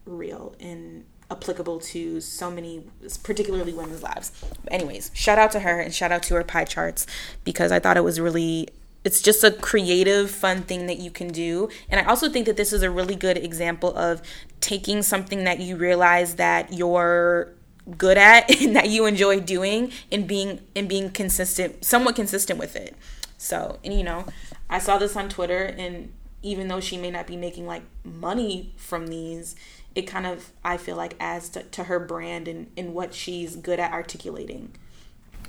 real 0.05 0.55
and 0.61 1.05
applicable 1.31 1.81
to 1.81 2.21
so 2.21 2.51
many, 2.51 2.85
particularly 3.23 3.73
women's 3.73 4.03
lives. 4.03 4.33
Anyways, 4.71 5.11
shout 5.15 5.39
out 5.39 5.53
to 5.53 5.61
her 5.61 5.81
and 5.81 5.95
shout 5.95 6.13
out 6.13 6.23
to 6.25 6.35
her 6.35 6.45
pie 6.45 6.65
charts 6.65 7.07
because 7.45 7.73
I 7.73 7.79
thought 7.79 7.97
it 7.97 8.05
was 8.05 8.21
really. 8.21 8.69
It's 9.03 9.23
just 9.23 9.43
a 9.43 9.51
creative, 9.51 10.31
fun 10.31 10.61
thing 10.61 10.87
that 10.87 10.99
you 10.99 11.11
can 11.11 11.29
do. 11.29 11.71
And 11.89 11.99
I 11.99 12.05
also 12.05 12.29
think 12.29 12.45
that 12.45 12.59
this 12.59 12.71
is 12.71 12.83
a 12.83 12.91
really 12.91 13.17
good 13.17 13.39
example 13.39 13.97
of 13.97 14.21
taking 14.61 15.01
something 15.01 15.45
that 15.45 15.59
you 15.59 15.77
realize 15.77 16.35
that 16.35 16.75
you're 16.75 17.55
good 17.97 18.19
at 18.19 18.51
and 18.63 18.77
that 18.77 18.89
you 18.89 19.07
enjoy 19.07 19.41
doing 19.41 19.91
and 20.13 20.27
being 20.27 20.61
and 20.77 20.89
being 20.89 21.11
consistent 21.11 21.85
somewhat 21.85 22.15
consistent 22.15 22.59
with 22.59 22.77
it 22.77 22.95
so 23.39 23.79
and 23.85 23.95
you 23.95 24.05
know 24.05 24.27
i 24.69 24.79
saw 24.79 24.99
this 24.99 25.17
on 25.17 25.29
twitter 25.29 25.65
and 25.79 26.13
even 26.43 26.69
though 26.69 26.81
she 26.81 26.97
may 26.97 27.11
not 27.11 27.27
be 27.27 27.37
making 27.37 27.67
like 27.67 27.83
money 28.05 28.73
from 28.77 29.09
these 29.09 29.55
it 29.95 30.03
kind 30.03 30.27
of 30.27 30.51
i 30.65 30.77
feel 30.77 30.97
like 30.97 31.15
adds 31.21 31.49
to, 31.49 31.63
to 31.65 31.85
her 31.85 31.99
brand 31.99 32.49
and, 32.49 32.71
and 32.77 32.95
what 32.95 33.15
she's 33.15 33.57
good 33.57 33.81
at 33.81 33.93
articulating 33.93 34.73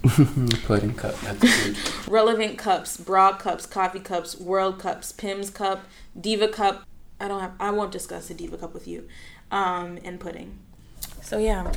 Pudding 0.64 0.96
cup. 0.96 1.14
That's 1.22 1.64
cute. 1.64 2.08
relevant 2.08 2.58
cups 2.58 2.98
bra 2.98 3.34
cups 3.34 3.68
coffee 3.68 4.00
cups 4.00 4.40
world 4.40 4.80
cups 4.80 5.12
Pimm's 5.12 5.52
cup 5.52 5.86
diva 6.20 6.48
cup 6.48 6.88
i 7.20 7.28
don't 7.28 7.40
have 7.40 7.54
i 7.60 7.70
won't 7.70 7.92
discuss 7.92 8.28
the 8.28 8.34
diva 8.34 8.58
cup 8.58 8.74
with 8.74 8.88
you 8.88 9.08
um 9.52 10.00
and 10.04 10.20
pudding 10.20 10.58
so 11.22 11.38
yeah 11.38 11.72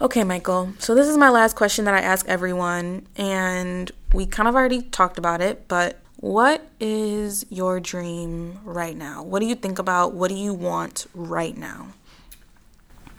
okay 0.00 0.24
michael 0.24 0.72
so 0.78 0.94
this 0.94 1.06
is 1.06 1.18
my 1.18 1.28
last 1.28 1.54
question 1.54 1.84
that 1.84 1.92
i 1.92 2.00
ask 2.00 2.26
everyone 2.28 3.06
and 3.16 3.92
we 4.14 4.24
kind 4.24 4.48
of 4.48 4.54
already 4.54 4.80
talked 4.80 5.18
about 5.18 5.42
it 5.42 5.68
but 5.68 6.00
what 6.18 6.66
is 6.80 7.44
your 7.50 7.78
dream 7.80 8.58
right 8.64 8.96
now 8.96 9.22
what 9.22 9.40
do 9.40 9.46
you 9.46 9.54
think 9.54 9.78
about 9.78 10.12
what 10.14 10.28
do 10.28 10.34
you 10.36 10.54
want 10.54 11.06
right 11.14 11.56
now 11.56 11.88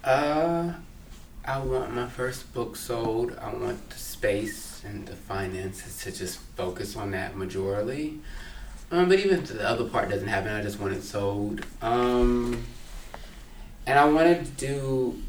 Uh, 0.03 0.73
I 1.45 1.59
want 1.59 1.93
my 1.93 2.07
first 2.07 2.53
book 2.53 2.75
sold. 2.75 3.35
I 3.41 3.53
want 3.53 3.89
the 3.89 3.97
space 3.97 4.81
and 4.85 5.05
the 5.07 5.15
finances 5.15 6.01
to 6.03 6.11
just 6.11 6.39
focus 6.55 6.95
on 6.95 7.11
that 7.11 7.35
majorly. 7.35 8.19
Um, 8.91 9.09
but 9.09 9.19
even 9.19 9.39
if 9.39 9.47
the 9.49 9.67
other 9.67 9.85
part 9.85 10.09
doesn't 10.09 10.27
happen, 10.27 10.51
I 10.53 10.61
just 10.61 10.79
want 10.79 10.93
it 10.93 11.03
sold. 11.03 11.61
Um, 11.81 12.63
and 13.85 13.99
I 13.99 14.05
want 14.05 14.45
to 14.45 14.51
do, 14.51 15.21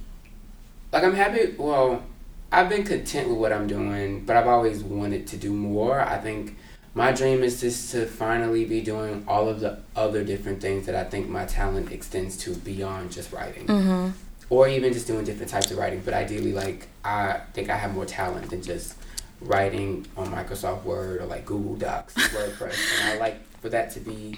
like, 0.93 1.05
I'm 1.05 1.15
happy. 1.15 1.55
Well, 1.59 2.05
I've 2.53 2.69
been 2.69 2.85
content 2.85 3.29
with 3.29 3.39
what 3.39 3.53
I'm 3.53 3.67
doing, 3.67 4.25
but 4.25 4.37
I've 4.37 4.47
always 4.47 4.83
wanted 4.83 5.27
to 5.29 5.37
do 5.37 5.53
more. 5.53 6.01
I 6.01 6.19
think 6.19 6.57
my 6.95 7.13
dream 7.13 7.43
is 7.43 7.61
just 7.61 7.93
to 7.93 8.07
finally 8.07 8.65
be 8.65 8.81
doing 8.81 9.25
all 9.29 9.49
of 9.49 9.61
the 9.61 9.79
other 9.95 10.25
different 10.25 10.61
things 10.61 10.87
that 10.87 10.95
I 10.95 11.05
think 11.05 11.29
my 11.29 11.45
talent 11.45 11.93
extends 11.93 12.37
to 12.39 12.55
beyond 12.55 13.13
just 13.13 13.33
writing 13.33 13.67
mm-hmm. 13.67 14.11
or 14.51 14.69
even 14.69 14.93
just 14.93 15.07
doing 15.07 15.25
different 15.25 15.51
types 15.51 15.71
of 15.71 15.79
writing. 15.79 16.03
But 16.05 16.15
ideally, 16.15 16.53
like 16.53 16.89
I 17.05 17.41
think 17.53 17.71
I 17.71 17.77
have 17.77 17.95
more 17.95 18.07
talent 18.07 18.51
than 18.51 18.63
just 18.63 18.95
writing 19.41 20.07
on 20.17 20.29
Microsoft 20.29 20.85
Word 20.85 21.21
or 21.21 21.27
like 21.27 21.45
Google 21.45 21.77
Docs, 21.77 22.15
WordPress, 22.35 22.77
and 23.01 23.13
I 23.13 23.19
like 23.19 23.47
for 23.61 23.69
that 23.69 23.91
to 23.93 24.01
be 24.01 24.37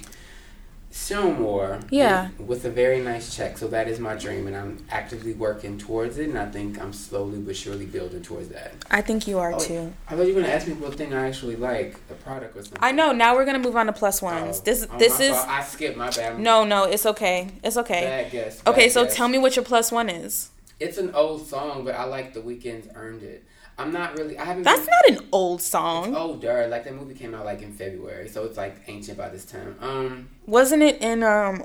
shown 0.92 1.40
more. 1.40 1.78
Yeah. 1.90 2.30
With 2.38 2.64
a 2.64 2.70
very 2.70 3.00
nice 3.00 3.34
check, 3.34 3.56
so 3.58 3.68
that 3.68 3.86
is 3.88 4.00
my 4.00 4.14
dream, 4.16 4.46
and 4.48 4.56
I'm 4.56 4.84
actively 4.90 5.32
working 5.32 5.78
towards 5.78 6.18
it, 6.18 6.28
and 6.28 6.38
I 6.38 6.46
think 6.46 6.80
I'm 6.80 6.92
slowly 6.92 7.38
but 7.38 7.56
surely 7.56 7.86
building 7.86 8.22
towards 8.22 8.48
that. 8.48 8.72
i 8.90 9.00
think 9.00 9.26
you 9.28 9.38
are 9.38 9.52
Oh, 9.54 9.58
too 9.58 9.92
I 10.08 10.16
thought 10.16 10.26
you 10.26 10.34
were 10.34 10.40
gonna 10.40 10.52
ask 10.52 10.66
me 10.66 10.74
what 10.74 10.94
thing 10.94 11.14
I 11.14 11.28
actually 11.28 11.56
like, 11.56 11.96
a 12.10 12.14
product 12.14 12.56
or 12.56 12.62
something. 12.62 12.78
i 12.82 12.90
know 12.92 13.12
now 13.12 13.34
we're 13.36 13.44
gonna 13.44 13.58
move 13.60 13.76
on 13.76 13.86
to 13.86 13.92
plus 13.92 14.20
ones 14.20 14.58
Oh, 14.60 14.62
this 14.64 14.86
oh, 14.90 14.98
this 14.98 15.20
is 15.20 15.36
fault. 15.36 15.48
I 15.48 15.62
skipped 15.62 15.96
my 15.96 16.10
bad. 16.10 16.38
no 16.40 16.64
no 16.64 16.84
it's 16.84 17.06
okay 17.06 17.48
it's 17.62 17.76
okay 17.76 18.02
Bad 18.04 18.32
guess. 18.32 18.62
okay 18.66 18.88
so 18.88 19.04
guess. 19.04 19.14
tell 19.16 19.28
me 19.28 19.38
what 19.38 19.54
your 19.56 19.64
plus 19.64 19.92
one 19.92 20.08
is 20.08 20.50
It's 20.80 20.98
an 20.98 21.14
old 21.14 21.46
song, 21.46 21.84
but 21.84 21.94
I 21.94 22.04
like 22.04 22.32
the 22.34 22.40
Weeknd's 22.40 22.88
earned 22.94 23.22
it. 23.22 23.44
I'm 23.80 23.92
not 23.92 24.16
really. 24.18 24.36
I 24.38 24.44
haven't. 24.44 24.62
that's 24.64 24.86
been, 24.86 25.14
not 25.14 25.22
an 25.22 25.28
old 25.32 25.62
song. 25.62 26.14
Older. 26.14 26.66
Like 26.68 26.84
that 26.84 26.94
movie 26.94 27.14
came 27.14 27.34
out 27.34 27.44
like 27.44 27.62
in 27.62 27.72
February, 27.72 28.28
so 28.28 28.44
it's 28.44 28.56
like 28.56 28.76
ancient 28.86 29.16
by 29.18 29.28
this 29.28 29.44
time. 29.44 29.76
Um. 29.80 30.28
wasn't 30.46 30.82
it 30.82 31.00
in 31.00 31.22
um 31.22 31.64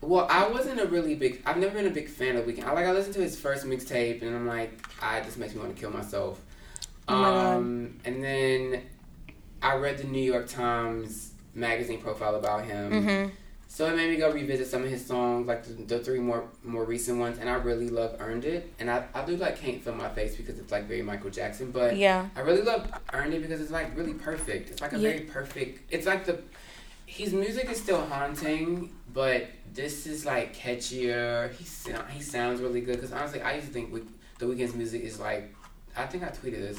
Well, 0.00 0.26
I 0.30 0.48
wasn't 0.48 0.80
a 0.80 0.86
really 0.86 1.14
big. 1.14 1.42
I've 1.44 1.56
never 1.58 1.74
been 1.74 1.86
a 1.86 1.90
big 1.90 2.08
fan 2.08 2.36
of 2.36 2.44
Weeknd. 2.46 2.64
I 2.64 2.72
like. 2.72 2.86
I 2.86 2.92
listened 2.92 3.14
to 3.14 3.20
his 3.20 3.38
first 3.38 3.66
mixtape, 3.66 4.22
and 4.22 4.34
I'm 4.34 4.46
like, 4.46 4.72
I 5.02 5.20
just 5.20 5.36
makes 5.38 5.54
me 5.54 5.60
want 5.60 5.74
to 5.74 5.80
kill 5.80 5.90
myself. 5.90 6.40
Oh 7.08 7.16
my 7.16 7.54
um. 7.54 7.98
And 8.04 8.22
then 8.22 8.82
I 9.62 9.74
read 9.76 9.98
the 9.98 10.04
New 10.04 10.22
York 10.22 10.48
Times 10.48 11.32
magazine 11.54 12.00
profile 12.00 12.36
about 12.36 12.64
him. 12.64 12.92
mhm. 12.92 13.30
So 13.72 13.86
it 13.86 13.94
made 13.94 14.10
me 14.10 14.16
go 14.16 14.32
revisit 14.32 14.66
some 14.66 14.82
of 14.82 14.90
his 14.90 15.06
songs, 15.06 15.46
like 15.46 15.62
the, 15.62 15.74
the 15.84 15.98
three 16.00 16.18
more 16.18 16.42
more 16.64 16.84
recent 16.84 17.20
ones, 17.20 17.38
and 17.38 17.48
I 17.48 17.54
really 17.54 17.88
love 17.88 18.16
"Earned 18.18 18.44
It." 18.44 18.72
And 18.80 18.90
I, 18.90 19.04
I 19.14 19.24
do 19.24 19.36
like 19.36 19.60
"Can't 19.60 19.80
Feel 19.80 19.94
My 19.94 20.08
Face" 20.08 20.34
because 20.34 20.58
it's 20.58 20.72
like 20.72 20.88
very 20.88 21.02
Michael 21.02 21.30
Jackson, 21.30 21.70
but 21.70 21.96
yeah 21.96 22.28
I 22.34 22.40
really 22.40 22.62
love 22.62 22.90
"Earned 23.12 23.32
It" 23.32 23.42
because 23.42 23.60
it's 23.60 23.70
like 23.70 23.96
really 23.96 24.14
perfect. 24.14 24.70
It's 24.70 24.80
like 24.82 24.92
a 24.92 24.98
Yeah. 24.98 25.10
very 25.10 25.20
perfect. 25.20 25.92
It's 25.92 26.04
like 26.04 26.24
the 26.26 26.40
his 27.06 27.32
music 27.32 27.70
is 27.70 27.80
still 27.80 28.04
haunting, 28.06 28.90
but 29.14 29.46
this 29.72 30.04
is 30.08 30.26
like 30.26 30.54
catchier. 30.54 31.52
He 31.54 31.64
sound, 31.64 32.10
he 32.10 32.22
sounds 32.22 32.60
really 32.60 32.80
good 32.80 32.96
because 32.96 33.12
honestly, 33.12 33.40
I 33.40 33.54
used 33.54 33.68
to 33.68 33.72
think 33.72 33.92
we, 33.94 34.02
the 34.40 34.46
Weeknd's 34.46 34.74
music 34.74 35.02
is 35.02 35.20
like 35.20 35.54
I 35.96 36.06
think 36.06 36.24
I 36.24 36.28
tweeted 36.30 36.60
this. 36.60 36.78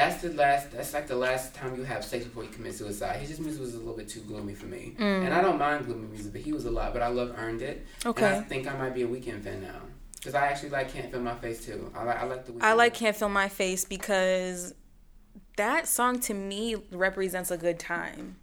That's 0.00 0.22
the 0.22 0.30
last. 0.30 0.70
That's 0.72 0.94
like 0.94 1.06
the 1.06 1.16
last 1.16 1.54
time 1.54 1.76
you 1.76 1.84
have 1.84 2.04
sex 2.04 2.24
before 2.24 2.44
you 2.44 2.50
commit 2.50 2.74
suicide. 2.74 3.16
His 3.20 3.28
just 3.28 3.40
music 3.40 3.60
was 3.60 3.74
a 3.74 3.78
little 3.78 3.96
bit 3.96 4.08
too 4.08 4.20
gloomy 4.20 4.54
for 4.54 4.66
me, 4.66 4.94
Mm. 4.98 5.24
and 5.26 5.34
I 5.34 5.40
don't 5.40 5.58
mind 5.58 5.86
gloomy 5.86 6.08
music, 6.08 6.32
but 6.32 6.40
he 6.42 6.52
was 6.52 6.64
a 6.64 6.70
lot. 6.70 6.92
But 6.92 7.02
I 7.02 7.08
love 7.08 7.34
"Earned 7.38 7.62
It." 7.62 7.86
And 8.04 8.18
I 8.24 8.40
think 8.40 8.66
I 8.66 8.76
might 8.76 8.94
be 8.94 9.02
a 9.02 9.06
Weeknd 9.08 9.42
fan 9.42 9.62
now 9.62 9.80
because 10.16 10.34
I 10.34 10.46
actually 10.46 10.70
like 10.70 10.92
"Can't 10.92 11.10
Feel 11.10 11.20
My 11.20 11.34
Face" 11.36 11.64
too. 11.64 11.92
I 11.94 12.04
like 12.04 12.16
I 12.22 12.24
like 12.24 12.46
the. 12.46 12.52
Weeknd. 12.52 12.62
I 12.62 12.72
like 12.74 12.94
Can't 12.94 13.16
Feel 13.16 13.28
My 13.28 13.48
Face 13.48 13.84
because 13.84 14.74
that 15.56 15.86
song 15.86 16.18
to 16.20 16.34
me 16.34 16.76
represents 16.92 17.50
a 17.50 17.56
good 17.58 17.78
time. 17.78 18.36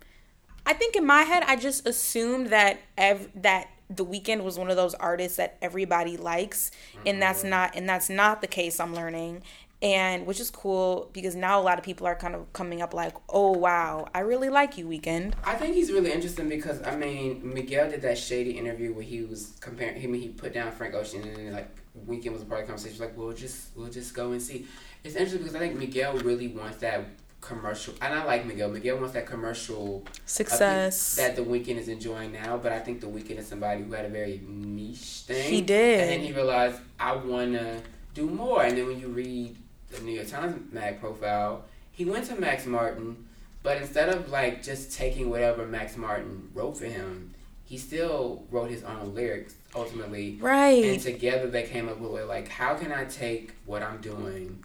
I 0.65 0.73
think 0.73 0.95
in 0.95 1.05
my 1.05 1.21
head 1.23 1.43
I 1.47 1.55
just 1.55 1.87
assumed 1.87 2.47
that 2.47 2.79
ev- 2.97 3.29
that 3.35 3.69
the 3.89 4.05
Weeknd 4.05 4.43
was 4.43 4.59
one 4.59 4.69
of 4.69 4.75
those 4.75 4.93
artists 4.95 5.37
that 5.37 5.57
everybody 5.61 6.17
likes 6.17 6.71
and 7.05 7.21
that's 7.21 7.41
not 7.45 7.73
and 7.73 7.87
that's 7.87 8.09
not 8.09 8.41
the 8.41 8.47
case 8.47 8.81
i'm 8.81 8.93
learning 8.93 9.41
and 9.81 10.25
which 10.25 10.39
is 10.39 10.49
cool 10.49 11.09
because 11.13 11.35
now 11.35 11.59
a 11.59 11.61
lot 11.61 11.77
of 11.77 11.85
people 11.85 12.07
are 12.07 12.15
kind 12.15 12.33
of 12.33 12.51
coming 12.51 12.81
up 12.81 12.95
like 12.95 13.13
oh 13.29 13.51
wow 13.51 14.07
i 14.15 14.19
really 14.19 14.49
like 14.49 14.75
you 14.77 14.85
Weeknd 14.87 15.33
I 15.45 15.53
think 15.55 15.75
he's 15.75 15.91
really 15.91 16.11
interesting 16.11 16.49
because 16.49 16.81
I 16.83 16.95
mean 16.95 17.41
Miguel 17.53 17.89
did 17.89 18.01
that 18.01 18.17
shady 18.17 18.51
interview 18.51 18.93
where 18.93 19.03
he 19.03 19.21
was 19.21 19.55
comparing 19.61 19.99
him. 20.01 20.13
He 20.13 20.29
put 20.29 20.53
down 20.53 20.71
Frank 20.71 20.93
Ocean 20.95 21.21
and 21.21 21.35
then 21.35 21.53
like 21.53 21.69
Weeknd 22.07 22.31
was 22.33 22.41
a 22.41 22.45
part 22.45 22.61
of 22.61 22.67
the 22.67 22.73
conversation. 22.73 22.99
Like 23.03 23.17
we'll 23.17 23.33
just 23.33 23.69
we'll 23.75 23.89
just 23.89 24.13
go 24.13 24.31
and 24.31 24.41
see. 24.41 24.65
It's 25.03 25.15
interesting 25.15 25.39
because 25.39 25.55
I 25.55 25.59
think 25.59 25.77
Miguel 25.77 26.17
really 26.19 26.47
wants 26.47 26.77
that 26.77 27.05
commercial, 27.41 27.93
and 28.01 28.13
I 28.13 28.23
like 28.25 28.45
Miguel. 28.45 28.69
Miguel 28.69 28.97
wants 28.97 29.13
that 29.13 29.25
commercial 29.25 30.03
uh, 30.05 30.11
success 30.25 31.15
that 31.15 31.35
the 31.35 31.43
Weeknd 31.43 31.77
is 31.77 31.87
enjoying 31.87 32.33
now. 32.33 32.57
But 32.57 32.71
I 32.71 32.79
think 32.79 33.01
the 33.01 33.07
Weeknd 33.07 33.37
is 33.37 33.47
somebody 33.47 33.83
who 33.83 33.93
had 33.93 34.05
a 34.05 34.09
very 34.09 34.41
niche 34.47 35.23
thing. 35.25 35.49
He 35.49 35.61
did. 35.61 36.01
and 36.01 36.09
then 36.09 36.19
he 36.19 36.33
realized 36.33 36.79
I 36.99 37.15
wanna 37.15 37.81
do 38.13 38.27
more. 38.27 38.63
And 38.63 38.77
then 38.77 38.87
when 38.87 38.99
you 38.99 39.07
read 39.07 39.55
the 39.97 40.03
New 40.03 40.13
York 40.13 40.27
Times 40.27 40.71
mag 40.71 40.99
profile, 40.99 41.65
he 41.91 42.05
went 42.05 42.25
to 42.27 42.35
Max 42.35 42.65
Martin. 42.65 43.25
But 43.63 43.77
instead 43.81 44.09
of 44.09 44.29
like 44.29 44.63
just 44.63 44.93
taking 44.93 45.29
whatever 45.29 45.65
Max 45.65 45.97
Martin 45.97 46.49
wrote 46.53 46.77
for 46.77 46.85
him, 46.85 47.33
he 47.65 47.77
still 47.77 48.43
wrote 48.49 48.69
his 48.69 48.83
own 48.83 49.13
lyrics 49.13 49.55
ultimately. 49.75 50.37
Right. 50.39 50.83
And 50.85 51.01
together 51.01 51.47
they 51.47 51.63
came 51.63 51.89
up 51.89 51.97
with 51.99 52.25
like, 52.25 52.47
how 52.47 52.75
can 52.75 52.91
I 52.93 53.05
take 53.05 53.55
what 53.65 53.83
I'm 53.83 53.99
doing 53.99 54.63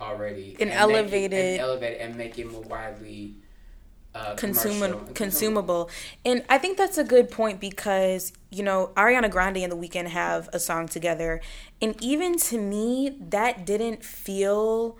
already 0.00 0.56
And 0.60 0.70
make 0.70 0.78
elevate 0.78 1.32
it, 1.32 1.32
it. 1.32 1.52
and 1.52 1.60
elevate 1.60 1.92
it 1.94 2.00
and 2.00 2.16
make 2.16 2.38
it 2.38 2.50
more 2.50 2.62
widely 2.62 3.34
uh, 4.16 4.34
Consum- 4.34 5.14
consumable. 5.14 5.90
And 6.24 6.42
i 6.48 6.56
think 6.58 6.78
that's 6.78 6.96
a 6.96 7.04
good 7.04 7.30
point 7.30 7.60
because 7.60 8.32
you 8.50 8.62
know 8.62 8.90
ariana 8.96 9.30
grande 9.30 9.58
and 9.58 9.70
the 9.70 9.76
Weeknd 9.76 10.08
have 10.08 10.48
a 10.52 10.58
song 10.58 10.88
together. 10.88 11.40
And 11.82 11.94
even 12.02 12.38
to 12.38 12.58
me 12.58 13.16
that 13.20 13.66
didn't 13.66 14.02
feel 14.04 14.98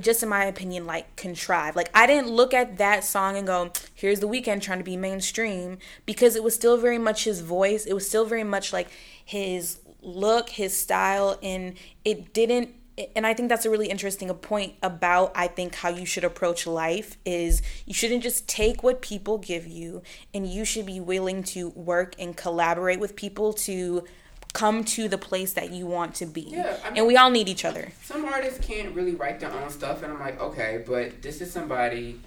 just 0.00 0.22
in 0.22 0.28
my 0.28 0.44
opinion 0.44 0.84
like 0.84 1.14
contrived. 1.16 1.76
Like 1.76 1.90
i 1.94 2.06
didn't 2.06 2.28
look 2.28 2.52
at 2.52 2.78
that 2.78 3.04
song 3.04 3.36
and 3.36 3.46
go 3.46 3.70
here's 3.94 4.18
the 4.18 4.28
Weeknd 4.28 4.60
trying 4.62 4.78
to 4.78 4.84
be 4.84 4.96
mainstream 4.96 5.78
because 6.04 6.34
it 6.34 6.42
was 6.42 6.54
still 6.54 6.76
very 6.76 6.98
much 6.98 7.24
his 7.24 7.40
voice. 7.40 7.86
It 7.86 7.92
was 7.94 8.08
still 8.08 8.24
very 8.24 8.44
much 8.44 8.72
like 8.72 8.88
his 9.24 9.78
look 10.00 10.50
his 10.50 10.76
style 10.76 11.38
and 11.40 11.74
it 12.04 12.34
didn't 12.34 12.70
and 13.16 13.26
i 13.26 13.32
think 13.34 13.48
that's 13.48 13.64
a 13.64 13.70
really 13.70 13.88
interesting 13.88 14.28
point 14.34 14.74
about 14.82 15.32
i 15.34 15.46
think 15.46 15.74
how 15.76 15.88
you 15.88 16.04
should 16.04 16.24
approach 16.24 16.66
life 16.66 17.16
is 17.24 17.62
you 17.86 17.94
shouldn't 17.94 18.22
just 18.22 18.46
take 18.48 18.82
what 18.82 19.00
people 19.00 19.38
give 19.38 19.66
you 19.66 20.02
and 20.34 20.46
you 20.46 20.64
should 20.64 20.86
be 20.86 21.00
willing 21.00 21.42
to 21.42 21.70
work 21.70 22.14
and 22.18 22.36
collaborate 22.36 23.00
with 23.00 23.16
people 23.16 23.52
to 23.52 24.04
come 24.52 24.84
to 24.84 25.08
the 25.08 25.16
place 25.16 25.54
that 25.54 25.70
you 25.72 25.86
want 25.86 26.14
to 26.14 26.26
be 26.26 26.42
Yeah, 26.42 26.76
I 26.84 26.90
mean- 26.90 26.98
and 26.98 27.06
we 27.06 27.16
all 27.16 27.30
need 27.30 27.48
each 27.48 27.64
other 27.64 27.90
Some 28.04 28.24
artists 28.26 28.58
can't 28.66 28.94
really 28.94 29.14
write 29.14 29.40
their 29.40 29.50
own 29.50 29.70
stuff, 29.70 30.02
and 30.02 30.12
I'm 30.12 30.20
like, 30.20 30.38
okay, 30.40 30.82
but 30.86 31.22
this 31.22 31.40
is 31.40 31.50
somebody, 31.50 32.20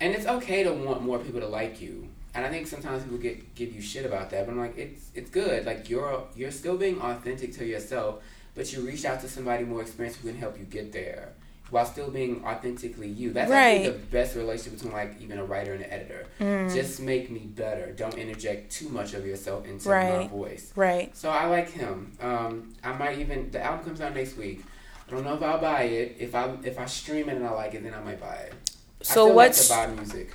and 0.00 0.14
it's 0.14 0.26
okay 0.26 0.62
to 0.62 0.72
want 0.72 1.02
more 1.02 1.18
people 1.18 1.40
to 1.40 1.48
like 1.48 1.80
you. 1.80 2.08
And 2.34 2.44
I 2.46 2.50
think 2.50 2.66
sometimes 2.68 3.02
people 3.02 3.18
get 3.18 3.54
give 3.56 3.74
you 3.74 3.80
shit 3.80 4.04
about 4.04 4.28
that, 4.30 4.44
but 4.46 4.52
I'm 4.52 4.58
like, 4.60 4.76
it's 4.78 5.10
it's 5.14 5.30
good. 5.30 5.64
Like 5.64 5.88
you're 5.90 6.22
you're 6.36 6.50
still 6.52 6.76
being 6.76 7.00
authentic 7.00 7.52
to 7.54 7.64
yourself, 7.64 8.22
but 8.56 8.72
you 8.72 8.80
reached 8.80 9.04
out 9.04 9.20
to 9.20 9.28
somebody 9.28 9.64
more 9.64 9.82
experienced 9.82 10.20
who 10.20 10.28
can 10.28 10.38
help 10.38 10.58
you 10.58 10.64
get 10.64 10.92
there, 10.92 11.34
while 11.70 11.84
still 11.84 12.10
being 12.10 12.44
authentically 12.44 13.08
you. 13.08 13.32
That's 13.32 13.50
actually 13.50 13.90
the 13.90 13.98
best 14.06 14.34
relationship 14.34 14.78
between 14.78 14.92
like 14.92 15.20
even 15.20 15.38
a 15.38 15.44
writer 15.44 15.74
and 15.74 15.84
an 15.84 15.90
editor. 15.90 16.26
Mm. 16.40 16.72
Just 16.74 17.00
make 17.00 17.30
me 17.30 17.40
better. 17.40 17.92
Don't 17.92 18.14
interject 18.14 18.72
too 18.72 18.88
much 18.88 19.14
of 19.14 19.26
yourself 19.26 19.66
into 19.66 19.88
my 19.88 20.26
voice. 20.28 20.72
right 20.74 21.16
So 21.16 21.30
I 21.30 21.46
like 21.46 21.70
him. 21.70 22.12
Um, 22.20 22.74
I 22.82 22.92
might 22.94 23.18
even 23.18 23.50
the 23.50 23.62
album 23.62 23.84
comes 23.84 24.00
out 24.00 24.14
next 24.14 24.36
week. 24.36 24.64
I 25.06 25.10
don't 25.12 25.24
know 25.24 25.34
if 25.34 25.42
I'll 25.42 25.60
buy 25.60 25.82
it. 25.82 26.16
If 26.18 26.34
I 26.34 26.56
if 26.64 26.78
I 26.78 26.86
stream 26.86 27.28
it 27.28 27.36
and 27.36 27.46
I 27.46 27.50
like 27.50 27.74
it, 27.74 27.82
then 27.84 27.94
I 27.94 28.00
might 28.02 28.20
buy 28.20 28.34
it. 28.34 28.54
So 29.02 29.26
what's 29.28 29.70
like 29.70 29.88
buy 29.88 29.94
music? 29.94 30.34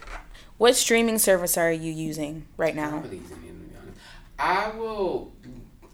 what 0.58 0.76
streaming 0.76 1.18
service 1.18 1.58
are 1.58 1.72
you 1.72 1.92
using 1.92 2.46
right 2.56 2.74
I 2.74 2.76
now? 2.76 2.92
don't 2.92 3.04
really 3.04 3.18
use 3.18 3.32
any 3.32 3.50
of 3.50 3.60
them, 3.60 3.64
to 3.64 3.70
be 3.70 3.76
honest. 3.82 4.00
I 4.40 4.78
will. 4.78 5.31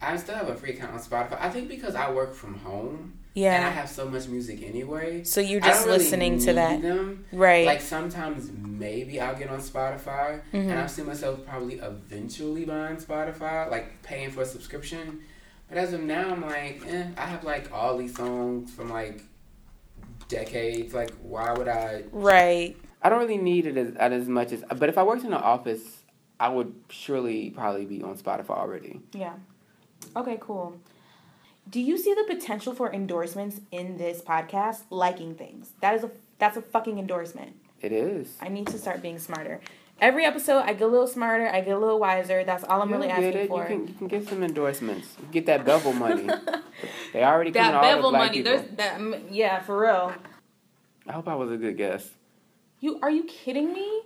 I 0.02 0.16
still 0.18 0.36
have 0.36 0.50
a 0.50 0.56
free 0.56 0.72
account 0.72 0.94
on 0.94 1.00
Spotify. 1.00 1.38
I 1.42 1.50
think 1.50 1.70
because 1.70 1.96
I 1.96 2.12
work 2.12 2.34
from 2.36 2.56
home 2.60 3.14
Yeah. 3.34 3.56
and 3.56 3.66
I 3.66 3.70
have 3.72 3.90
so 3.90 4.08
much 4.08 4.28
music 4.28 4.62
anyway. 4.64 5.24
So 5.24 5.42
you're 5.42 5.64
I 5.64 5.68
just 5.68 5.80
don't 5.82 5.88
really 5.88 6.00
listening 6.04 6.40
to 6.40 6.54
that. 6.54 6.82
Them. 6.82 7.26
Right. 7.32 7.66
Like 7.66 7.82
sometimes 7.82 8.52
maybe 8.56 9.20
I'll 9.20 9.36
get 9.36 9.50
on 9.50 9.60
Spotify, 9.60 10.42
Mm-hmm. 10.54 10.70
and 10.70 10.80
I 10.80 10.86
see 10.88 11.02
myself 11.04 11.46
probably 11.46 11.76
eventually 11.76 12.66
buying 12.66 12.98
Spotify, 12.98 13.70
like 13.72 14.02
paying 14.04 14.30
for 14.32 14.42
a 14.42 14.46
subscription. 14.46 15.22
But 15.70 15.78
as 15.80 15.94
of 15.94 16.02
now, 16.02 16.30
I'm 16.32 16.42
like, 16.42 16.82
eh, 16.88 17.08
I 17.18 17.26
have 17.26 17.44
like 17.44 17.72
all 17.74 17.98
these 17.98 18.16
songs 18.16 18.72
from 18.72 18.90
like 18.90 19.22
decades. 20.28 20.94
Like, 20.94 21.12
why 21.22 21.54
would 21.54 21.68
I? 21.68 22.04
right. 22.12 22.76
I 23.02 23.10
don't 23.10 23.20
really 23.20 23.38
need 23.38 23.68
it 23.68 23.78
as, 23.78 23.96
as 23.96 24.28
much 24.28 24.52
as. 24.52 24.64
But 24.76 24.90
if 24.90 24.98
I 24.98 25.04
worked 25.04 25.22
in 25.24 25.28
an 25.28 25.34
office, 25.42 25.82
I 26.40 26.50
would 26.50 26.74
surely 26.90 27.52
probably 27.52 27.86
be 27.86 28.02
on 28.04 28.18
Spotify 28.18 28.50
already. 28.52 29.00
Yeah. 29.14 29.34
Okay, 30.16 30.38
cool. 30.40 30.80
Do 31.70 31.82
you 31.82 31.98
see 31.98 32.14
the 32.14 32.24
potential 32.24 32.74
for 32.74 32.92
endorsements 32.94 33.60
in 33.72 33.98
this 33.98 34.22
podcast? 34.22 34.84
Liking 34.90 35.36
things. 35.36 35.72
That 35.82 35.96
is 35.96 36.04
a 36.04 36.12
that's 36.40 36.56
a 36.58 36.62
fucking 36.62 36.98
endorsement. 36.98 37.56
It 37.82 37.92
is. 37.92 38.36
I 38.42 38.48
need 38.50 38.68
to 38.68 38.78
start 38.78 39.02
being 39.02 39.20
smarter. 39.20 39.60
Every 40.00 40.26
episode, 40.26 40.60
I 40.60 40.74
get 40.74 40.84
a 40.84 40.88
little 40.88 41.08
smarter. 41.08 41.48
I 41.50 41.62
get 41.62 41.76
a 41.76 41.80
little 41.80 42.00
wiser. 42.00 42.44
That's 42.44 42.64
all 42.64 42.82
I'm 42.84 42.92
really 42.92 43.08
You'll 43.08 43.18
get 43.20 43.36
asking 43.36 43.42
it. 43.42 43.48
for. 43.48 43.62
You 43.64 43.68
can 43.68 43.88
you 43.88 43.94
can 43.96 44.08
get 44.08 44.28
some 44.30 44.44
endorsements. 44.44 45.16
Get 45.32 45.46
that 45.48 45.66
Bevel 45.66 45.94
money. 45.94 46.28
they 47.14 47.24
already 47.24 47.52
that 47.52 47.74
all 47.74 47.82
the 47.82 47.96
bevel 47.96 48.12
money. 48.12 48.38
people. 48.38 48.52
There's 48.54 48.70
that. 48.78 49.00
mm, 49.00 49.22
Yeah, 49.32 49.62
for 49.62 49.80
real. 49.82 50.14
I 51.08 51.12
hope 51.14 51.28
I 51.28 51.36
was 51.36 51.52
a 51.52 51.58
good 51.58 51.78
guess. 51.78 52.08
You 52.80 53.00
are 53.02 53.10
you 53.10 53.24
kidding 53.24 53.74
me? 53.74 54.02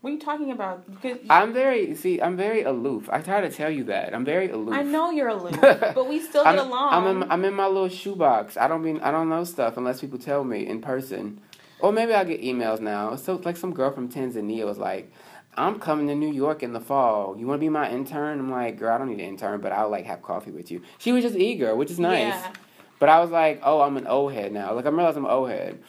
What 0.00 0.10
are 0.10 0.12
you 0.12 0.20
talking 0.20 0.52
about? 0.52 0.88
Because 0.88 1.18
I'm 1.28 1.52
very 1.52 1.94
see. 1.96 2.22
I'm 2.22 2.36
very 2.36 2.62
aloof. 2.62 3.08
I 3.10 3.20
try 3.20 3.40
to 3.40 3.50
tell 3.50 3.68
you 3.70 3.84
that. 3.84 4.14
I'm 4.14 4.24
very 4.24 4.48
aloof. 4.48 4.72
I 4.72 4.82
know 4.82 5.10
you're 5.10 5.28
aloof, 5.28 5.60
but 5.60 6.08
we 6.08 6.20
still 6.20 6.44
get 6.44 6.58
I'm, 6.58 6.68
along. 6.68 6.92
I'm 6.92 7.22
in, 7.22 7.30
I'm 7.30 7.44
in 7.44 7.54
my 7.54 7.66
little 7.66 7.88
shoebox. 7.88 8.56
I 8.56 8.68
don't 8.68 8.82
mean 8.82 9.00
I 9.00 9.10
don't 9.10 9.28
know 9.28 9.42
stuff 9.42 9.76
unless 9.76 10.00
people 10.00 10.18
tell 10.18 10.44
me 10.44 10.68
in 10.68 10.80
person, 10.80 11.40
or 11.80 11.90
maybe 11.90 12.14
I 12.14 12.22
get 12.22 12.40
emails 12.42 12.80
now. 12.80 13.16
So 13.16 13.40
like 13.44 13.56
some 13.56 13.74
girl 13.74 13.90
from 13.90 14.08
Tanzania 14.08 14.64
was 14.64 14.78
like, 14.78 15.12
"I'm 15.56 15.80
coming 15.80 16.06
to 16.06 16.14
New 16.14 16.32
York 16.32 16.62
in 16.62 16.72
the 16.72 16.80
fall. 16.80 17.36
You 17.36 17.48
want 17.48 17.58
to 17.58 17.64
be 17.64 17.68
my 17.68 17.90
intern?" 17.90 18.38
I'm 18.38 18.52
like, 18.52 18.78
"Girl, 18.78 18.94
I 18.94 18.98
don't 18.98 19.08
need 19.08 19.18
an 19.20 19.28
intern, 19.28 19.60
but 19.60 19.72
I'll 19.72 19.90
like 19.90 20.06
have 20.06 20.22
coffee 20.22 20.52
with 20.52 20.70
you." 20.70 20.80
She 20.98 21.10
was 21.10 21.24
just 21.24 21.34
eager, 21.34 21.74
which 21.74 21.90
is 21.90 21.98
nice. 21.98 22.34
Yeah. 22.34 22.52
But 23.00 23.08
I 23.08 23.18
was 23.18 23.30
like, 23.30 23.60
"Oh, 23.64 23.80
I'm 23.80 23.96
an 23.96 24.06
old 24.06 24.32
head 24.32 24.52
now. 24.52 24.74
Like 24.74 24.86
I 24.86 24.90
realize 24.90 25.16
I'm 25.16 25.24
an 25.24 25.30
old 25.32 25.50
head. 25.50 25.82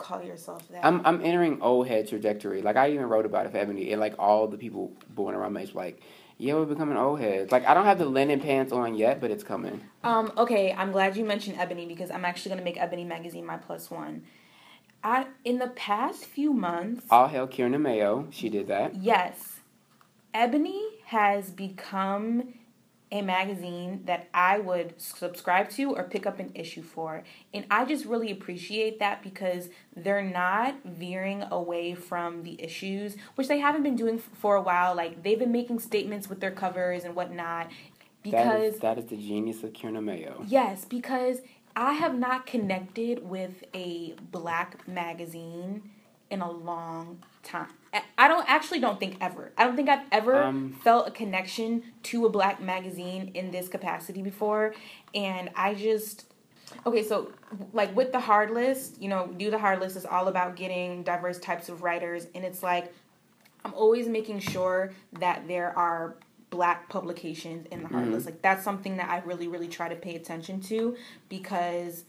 Call 0.00 0.22
yourself 0.22 0.66
that. 0.70 0.84
I'm 0.84 1.04
I'm 1.04 1.22
entering 1.22 1.60
old 1.60 1.86
head 1.86 2.08
trajectory. 2.08 2.62
Like 2.62 2.76
I 2.76 2.90
even 2.90 3.04
wrote 3.06 3.26
about 3.26 3.44
it 3.46 3.52
for 3.52 3.58
Ebony, 3.58 3.92
and 3.92 4.00
like 4.00 4.14
all 4.18 4.48
the 4.48 4.56
people 4.56 4.92
born 5.10 5.34
around 5.34 5.52
my 5.52 5.60
age 5.60 5.74
like, 5.74 6.00
"Yeah, 6.38 6.54
we're 6.54 6.64
becoming 6.64 6.96
old 6.96 7.20
heads." 7.20 7.52
Like 7.52 7.66
I 7.66 7.74
don't 7.74 7.84
have 7.84 7.98
the 7.98 8.06
linen 8.06 8.40
pants 8.40 8.72
on 8.72 8.94
yet, 8.94 9.20
but 9.20 9.30
it's 9.30 9.44
coming. 9.44 9.82
Um, 10.02 10.32
okay, 10.38 10.72
I'm 10.72 10.90
glad 10.90 11.16
you 11.18 11.24
mentioned 11.24 11.58
Ebony 11.58 11.84
because 11.86 12.10
I'm 12.10 12.24
actually 12.24 12.50
gonna 12.50 12.64
make 12.64 12.80
Ebony 12.80 13.04
magazine 13.04 13.44
my 13.44 13.58
plus 13.58 13.90
one. 13.90 14.22
I 15.04 15.26
in 15.44 15.58
the 15.58 15.68
past 15.68 16.24
few 16.24 16.52
months, 16.54 17.04
All 17.10 17.28
hail 17.28 17.46
Kierna 17.46 17.78
Mayo. 17.80 18.26
She 18.30 18.48
did 18.48 18.68
that. 18.68 18.94
yes, 18.94 19.60
Ebony 20.32 20.82
has 21.06 21.50
become 21.50 22.54
a 23.12 23.22
magazine 23.22 24.02
that 24.04 24.28
I 24.32 24.58
would 24.58 25.00
subscribe 25.00 25.68
to 25.70 25.96
or 25.96 26.04
pick 26.04 26.26
up 26.26 26.38
an 26.38 26.52
issue 26.54 26.82
for. 26.82 27.24
And 27.52 27.66
I 27.70 27.84
just 27.84 28.04
really 28.04 28.30
appreciate 28.30 29.00
that 29.00 29.22
because 29.22 29.68
they're 29.96 30.22
not 30.22 30.76
veering 30.84 31.44
away 31.50 31.94
from 31.94 32.44
the 32.44 32.62
issues, 32.62 33.16
which 33.34 33.48
they 33.48 33.58
haven't 33.58 33.82
been 33.82 33.96
doing 33.96 34.18
for 34.18 34.54
a 34.54 34.62
while. 34.62 34.94
Like 34.94 35.22
they've 35.22 35.38
been 35.38 35.52
making 35.52 35.80
statements 35.80 36.28
with 36.28 36.40
their 36.40 36.52
covers 36.52 37.04
and 37.04 37.16
whatnot. 37.16 37.70
Because 38.22 38.74
is, 38.74 38.80
that 38.80 38.98
is 38.98 39.06
the 39.06 39.16
genius 39.16 39.64
of 39.64 39.72
Kierna 39.72 40.02
Mayo. 40.02 40.44
Yes, 40.46 40.84
because 40.84 41.40
I 41.74 41.94
have 41.94 42.16
not 42.16 42.46
connected 42.46 43.28
with 43.28 43.64
a 43.74 44.14
black 44.30 44.86
magazine 44.86 45.90
in 46.30 46.42
a 46.42 46.50
long 46.50 47.22
time. 47.42 47.72
I- 47.92 48.28
don't 48.28 48.48
actually 48.48 48.80
don't 48.80 49.00
think 49.00 49.16
ever. 49.20 49.52
I 49.58 49.64
don't 49.64 49.74
think 49.76 49.88
I've 49.88 50.06
ever 50.12 50.44
Um, 50.44 50.72
felt 50.84 51.08
a 51.08 51.10
connection 51.10 51.82
to 52.04 52.26
a 52.26 52.28
black 52.28 52.60
magazine 52.60 53.32
in 53.34 53.50
this 53.50 53.68
capacity 53.68 54.22
before, 54.22 54.74
and 55.14 55.50
I 55.56 55.74
just 55.74 56.26
okay. 56.86 57.02
So 57.02 57.32
like 57.72 57.94
with 57.96 58.12
the 58.12 58.20
hard 58.20 58.50
list, 58.52 59.00
you 59.02 59.08
know, 59.08 59.26
do 59.26 59.50
the 59.50 59.58
hard 59.58 59.80
list 59.80 59.96
is 59.96 60.06
all 60.06 60.28
about 60.28 60.54
getting 60.56 61.02
diverse 61.02 61.38
types 61.38 61.68
of 61.68 61.82
writers, 61.82 62.26
and 62.34 62.44
it's 62.44 62.62
like 62.62 62.92
I'm 63.64 63.74
always 63.74 64.08
making 64.08 64.40
sure 64.40 64.92
that 65.14 65.46
there 65.48 65.76
are 65.76 66.14
black 66.50 66.88
publications 66.88 67.66
in 67.70 67.82
the 67.82 67.88
hard 67.88 68.08
list. 68.08 68.26
Like 68.26 68.42
that's 68.42 68.64
something 68.64 68.96
that 68.96 69.08
I 69.08 69.18
really, 69.18 69.48
really 69.48 69.68
try 69.68 69.88
to 69.88 69.94
pay 69.96 70.16
attention 70.16 70.60
to 70.62 70.96
because 71.28 72.04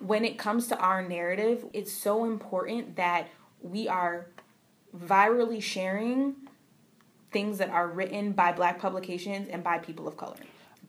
when 0.00 0.24
it 0.24 0.38
comes 0.38 0.68
to 0.68 0.78
our 0.78 1.02
narrative, 1.02 1.64
it's 1.72 1.92
so 1.92 2.24
important 2.24 2.96
that 2.96 3.28
we 3.62 3.88
are 3.88 4.26
virally 4.96 5.62
sharing 5.62 6.34
things 7.30 7.58
that 7.58 7.68
are 7.70 7.86
written 7.86 8.32
by 8.32 8.52
black 8.52 8.78
publications 8.78 9.48
and 9.48 9.62
by 9.62 9.78
people 9.78 10.08
of 10.08 10.16
color. 10.16 10.36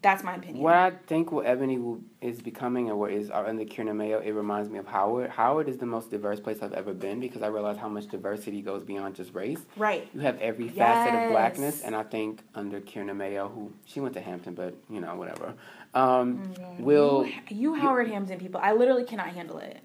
That's 0.02 0.24
my 0.24 0.36
opinion. 0.36 0.64
What 0.64 0.76
I 0.76 0.92
think 0.92 1.30
what 1.30 1.46
Ebony 1.46 1.78
will, 1.78 2.00
is 2.22 2.42
becoming, 2.42 2.90
and 2.90 2.98
what 2.98 3.12
is 3.12 3.30
under 3.30 3.66
Kierna 3.66 3.94
Mayo, 3.94 4.20
it 4.20 4.32
reminds 4.32 4.70
me 4.70 4.80
of 4.80 4.88
Howard. 4.88 5.30
Howard 5.30 5.68
is 5.68 5.78
the 5.78 5.86
most 5.86 6.10
diverse 6.10 6.40
place 6.40 6.60
I've 6.62 6.72
ever 6.72 6.94
been 6.94 7.20
because 7.20 7.42
I 7.42 7.48
realize 7.48 7.76
how 7.76 7.90
much 7.90 8.08
diversity 8.08 8.62
goes 8.62 8.82
beyond 8.82 9.16
just 9.16 9.34
race. 9.34 9.60
Right. 9.76 10.08
You 10.14 10.22
have 10.22 10.40
every 10.40 10.70
facet 10.70 11.14
of 11.14 11.32
blackness, 11.32 11.82
and 11.82 11.98
I 11.98 12.04
think 12.04 12.40
under 12.56 12.80
Kierna 12.80 13.14
Mayo, 13.14 13.50
who 13.50 13.74
she 13.84 14.00
went 14.00 14.14
to 14.14 14.22
Hampton, 14.22 14.54
but 14.54 14.74
you 14.90 15.02
know 15.02 15.16
whatever, 15.16 15.54
um, 15.94 16.54
Mm, 16.56 16.80
will 16.80 17.28
You 17.50 17.74
Howard 17.74 18.08
Hampton 18.08 18.40
people, 18.40 18.62
I 18.64 18.72
literally 18.72 19.04
cannot 19.04 19.28
handle 19.28 19.58
it. 19.58 19.82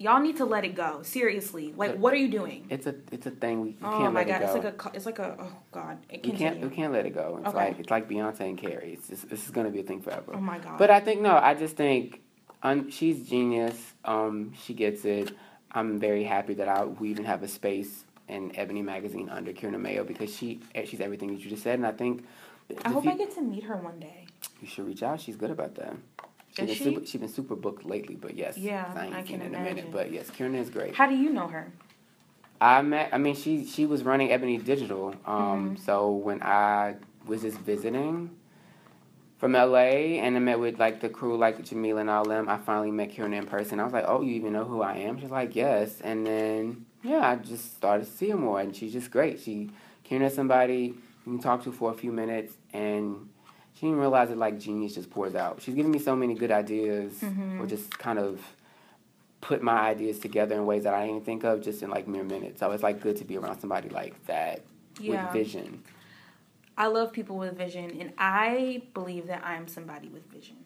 Y'all 0.00 0.18
need 0.20 0.38
to 0.38 0.46
let 0.46 0.64
it 0.64 0.74
go. 0.74 1.02
Seriously. 1.02 1.74
Like 1.76 1.96
what 1.98 2.14
are 2.14 2.16
you 2.16 2.28
doing? 2.28 2.66
it's 2.70 2.86
a 2.86 2.94
it's 3.12 3.26
a 3.26 3.30
thing 3.30 3.60
we 3.60 3.68
you 3.70 3.76
Oh 3.82 3.98
can't 3.98 4.14
my 4.14 4.20
let 4.24 4.28
god, 4.28 4.40
it 4.40 4.44
it's 4.46 4.54
like 4.64 4.86
a 4.86 4.96
it's 4.96 5.06
like 5.06 5.18
a 5.18 5.36
oh 5.38 5.52
god. 5.72 5.98
It 6.08 6.24
you 6.24 6.32
can't 6.32 6.58
you 6.58 6.70
can't 6.70 6.92
let 6.92 7.04
it 7.04 7.14
go. 7.14 7.36
It's 7.40 7.48
Okay. 7.48 7.56
like 7.64 7.78
it's 7.78 7.90
like 7.90 8.08
Beyonce 8.08 8.40
and 8.40 8.56
Carrie. 8.56 8.94
It's 8.94 9.08
just, 9.08 9.28
this 9.28 9.44
is 9.44 9.50
gonna 9.50 9.70
be 9.70 9.80
a 9.80 9.82
thing 9.82 10.00
forever. 10.00 10.32
Oh 10.34 10.40
my 10.40 10.58
god. 10.58 10.78
But 10.78 10.90
I 10.90 11.00
think 11.00 11.20
no, 11.20 11.36
I 11.36 11.52
just 11.54 11.76
think 11.76 12.22
un, 12.62 12.90
she's 12.90 13.28
genius. 13.28 13.76
Um, 14.04 14.54
she 14.64 14.72
gets 14.72 15.04
it. 15.04 15.32
I'm 15.72 15.98
very 16.00 16.24
happy 16.24 16.54
that 16.54 16.66
I 16.66 16.84
we 16.84 17.10
even 17.10 17.26
have 17.26 17.42
a 17.42 17.48
space 17.48 18.04
in 18.26 18.56
Ebony 18.56 18.80
magazine 18.80 19.28
under 19.28 19.52
Kierna 19.52 19.78
Mayo 19.78 20.02
because 20.04 20.34
she 20.34 20.60
eh, 20.74 20.86
she's 20.86 21.00
everything 21.02 21.28
that 21.34 21.40
you 21.44 21.50
just 21.50 21.62
said, 21.62 21.74
and 21.74 21.86
I 21.86 21.92
think 21.92 22.24
I 22.86 22.88
hope 22.90 23.04
fe- 23.04 23.10
I 23.10 23.16
get 23.18 23.34
to 23.34 23.42
meet 23.42 23.64
her 23.64 23.76
one 23.76 24.00
day. 24.00 24.24
you 24.62 24.66
should 24.66 24.86
reach 24.86 25.02
out. 25.02 25.20
She's 25.20 25.36
good 25.36 25.50
about 25.50 25.74
that. 25.74 25.94
She's 26.52 26.66
been 26.66 26.74
she? 26.74 26.84
super, 26.84 27.06
she's 27.06 27.20
been 27.20 27.28
super 27.28 27.54
booked 27.56 27.84
lately, 27.84 28.16
but 28.16 28.36
yes, 28.36 28.56
Yeah, 28.58 28.92
I 28.96 29.06
ain't 29.06 29.14
I 29.14 29.22
can 29.22 29.40
in 29.40 29.54
a 29.54 29.58
minute, 29.58 29.70
imagine. 29.76 29.90
but 29.92 30.10
yes, 30.10 30.30
Kierna 30.30 30.56
is 30.56 30.68
great. 30.70 30.94
How 30.94 31.06
do 31.06 31.14
you 31.14 31.30
know 31.30 31.46
her? 31.48 31.72
I 32.60 32.82
met. 32.82 33.10
I 33.12 33.18
mean, 33.18 33.34
she 33.36 33.64
she 33.64 33.86
was 33.86 34.02
running 34.02 34.30
Ebony 34.32 34.58
Digital. 34.58 35.14
Um, 35.24 35.70
Mm-hmm. 35.70 35.76
so 35.76 36.10
when 36.10 36.42
I 36.42 36.96
was 37.26 37.42
just 37.42 37.58
visiting 37.58 38.30
from 39.38 39.52
LA 39.52 40.18
and 40.20 40.36
I 40.36 40.38
met 40.40 40.58
with 40.60 40.78
like 40.78 41.00
the 41.00 41.08
crew, 41.08 41.38
like 41.38 41.64
Jamila 41.64 42.00
and 42.02 42.10
all 42.10 42.24
them, 42.24 42.48
I 42.48 42.58
finally 42.58 42.90
met 42.90 43.12
Kierna 43.12 43.38
in 43.38 43.46
person. 43.46 43.80
I 43.80 43.84
was 43.84 43.92
like, 43.92 44.04
"Oh, 44.06 44.20
you 44.20 44.32
even 44.34 44.52
know 44.52 44.64
who 44.64 44.82
I 44.82 44.96
am?" 44.96 45.18
She's 45.20 45.30
like, 45.30 45.54
"Yes." 45.56 46.00
And 46.02 46.26
then 46.26 46.84
yeah, 47.02 47.26
I 47.30 47.36
just 47.36 47.76
started 47.76 48.04
to 48.04 48.10
see 48.10 48.28
her 48.30 48.36
more, 48.36 48.60
and 48.60 48.74
she's 48.76 48.92
just 48.92 49.10
great. 49.10 49.40
She 49.40 49.70
Kierna 50.08 50.26
is 50.26 50.34
somebody 50.34 50.94
you 51.26 51.32
can 51.32 51.38
talk 51.38 51.62
to 51.64 51.72
for 51.72 51.90
a 51.90 51.94
few 51.94 52.12
minutes, 52.12 52.54
and 52.74 53.28
she 53.80 53.86
didn't 53.86 53.98
realize 54.00 54.28
that 54.28 54.36
like 54.36 54.58
genius 54.60 54.94
just 54.94 55.08
pours 55.08 55.34
out. 55.34 55.62
She's 55.62 55.74
giving 55.74 55.90
me 55.90 55.98
so 55.98 56.14
many 56.14 56.34
good 56.34 56.50
ideas, 56.50 57.14
Mm-hmm. 57.20 57.62
or 57.62 57.66
just 57.66 57.98
kind 57.98 58.18
of 58.18 58.38
put 59.40 59.62
my 59.62 59.78
ideas 59.80 60.18
together 60.18 60.54
in 60.54 60.66
ways 60.66 60.84
that 60.84 60.92
I 60.92 61.00
didn't 61.00 61.16
even 61.16 61.24
think 61.24 61.44
of 61.44 61.62
just 61.62 61.82
in 61.82 61.88
like 61.88 62.06
mere 62.06 62.22
minutes. 62.22 62.60
So 62.60 62.70
it's 62.72 62.82
like 62.82 63.00
good 63.00 63.16
to 63.16 63.24
be 63.24 63.38
around 63.38 63.58
somebody 63.58 63.88
like 63.88 64.14
that 64.26 64.60
Yeah. 65.00 65.24
with 65.24 65.32
vision. 65.32 65.82
I 66.76 66.88
love 66.88 67.10
people 67.12 67.38
with 67.38 67.56
vision, 67.56 67.96
and 67.98 68.12
I 68.18 68.82
believe 68.92 69.28
that 69.28 69.42
I 69.44 69.54
am 69.54 69.66
somebody 69.66 70.08
with 70.08 70.26
vision. 70.30 70.56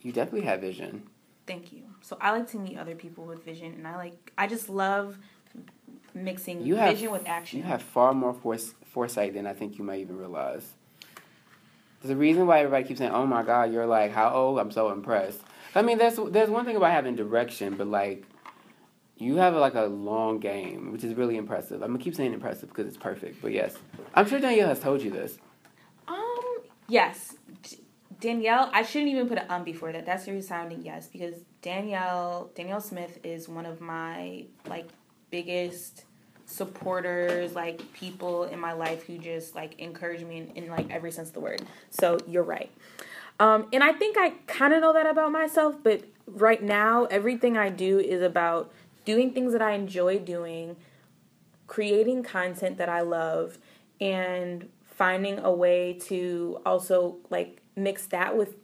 You 0.00 0.12
definitely 0.12 0.46
have 0.46 0.60
vision. 0.62 1.02
Thank 1.46 1.70
you. 1.72 1.82
So 2.00 2.16
I 2.18 2.30
like 2.32 2.50
to 2.52 2.58
meet 2.58 2.78
other 2.78 2.94
people 2.94 3.24
with 3.26 3.44
vision, 3.44 3.74
and 3.74 3.86
I 3.86 3.96
like 3.96 4.32
I 4.38 4.46
just 4.46 4.70
love 4.70 5.18
mixing 6.14 6.62
You 6.62 6.76
have 6.76 6.94
vision 6.94 7.10
with 7.12 7.26
action. 7.28 7.58
You 7.58 7.64
have 7.64 7.82
far 7.82 8.14
more 8.14 8.32
force, 8.32 8.72
foresight 8.86 9.34
than 9.34 9.46
I 9.46 9.52
think 9.52 9.76
you 9.76 9.84
might 9.84 10.00
even 10.00 10.16
realize. 10.16 10.64
There's 12.04 12.12
a 12.12 12.20
reason 12.20 12.46
why 12.46 12.58
everybody 12.58 12.84
keeps 12.84 12.98
saying, 12.98 13.12
"Oh 13.12 13.24
my 13.24 13.42
God, 13.42 13.72
you're 13.72 13.86
like 13.86 14.12
how 14.12 14.28
old?" 14.28 14.58
I'm 14.58 14.70
so 14.70 14.92
impressed. 14.92 15.40
I 15.74 15.80
mean, 15.80 15.96
there's 15.96 16.16
there's 16.16 16.50
one 16.50 16.66
thing 16.66 16.76
about 16.76 16.92
having 16.92 17.16
direction, 17.16 17.76
but 17.76 17.86
like 17.86 18.24
you 19.16 19.36
have 19.36 19.54
like 19.54 19.74
a 19.74 19.84
long 19.86 20.38
game, 20.38 20.92
which 20.92 21.02
is 21.02 21.14
really 21.14 21.38
impressive. 21.38 21.80
I'm 21.80 21.92
gonna 21.92 22.04
keep 22.04 22.14
saying 22.14 22.34
impressive 22.34 22.68
because 22.68 22.86
it's 22.86 22.98
perfect. 22.98 23.40
But 23.40 23.52
yes, 23.52 23.78
I'm 24.14 24.28
sure 24.28 24.38
Danielle 24.38 24.68
has 24.68 24.80
told 24.80 25.00
you 25.00 25.10
this. 25.10 25.38
Um, 26.06 26.40
yes. 26.88 27.36
D- 27.62 27.78
Danielle, 28.20 28.68
I 28.74 28.82
shouldn't 28.82 29.10
even 29.10 29.26
put 29.26 29.38
an 29.38 29.46
um 29.48 29.64
before 29.64 29.90
that. 29.92 30.04
That's 30.04 30.28
a 30.28 30.32
resounding 30.32 30.84
yes 30.84 31.08
because 31.08 31.36
Danielle 31.62 32.50
Danielle 32.54 32.82
Smith 32.82 33.18
is 33.24 33.48
one 33.48 33.64
of 33.64 33.80
my 33.80 34.44
like 34.68 34.88
biggest 35.30 36.04
supporters, 36.54 37.54
like 37.54 37.92
people 37.92 38.44
in 38.44 38.58
my 38.58 38.72
life 38.72 39.04
who 39.06 39.18
just 39.18 39.54
like 39.54 39.78
encourage 39.78 40.22
me 40.22 40.38
in, 40.38 40.64
in 40.64 40.70
like 40.70 40.90
every 40.90 41.10
sense 41.10 41.28
of 41.28 41.34
the 41.34 41.40
word. 41.40 41.62
So 41.90 42.18
you're 42.28 42.44
right. 42.44 42.70
Um, 43.40 43.66
and 43.72 43.82
I 43.82 43.92
think 43.92 44.16
I 44.16 44.30
kind 44.46 44.72
of 44.72 44.80
know 44.80 44.92
that 44.92 45.06
about 45.06 45.32
myself, 45.32 45.76
but 45.82 46.04
right 46.26 46.62
now 46.62 47.04
everything 47.06 47.56
I 47.56 47.68
do 47.68 47.98
is 47.98 48.22
about 48.22 48.72
doing 49.04 49.32
things 49.32 49.52
that 49.52 49.62
I 49.62 49.72
enjoy 49.72 50.18
doing, 50.20 50.76
creating 51.66 52.22
content 52.22 52.78
that 52.78 52.88
I 52.88 53.00
love 53.00 53.58
and 54.00 54.68
finding 54.84 55.40
a 55.40 55.52
way 55.52 55.94
to 56.04 56.60
also 56.64 57.16
like 57.30 57.60
mix 57.74 58.06
that 58.06 58.36
with 58.36 58.54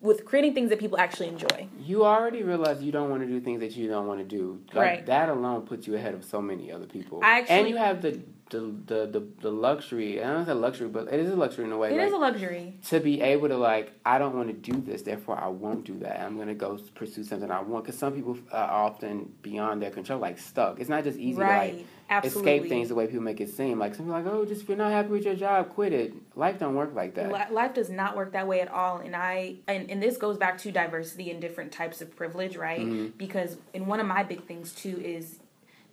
with 0.00 0.24
creating 0.24 0.54
things 0.54 0.70
that 0.70 0.78
people 0.78 0.98
actually 0.98 1.28
enjoy. 1.28 1.68
You 1.78 2.04
already 2.04 2.42
realize 2.42 2.82
you 2.82 2.92
don't 2.92 3.10
want 3.10 3.22
to 3.22 3.28
do 3.28 3.40
things 3.40 3.60
that 3.60 3.76
you 3.76 3.88
don't 3.88 4.06
want 4.06 4.20
to 4.20 4.24
do. 4.24 4.60
Like 4.72 4.86
Right. 4.86 5.06
that 5.06 5.28
alone 5.28 5.62
puts 5.62 5.86
you 5.86 5.94
ahead 5.94 6.14
of 6.14 6.24
so 6.24 6.40
many 6.40 6.72
other 6.72 6.86
people. 6.86 7.20
I 7.22 7.40
actually- 7.40 7.56
and 7.58 7.68
you 7.68 7.76
have 7.76 8.02
the 8.02 8.20
the, 8.50 8.58
the 8.86 9.06
the 9.06 9.26
the 9.42 9.50
luxury. 9.52 10.20
I 10.20 10.32
don't 10.32 10.44
say 10.44 10.52
luxury, 10.54 10.88
but 10.88 11.06
it 11.12 11.20
is 11.20 11.30
a 11.30 11.36
luxury 11.36 11.66
in 11.66 11.70
a 11.72 11.78
way. 11.78 11.92
It 11.94 11.98
like, 11.98 12.08
is 12.08 12.12
a 12.12 12.16
luxury. 12.16 12.78
to 12.88 12.98
be 12.98 13.20
able 13.20 13.46
to 13.48 13.56
like, 13.56 13.92
I 14.04 14.18
don't 14.18 14.34
want 14.34 14.48
to 14.48 14.72
do 14.72 14.80
this, 14.80 15.02
therefore 15.02 15.38
I 15.38 15.46
won't 15.46 15.84
do 15.84 15.96
that. 16.00 16.20
I'm 16.20 16.36
gonna 16.36 16.54
go 16.56 16.76
pursue 16.96 17.22
something 17.22 17.48
I 17.48 17.60
want. 17.60 17.84
Because 17.84 17.96
some 17.98 18.12
people 18.12 18.36
are 18.50 18.68
often 18.86 19.32
beyond 19.42 19.80
their 19.82 19.90
control, 19.92 20.18
like 20.18 20.36
stuck. 20.38 20.80
It's 20.80 20.88
not 20.90 21.04
just 21.04 21.16
easy 21.16 21.40
Right. 21.40 21.70
to 21.70 21.76
like 21.76 21.86
Absolutely. 22.10 22.54
escape 22.54 22.68
things 22.68 22.88
the 22.88 22.96
way 22.96 23.06
people 23.06 23.22
make 23.22 23.40
it 23.40 23.48
seem. 23.48 23.78
Like 23.78 23.94
some 23.94 24.06
people 24.06 24.20
like, 24.20 24.32
oh, 24.32 24.44
just 24.44 24.62
if 24.62 24.68
you're 24.68 24.76
not 24.76 24.90
happy 24.90 25.10
with 25.10 25.24
your 25.24 25.36
job, 25.36 25.70
quit 25.70 25.92
it. 25.92 26.12
Life 26.34 26.58
don't 26.58 26.74
work 26.74 26.92
like 26.92 27.14
that. 27.14 27.52
Life 27.52 27.74
does 27.74 27.88
not 27.88 28.16
work 28.16 28.32
that 28.32 28.48
way 28.48 28.60
at 28.60 28.68
all, 28.68 28.98
and 28.98 29.14
I 29.14 29.56
and, 29.68 29.90
and 29.90 30.02
this 30.02 30.16
goes 30.16 30.36
back 30.36 30.58
to 30.58 30.72
diversity 30.72 31.30
and 31.30 31.40
different 31.40 31.70
types 31.70 32.02
of 32.02 32.14
privilege, 32.16 32.56
right? 32.56 32.80
Mm-hmm. 32.80 33.16
Because 33.16 33.58
and 33.72 33.86
one 33.86 34.00
of 34.00 34.06
my 34.06 34.24
big 34.24 34.44
things 34.44 34.72
too 34.72 35.00
is 35.02 35.38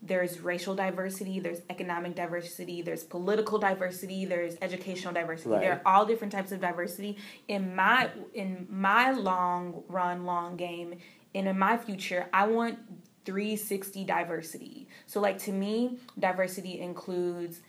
there's 0.01 0.39
racial 0.39 0.75
diversity, 0.75 1.39
there's 1.39 1.61
economic 1.69 2.15
diversity, 2.15 2.81
there's 2.81 3.03
political 3.03 3.57
diversity, 3.59 4.25
there's 4.25 4.55
educational 4.61 5.13
diversity. 5.13 5.49
Right. 5.49 5.61
There 5.61 5.73
are 5.73 5.81
all 5.85 6.05
different 6.05 6.33
types 6.33 6.51
of 6.51 6.61
diversity. 6.61 7.17
In 7.47 7.75
my 7.75 8.09
in 8.33 8.67
my 8.69 9.11
long 9.11 9.83
run, 9.87 10.25
long 10.25 10.55
game, 10.55 10.95
and 11.33 11.47
in 11.47 11.59
my 11.59 11.77
future, 11.77 12.27
I 12.33 12.47
want 12.47 12.79
360 13.27 14.05
diversity. 14.05 14.87
So 15.05 15.19
like 15.19 15.37
to 15.39 15.51
me, 15.51 15.99
diversity 16.17 16.79
includes 16.79 17.59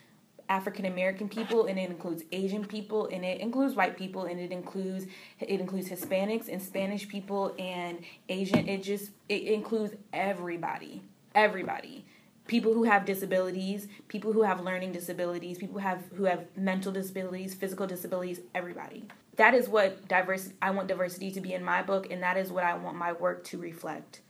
African 0.49 0.87
American 0.87 1.29
people 1.29 1.67
and 1.67 1.79
it 1.79 1.91
includes 1.91 2.23
Asian 2.31 2.65
people 2.65 3.09
and 3.13 3.25
it 3.25 3.41
includes 3.41 3.75
white 3.75 3.97
people 3.97 4.27
and 4.27 4.39
it 4.39 4.53
includes 4.53 5.07
it 5.41 5.61
includes 5.61 5.89
Hispanics 5.89 6.49
and 6.49 6.63
Spanish 6.63 7.09
people 7.09 7.55
and 7.59 7.99
Asian 8.29 8.69
it 8.69 8.83
just 8.83 9.11
it 9.29 9.43
includes 9.43 9.95
everybody 10.13 11.03
everybody. 11.35 12.07
People 12.47 12.73
who 12.73 12.85
have 12.85 13.05
disabilities 13.05 13.89
people 14.07 14.33
who 14.33 14.43
have 14.43 14.61
learning 14.61 14.93
disabilities 14.93 15.59
people 15.59 15.75
who 15.75 15.87
have 15.87 16.05
who 16.17 16.25
have 16.25 16.47
mental 16.57 16.93
disabilities 16.93 17.53
physical 17.53 17.87
disabilities 17.87 18.41
everybody. 18.55 19.07
That 19.37 19.55
is 19.55 19.69
what 19.69 20.09
diversity 20.09 20.55
I 20.63 20.71
want 20.71 20.89
diversity 20.89 21.31
to 21.33 21.41
be 21.41 21.53
in 21.53 21.63
my 21.65 21.83
book 21.83 22.11
and 22.11 22.23
that 22.23 22.37
is 22.39 22.51
what 22.51 22.65
I 22.65 22.77
want 22.77 22.97
my 22.97 23.13
work 23.13 23.45
to 23.47 23.59
reflect 23.59 24.23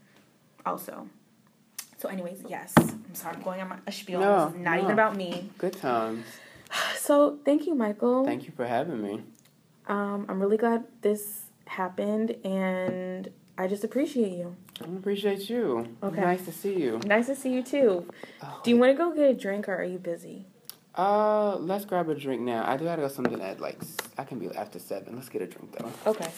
also 0.67 1.09
so 1.99 2.09
anyways 2.09 2.43
yes 2.49 2.73
I'm 2.79 3.15
sorry 3.15 3.37
I'm 3.37 3.43
going 3.43 3.61
on 3.61 3.69
my, 3.69 3.77
a 3.87 3.93
spiel 3.93 4.21
No, 4.21 4.47
this 4.47 4.55
is 4.55 4.61
not 4.61 4.77
no. 4.77 4.83
even 4.83 4.93
about 4.93 5.17
me 5.17 5.51
Good 5.59 5.75
times. 5.75 6.25
so 6.97 7.39
thank 7.45 7.67
you, 7.67 7.75
Michael. 7.75 8.25
Thank 8.25 8.45
you 8.47 8.53
for 8.57 8.67
having 8.67 9.03
me. 9.03 9.23
Um, 9.87 10.27
I'm 10.29 10.41
really 10.41 10.59
glad 10.59 10.85
this 11.01 11.45
happened, 11.67 12.33
and 12.45 13.31
I 13.57 13.67
just 13.69 13.85
appreciate 13.85 14.33
you. 14.33 14.55
I 14.83 14.85
appreciate 14.85 15.49
you. 15.49 15.89
Okay. 16.03 16.21
Nice 16.21 16.45
to 16.45 16.53
see 16.53 16.75
you. 16.79 17.01
Nice 17.07 17.27
to 17.27 17.35
see 17.35 17.53
you 17.55 17.63
too. 17.63 18.07
Do 18.63 18.71
you 18.71 18.77
want 18.77 18.91
to 18.93 18.97
go 18.99 19.15
get 19.15 19.31
a 19.31 19.35
drink, 19.35 19.69
or 19.69 19.75
are 19.77 19.85
you 19.85 19.99
busy? 19.99 20.47
Uh, 20.95 21.57
let's 21.57 21.85
grab 21.85 22.09
a 22.09 22.15
drink 22.15 22.43
now. 22.43 22.69
I 22.69 22.77
do 22.77 22.85
gotta 22.85 23.03
go 23.03 23.09
something 23.09 23.41
at 23.41 23.61
like 23.61 23.79
I 24.19 24.25
can 24.25 24.39
be 24.39 24.49
after 24.55 24.79
seven. 24.79 25.17
Let's 25.17 25.29
get 25.31 25.43
a 25.43 25.47
drink 25.47 25.75
though. 25.79 26.11
Okay. 26.11 26.29